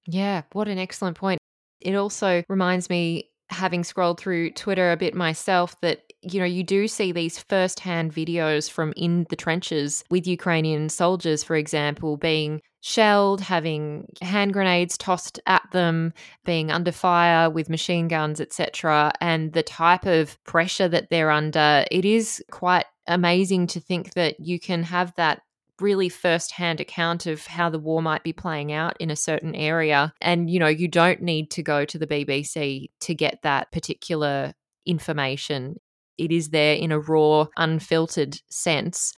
Yeah, 0.06 0.42
what 0.52 0.68
an 0.68 0.78
excellent 0.78 1.16
point. 1.16 1.38
It 1.80 1.94
also 1.94 2.42
reminds 2.48 2.90
me, 2.90 3.30
having 3.50 3.82
scrolled 3.82 4.20
through 4.20 4.50
Twitter 4.50 4.92
a 4.92 4.96
bit 4.96 5.14
myself, 5.14 5.80
that 5.80 6.02
you 6.22 6.40
know, 6.40 6.46
you 6.46 6.64
do 6.64 6.88
see 6.88 7.12
these 7.12 7.38
first-hand 7.38 8.12
videos 8.12 8.68
from 8.68 8.92
in 8.96 9.24
the 9.30 9.36
trenches 9.36 10.04
with 10.10 10.26
Ukrainian 10.26 10.88
soldiers, 10.88 11.44
for 11.44 11.54
example, 11.54 12.16
being 12.16 12.60
shelled, 12.80 13.40
having 13.40 14.06
hand 14.20 14.52
grenades 14.52 14.98
tossed 14.98 15.38
at 15.46 15.62
them, 15.72 16.12
being 16.44 16.70
under 16.70 16.92
fire 16.92 17.48
with 17.48 17.70
machine 17.70 18.08
guns, 18.08 18.40
etc. 18.40 19.12
And 19.20 19.52
the 19.52 19.62
type 19.62 20.06
of 20.06 20.42
pressure 20.44 20.88
that 20.88 21.08
they're 21.08 21.30
under, 21.30 21.84
it 21.90 22.04
is 22.04 22.42
quite 22.50 22.86
amazing 23.06 23.68
to 23.68 23.80
think 23.80 24.14
that 24.14 24.40
you 24.40 24.58
can 24.58 24.82
have 24.82 25.14
that 25.16 25.42
really 25.80 26.08
first-hand 26.08 26.80
account 26.80 27.26
of 27.26 27.46
how 27.46 27.70
the 27.70 27.78
war 27.78 28.02
might 28.02 28.24
be 28.24 28.32
playing 28.32 28.72
out 28.72 28.96
in 28.98 29.10
a 29.10 29.16
certain 29.16 29.54
area. 29.54 30.12
And 30.20 30.50
you 30.50 30.58
know 30.58 30.68
you 30.68 30.88
don't 30.88 31.22
need 31.22 31.50
to 31.52 31.62
go 31.62 31.84
to 31.84 31.98
the 31.98 32.06
BBC 32.06 32.90
to 33.00 33.14
get 33.14 33.40
that 33.42 33.70
particular 33.72 34.54
information. 34.86 35.76
It 36.16 36.32
is 36.32 36.50
there 36.50 36.74
in 36.74 36.92
a 36.92 36.98
raw 36.98 37.46
unfiltered 37.56 38.40
sense. 38.50 39.14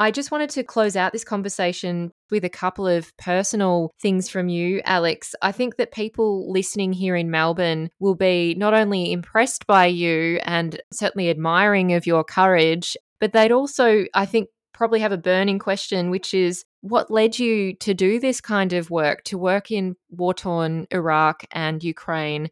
I 0.00 0.10
just 0.10 0.30
wanted 0.30 0.48
to 0.50 0.64
close 0.64 0.96
out 0.96 1.12
this 1.12 1.24
conversation 1.24 2.10
with 2.30 2.42
a 2.42 2.48
couple 2.48 2.86
of 2.86 3.14
personal 3.18 3.92
things 4.00 4.30
from 4.30 4.48
you, 4.48 4.80
Alix. 4.86 5.34
I 5.42 5.52
think 5.52 5.76
that 5.76 5.92
people 5.92 6.50
listening 6.50 6.94
here 6.94 7.14
in 7.14 7.30
Melbourne 7.30 7.90
will 7.98 8.14
be 8.14 8.54
not 8.56 8.72
only 8.72 9.12
impressed 9.12 9.66
by 9.66 9.84
you 9.86 10.40
and 10.42 10.80
certainly 10.90 11.28
admiring 11.28 11.92
of 11.92 12.06
your 12.06 12.24
courage, 12.24 12.96
but 13.20 13.34
they'd 13.34 13.52
also, 13.52 14.06
I 14.14 14.24
think, 14.24 14.48
probably 14.80 15.00
have 15.00 15.12
a 15.12 15.18
burning 15.18 15.58
question, 15.58 16.08
which 16.08 16.32
is 16.32 16.64
what 16.80 17.10
led 17.10 17.38
you 17.38 17.74
to 17.74 17.92
do 17.92 18.18
this 18.18 18.40
kind 18.40 18.72
of 18.72 18.88
work, 18.88 19.22
to 19.22 19.36
work 19.36 19.70
in 19.70 19.94
war 20.08 20.32
torn 20.32 20.86
Iraq 20.90 21.44
and 21.52 21.84
Ukraine? 21.84 22.48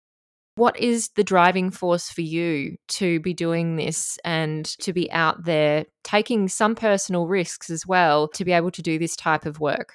What 0.55 0.79
is 0.79 1.09
the 1.17 1.25
driving 1.25 1.71
force 1.71 2.11
for 2.11 2.21
you 2.21 2.77
to 2.89 3.19
be 3.21 3.33
doing 3.33 3.77
this 3.77 4.19
and 4.27 4.67
to 4.81 4.93
be 4.93 5.11
out 5.11 5.45
there 5.45 5.87
taking 6.05 6.49
some 6.49 6.75
personal 6.75 7.27
risks 7.27 7.71
as 7.71 7.87
well 7.87 8.29
to 8.35 8.45
be 8.45 8.53
able 8.53 8.73
to 8.73 8.83
do 8.83 8.99
this 8.99 9.17
type 9.17 9.47
of 9.47 9.59
work? 9.59 9.95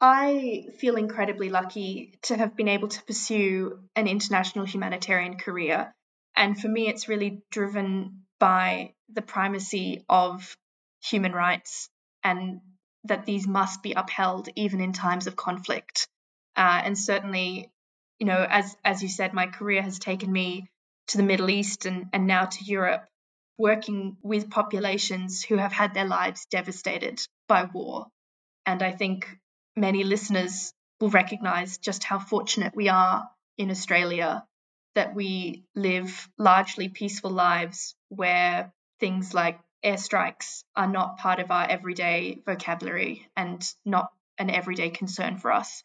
I 0.00 0.66
feel 0.80 0.96
incredibly 0.96 1.48
lucky 1.48 2.18
to 2.22 2.36
have 2.36 2.56
been 2.56 2.66
able 2.66 2.88
to 2.88 3.04
pursue 3.04 3.78
an 3.94 4.08
international 4.08 4.66
humanitarian 4.66 5.38
career. 5.38 5.94
And 6.34 6.60
for 6.60 6.66
me, 6.66 6.88
it's 6.88 7.08
really 7.08 7.44
driven 7.52 8.22
by 8.40 8.94
the 9.12 9.22
primacy 9.22 10.04
of 10.08 10.56
human 11.02 11.32
rights 11.32 11.88
and 12.22 12.60
that 13.04 13.26
these 13.26 13.46
must 13.46 13.82
be 13.82 13.92
upheld 13.92 14.48
even 14.54 14.80
in 14.80 14.92
times 14.92 15.26
of 15.26 15.36
conflict. 15.36 16.08
Uh, 16.56 16.82
and 16.84 16.96
certainly, 16.96 17.70
you 18.18 18.26
know, 18.26 18.46
as 18.48 18.76
as 18.84 19.02
you 19.02 19.08
said, 19.08 19.32
my 19.32 19.46
career 19.46 19.82
has 19.82 19.98
taken 19.98 20.30
me 20.32 20.68
to 21.08 21.16
the 21.16 21.22
Middle 21.22 21.50
East 21.50 21.86
and, 21.86 22.06
and 22.12 22.26
now 22.26 22.44
to 22.44 22.64
Europe, 22.64 23.04
working 23.58 24.16
with 24.22 24.50
populations 24.50 25.42
who 25.42 25.56
have 25.56 25.72
had 25.72 25.94
their 25.94 26.06
lives 26.06 26.46
devastated 26.50 27.20
by 27.48 27.64
war. 27.64 28.06
And 28.64 28.82
I 28.82 28.92
think 28.92 29.26
many 29.76 30.04
listeners 30.04 30.72
will 31.00 31.10
recognize 31.10 31.78
just 31.78 32.04
how 32.04 32.18
fortunate 32.18 32.76
we 32.76 32.88
are 32.88 33.28
in 33.58 33.70
Australia 33.70 34.44
that 34.94 35.14
we 35.14 35.64
live 35.74 36.28
largely 36.38 36.88
peaceful 36.88 37.30
lives 37.30 37.94
where 38.08 38.72
things 39.00 39.34
like 39.34 39.58
airstrikes 39.84 40.64
are 40.76 40.86
not 40.86 41.18
part 41.18 41.40
of 41.40 41.50
our 41.50 41.68
everyday 41.68 42.42
vocabulary 42.46 43.28
and 43.36 43.62
not 43.84 44.10
an 44.38 44.50
everyday 44.50 44.90
concern 44.90 45.38
for 45.38 45.52
us. 45.52 45.82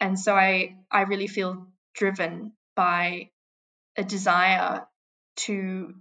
And 0.00 0.18
so 0.18 0.34
I, 0.34 0.76
I 0.90 1.02
really 1.02 1.26
feel 1.26 1.68
driven 1.94 2.52
by 2.74 3.30
a 3.96 4.04
desire 4.04 4.86
to 5.36 5.94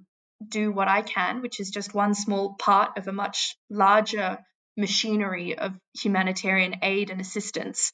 do 0.45 0.71
what 0.71 0.87
I 0.87 1.01
can, 1.01 1.41
which 1.41 1.59
is 1.59 1.69
just 1.69 1.93
one 1.93 2.13
small 2.13 2.55
part 2.55 2.97
of 2.97 3.07
a 3.07 3.13
much 3.13 3.57
larger 3.69 4.39
machinery 4.77 5.57
of 5.57 5.73
humanitarian 5.97 6.75
aid 6.81 7.09
and 7.09 7.21
assistance 7.21 7.93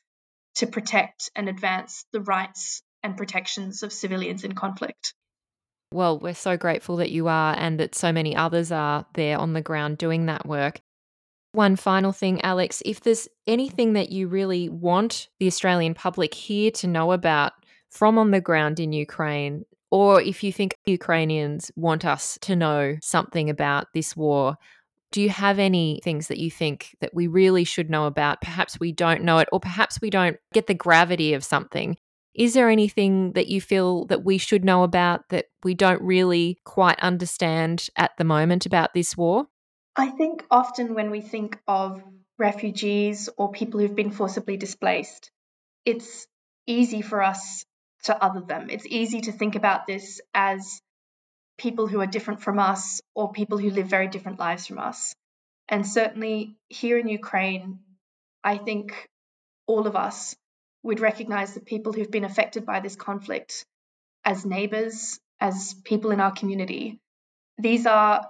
to 0.55 0.67
protect 0.67 1.29
and 1.35 1.47
advance 1.47 2.05
the 2.11 2.21
rights 2.21 2.81
and 3.03 3.17
protections 3.17 3.83
of 3.83 3.93
civilians 3.93 4.43
in 4.43 4.53
conflict. 4.53 5.13
Well, 5.93 6.19
we're 6.19 6.33
so 6.33 6.55
grateful 6.57 6.95
that 6.97 7.11
you 7.11 7.27
are 7.27 7.53
and 7.57 7.79
that 7.79 7.95
so 7.95 8.11
many 8.11 8.35
others 8.35 8.71
are 8.71 9.05
there 9.15 9.37
on 9.37 9.53
the 9.53 9.61
ground 9.61 9.97
doing 9.97 10.25
that 10.27 10.45
work. 10.45 10.79
One 11.53 11.75
final 11.75 12.13
thing, 12.13 12.41
Alix, 12.41 12.81
if 12.85 13.01
there's 13.01 13.27
anything 13.45 13.93
that 13.93 14.09
you 14.09 14.29
really 14.29 14.69
want 14.69 15.27
the 15.39 15.47
Australian 15.47 15.93
public 15.93 16.33
here 16.33 16.71
to 16.71 16.87
know 16.87 17.11
about 17.11 17.51
from 17.89 18.17
on 18.17 18.31
the 18.31 18.39
ground 18.39 18.79
in 18.79 18.93
Ukraine, 18.93 19.65
or 19.89 20.21
if 20.21 20.45
you 20.45 20.53
think 20.53 20.77
Ukrainians 20.85 21.69
want 21.75 22.05
us 22.05 22.37
to 22.43 22.55
know 22.55 22.95
something 23.03 23.49
about 23.49 23.87
this 23.93 24.15
war, 24.15 24.55
do 25.11 25.21
you 25.21 25.27
have 25.27 25.59
any 25.59 25.99
things 26.05 26.29
that 26.29 26.37
you 26.37 26.49
think 26.49 26.95
that 27.01 27.13
we 27.13 27.27
really 27.27 27.65
should 27.65 27.89
know 27.89 28.05
about? 28.05 28.39
Perhaps 28.39 28.79
we 28.79 28.93
don't 28.93 29.23
know 29.23 29.39
it, 29.39 29.49
or 29.51 29.59
perhaps 29.59 29.99
we 30.01 30.09
don't 30.09 30.37
get 30.53 30.67
the 30.67 30.73
gravity 30.73 31.33
of 31.33 31.43
something. 31.43 31.97
Is 32.33 32.53
there 32.53 32.69
anything 32.69 33.33
that 33.33 33.47
you 33.47 33.59
feel 33.59 34.05
that 34.05 34.23
we 34.23 34.37
should 34.37 34.63
know 34.63 34.83
about 34.83 35.27
that 35.29 35.47
we 35.63 35.73
don't 35.73 36.01
really 36.01 36.59
quite 36.63 36.99
understand 36.99 37.87
at 37.95 38.11
the 38.17 38.23
moment 38.23 38.65
about 38.65 38.93
this 38.93 39.17
war? 39.17 39.47
I 39.95 40.09
think 40.09 40.45
often 40.49 40.93
when 40.95 41.11
we 41.11 41.21
think 41.21 41.59
of 41.67 42.01
refugees 42.37 43.29
or 43.37 43.51
people 43.51 43.79
who've 43.79 43.95
been 43.95 44.11
forcibly 44.11 44.55
displaced, 44.55 45.31
it's 45.85 46.27
easy 46.65 47.01
for 47.01 47.21
us 47.21 47.65
to 48.03 48.23
other 48.23 48.41
them. 48.41 48.69
It's 48.69 48.85
easy 48.87 49.21
to 49.21 49.31
think 49.31 49.55
about 49.55 49.85
this 49.85 50.21
as 50.33 50.81
people 51.57 51.87
who 51.87 52.01
are 52.01 52.07
different 52.07 52.41
from 52.41 52.57
us 52.57 53.01
or 53.13 53.31
people 53.31 53.57
who 53.57 53.69
live 53.69 53.87
very 53.87 54.07
different 54.07 54.39
lives 54.39 54.65
from 54.65 54.79
us. 54.79 55.13
And 55.67 55.85
certainly 55.85 56.55
here 56.69 56.97
in 56.97 57.07
Ukraine, 57.07 57.79
I 58.43 58.57
think 58.57 59.09
all 59.67 59.85
of 59.85 59.95
us 59.95 60.35
would 60.83 60.99
recognize 60.99 61.53
the 61.53 61.61
people 61.61 61.93
who've 61.93 62.11
been 62.11 62.23
affected 62.23 62.65
by 62.65 62.79
this 62.79 62.95
conflict 62.95 63.65
as 64.25 64.45
neighbors, 64.45 65.19
as 65.39 65.75
people 65.83 66.11
in 66.11 66.19
our 66.19 66.31
community. 66.31 66.99
These 67.57 67.85
are 67.85 68.27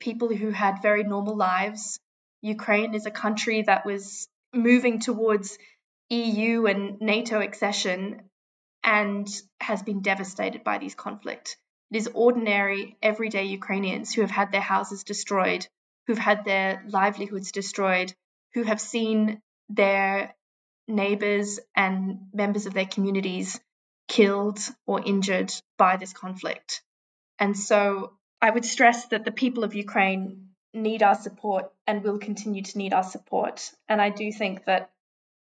people 0.00 0.34
who 0.34 0.50
had 0.50 0.82
very 0.82 1.04
normal 1.04 1.36
lives. 1.36 1.98
Ukraine 2.40 2.94
is 2.94 3.06
a 3.06 3.10
country 3.10 3.62
that 3.62 3.86
was 3.86 4.28
moving 4.52 4.98
towards 4.98 5.58
EU 6.10 6.66
and 6.66 7.00
NATO 7.00 7.40
accession 7.40 8.22
and 8.84 9.28
has 9.60 9.82
been 9.82 10.02
devastated 10.02 10.64
by 10.64 10.78
these 10.78 10.94
conflict. 10.94 11.56
It 11.90 11.96
is 11.98 12.10
ordinary, 12.12 12.96
everyday 13.02 13.44
Ukrainians 13.44 14.12
who 14.12 14.22
have 14.22 14.30
had 14.30 14.50
their 14.50 14.60
houses 14.60 15.04
destroyed, 15.04 15.66
who've 16.06 16.18
had 16.18 16.44
their 16.44 16.82
livelihoods 16.88 17.52
destroyed, 17.52 18.12
who 18.54 18.62
have 18.62 18.80
seen 18.80 19.40
their 19.68 20.34
neighbors 20.88 21.60
and 21.76 22.28
members 22.32 22.66
of 22.66 22.74
their 22.74 22.86
communities 22.86 23.60
killed 24.08 24.58
or 24.86 25.02
injured 25.04 25.52
by 25.78 25.96
this 25.96 26.12
conflict. 26.12 26.82
And 27.38 27.56
so 27.56 28.12
I 28.40 28.50
would 28.50 28.64
stress 28.64 29.06
that 29.08 29.24
the 29.24 29.32
people 29.32 29.64
of 29.64 29.74
Ukraine 29.74 30.50
need 30.74 31.02
our 31.02 31.14
support 31.14 31.70
and 31.86 32.02
will 32.02 32.18
continue 32.18 32.62
to 32.62 32.78
need 32.78 32.92
our 32.92 33.02
support. 33.02 33.70
And 33.88 34.00
I 34.00 34.10
do 34.10 34.32
think 34.32 34.64
that 34.64 34.90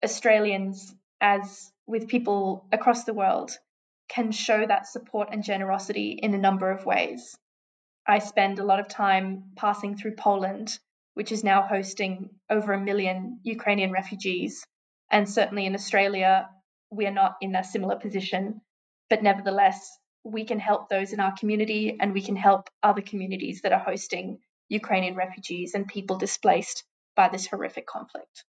Australians, 0.05 0.95
as 1.21 1.73
with 1.87 2.09
people 2.09 2.67
across 2.73 3.05
the 3.05 3.15
world, 3.15 3.53
can 4.09 4.33
show 4.33 4.67
that 4.67 4.87
support 4.87 5.29
and 5.33 5.43
generosity 5.43 6.19
in 6.23 6.35
a 6.35 6.39
number 6.39 6.71
of 6.71 6.85
ways. 6.85 7.37
I 8.07 8.19
spend 8.19 8.59
a 8.59 8.65
lot 8.65 8.81
of 8.81 8.89
time 8.89 9.53
passing 9.57 9.97
through 9.97 10.17
Poland, 10.17 10.79
which 11.15 11.33
is 11.33 11.45
now 11.45 11.63
hosting 11.63 12.31
over 12.51 12.73
a 12.73 12.81
million 12.81 13.41
Ukrainian 13.43 13.93
refugees. 13.93 14.67
And 15.13 15.29
certainly 15.29 15.67
in 15.67 15.75
Australia, 15.75 16.49
we 16.91 17.07
are 17.07 17.13
not 17.13 17.37
in 17.41 17.55
a 17.55 17.63
similar 17.63 17.97
position. 17.97 18.61
But 19.11 19.23
nevertheless, 19.23 19.91
we 20.25 20.45
can 20.45 20.59
help 20.59 20.89
those 20.89 21.13
in 21.13 21.21
our 21.21 21.35
community 21.39 21.99
and 22.01 22.13
we 22.13 22.23
can 22.23 22.37
help 22.37 22.71
other 22.83 23.03
communities 23.03 23.61
that 23.63 23.73
are 23.73 23.79
hosting 23.79 24.39
Ukrainian 24.69 25.15
refugees 25.15 25.75
and 25.75 25.87
people 25.87 26.17
displaced 26.17 26.85
by 27.15 27.29
this 27.29 27.47
horrific 27.47 27.87
conflict. 27.87 28.45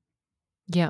Yeah. 0.67 0.89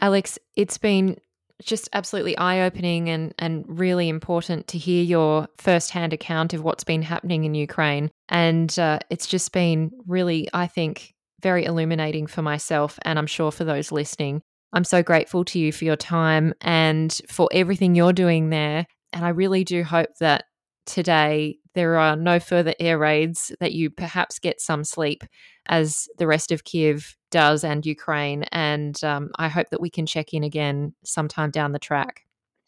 Alix, 0.00 0.38
it's 0.56 0.78
been 0.78 1.18
just 1.62 1.88
absolutely 1.92 2.36
eye 2.36 2.62
opening 2.62 3.08
and, 3.08 3.34
and 3.38 3.64
really 3.68 4.08
important 4.08 4.66
to 4.68 4.78
hear 4.78 5.04
your 5.04 5.48
firsthand 5.56 6.12
account 6.12 6.52
of 6.54 6.64
what's 6.64 6.82
been 6.82 7.02
happening 7.02 7.44
in 7.44 7.54
Ukraine. 7.54 8.10
And 8.28 8.76
uh, 8.78 8.98
it's 9.10 9.26
just 9.26 9.52
been 9.52 9.92
really, 10.06 10.48
I 10.52 10.66
think, 10.66 11.14
very 11.40 11.64
illuminating 11.64 12.26
for 12.26 12.42
myself 12.42 12.98
and 13.02 13.18
I'm 13.18 13.26
sure 13.26 13.52
for 13.52 13.64
those 13.64 13.92
listening. 13.92 14.42
I'm 14.72 14.84
so 14.84 15.02
grateful 15.02 15.44
to 15.46 15.58
you 15.58 15.72
for 15.72 15.84
your 15.84 15.96
time 15.96 16.54
and 16.60 17.18
for 17.28 17.48
everything 17.52 17.94
you're 17.94 18.12
doing 18.12 18.50
there. 18.50 18.86
And 19.12 19.24
I 19.24 19.30
really 19.30 19.64
do 19.64 19.82
hope 19.82 20.16
that 20.20 20.44
today 20.86 21.58
there 21.74 21.96
are 21.96 22.16
no 22.16 22.38
further 22.40 22.74
air 22.80 22.98
raids, 22.98 23.52
that 23.60 23.72
you 23.72 23.90
perhaps 23.90 24.38
get 24.38 24.60
some 24.60 24.84
sleep 24.84 25.24
as 25.68 26.08
the 26.18 26.26
rest 26.26 26.52
of 26.52 26.64
Kiev 26.64 27.16
does 27.30 27.64
and 27.64 27.84
Ukraine. 27.84 28.44
And 28.44 29.02
um, 29.04 29.30
I 29.38 29.48
hope 29.48 29.68
that 29.70 29.80
we 29.80 29.90
can 29.90 30.06
check 30.06 30.34
in 30.34 30.42
again 30.44 30.94
sometime 31.04 31.50
down 31.50 31.72
the 31.72 31.78
track. 31.78 32.22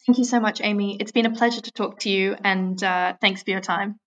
Thank 0.06 0.18
you 0.18 0.24
so 0.24 0.40
much, 0.40 0.60
Amy. 0.62 0.98
It's 1.00 1.12
been 1.12 1.26
a 1.26 1.32
pleasure 1.34 1.62
to 1.62 1.72
talk 1.72 2.00
to 2.00 2.10
you, 2.10 2.36
and 2.44 2.82
uh, 2.82 3.14
thanks 3.22 3.42
for 3.42 3.50
your 3.50 3.60
time. 3.60 3.98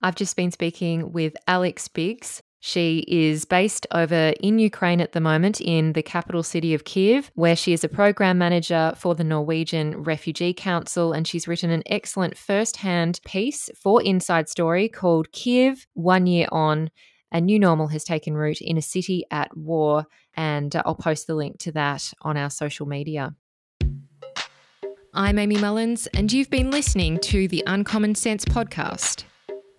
I've 0.00 0.14
just 0.14 0.36
been 0.36 0.52
speaking 0.52 1.12
with 1.12 1.34
Alix 1.48 1.88
Biggs. 1.88 2.41
She 2.64 3.04
is 3.08 3.44
based 3.44 3.88
over 3.90 4.34
in 4.38 4.60
Ukraine 4.60 5.00
at 5.00 5.10
the 5.10 5.20
moment 5.20 5.60
in 5.60 5.94
the 5.94 6.02
capital 6.02 6.44
city 6.44 6.74
of 6.74 6.84
Kiev, 6.84 7.32
where 7.34 7.56
she 7.56 7.72
is 7.72 7.82
a 7.82 7.88
program 7.88 8.38
manager 8.38 8.92
for 8.96 9.16
the 9.16 9.24
Norwegian 9.24 10.04
Refugee 10.04 10.54
Council. 10.54 11.12
And 11.12 11.26
she's 11.26 11.48
written 11.48 11.70
an 11.70 11.82
excellent 11.86 12.38
first 12.38 12.76
hand 12.76 13.18
piece 13.24 13.68
for 13.74 14.00
Inside 14.00 14.48
Story 14.48 14.88
called 14.88 15.32
Kiev 15.32 15.88
One 15.94 16.28
Year 16.28 16.46
On. 16.52 16.88
A 17.32 17.40
new 17.40 17.58
normal 17.58 17.88
has 17.88 18.04
taken 18.04 18.34
root 18.34 18.60
in 18.60 18.78
a 18.78 18.82
city 18.82 19.24
at 19.32 19.56
war. 19.56 20.06
And 20.34 20.76
uh, 20.76 20.84
I'll 20.86 20.94
post 20.94 21.26
the 21.26 21.34
link 21.34 21.58
to 21.62 21.72
that 21.72 22.12
on 22.22 22.36
our 22.36 22.48
social 22.48 22.86
media. 22.86 23.34
I'm 25.12 25.36
Amy 25.36 25.56
Mullins, 25.56 26.06
and 26.14 26.32
you've 26.32 26.48
been 26.48 26.70
listening 26.70 27.18
to 27.22 27.48
the 27.48 27.64
Uncommon 27.66 28.14
Sense 28.14 28.44
podcast. 28.44 29.24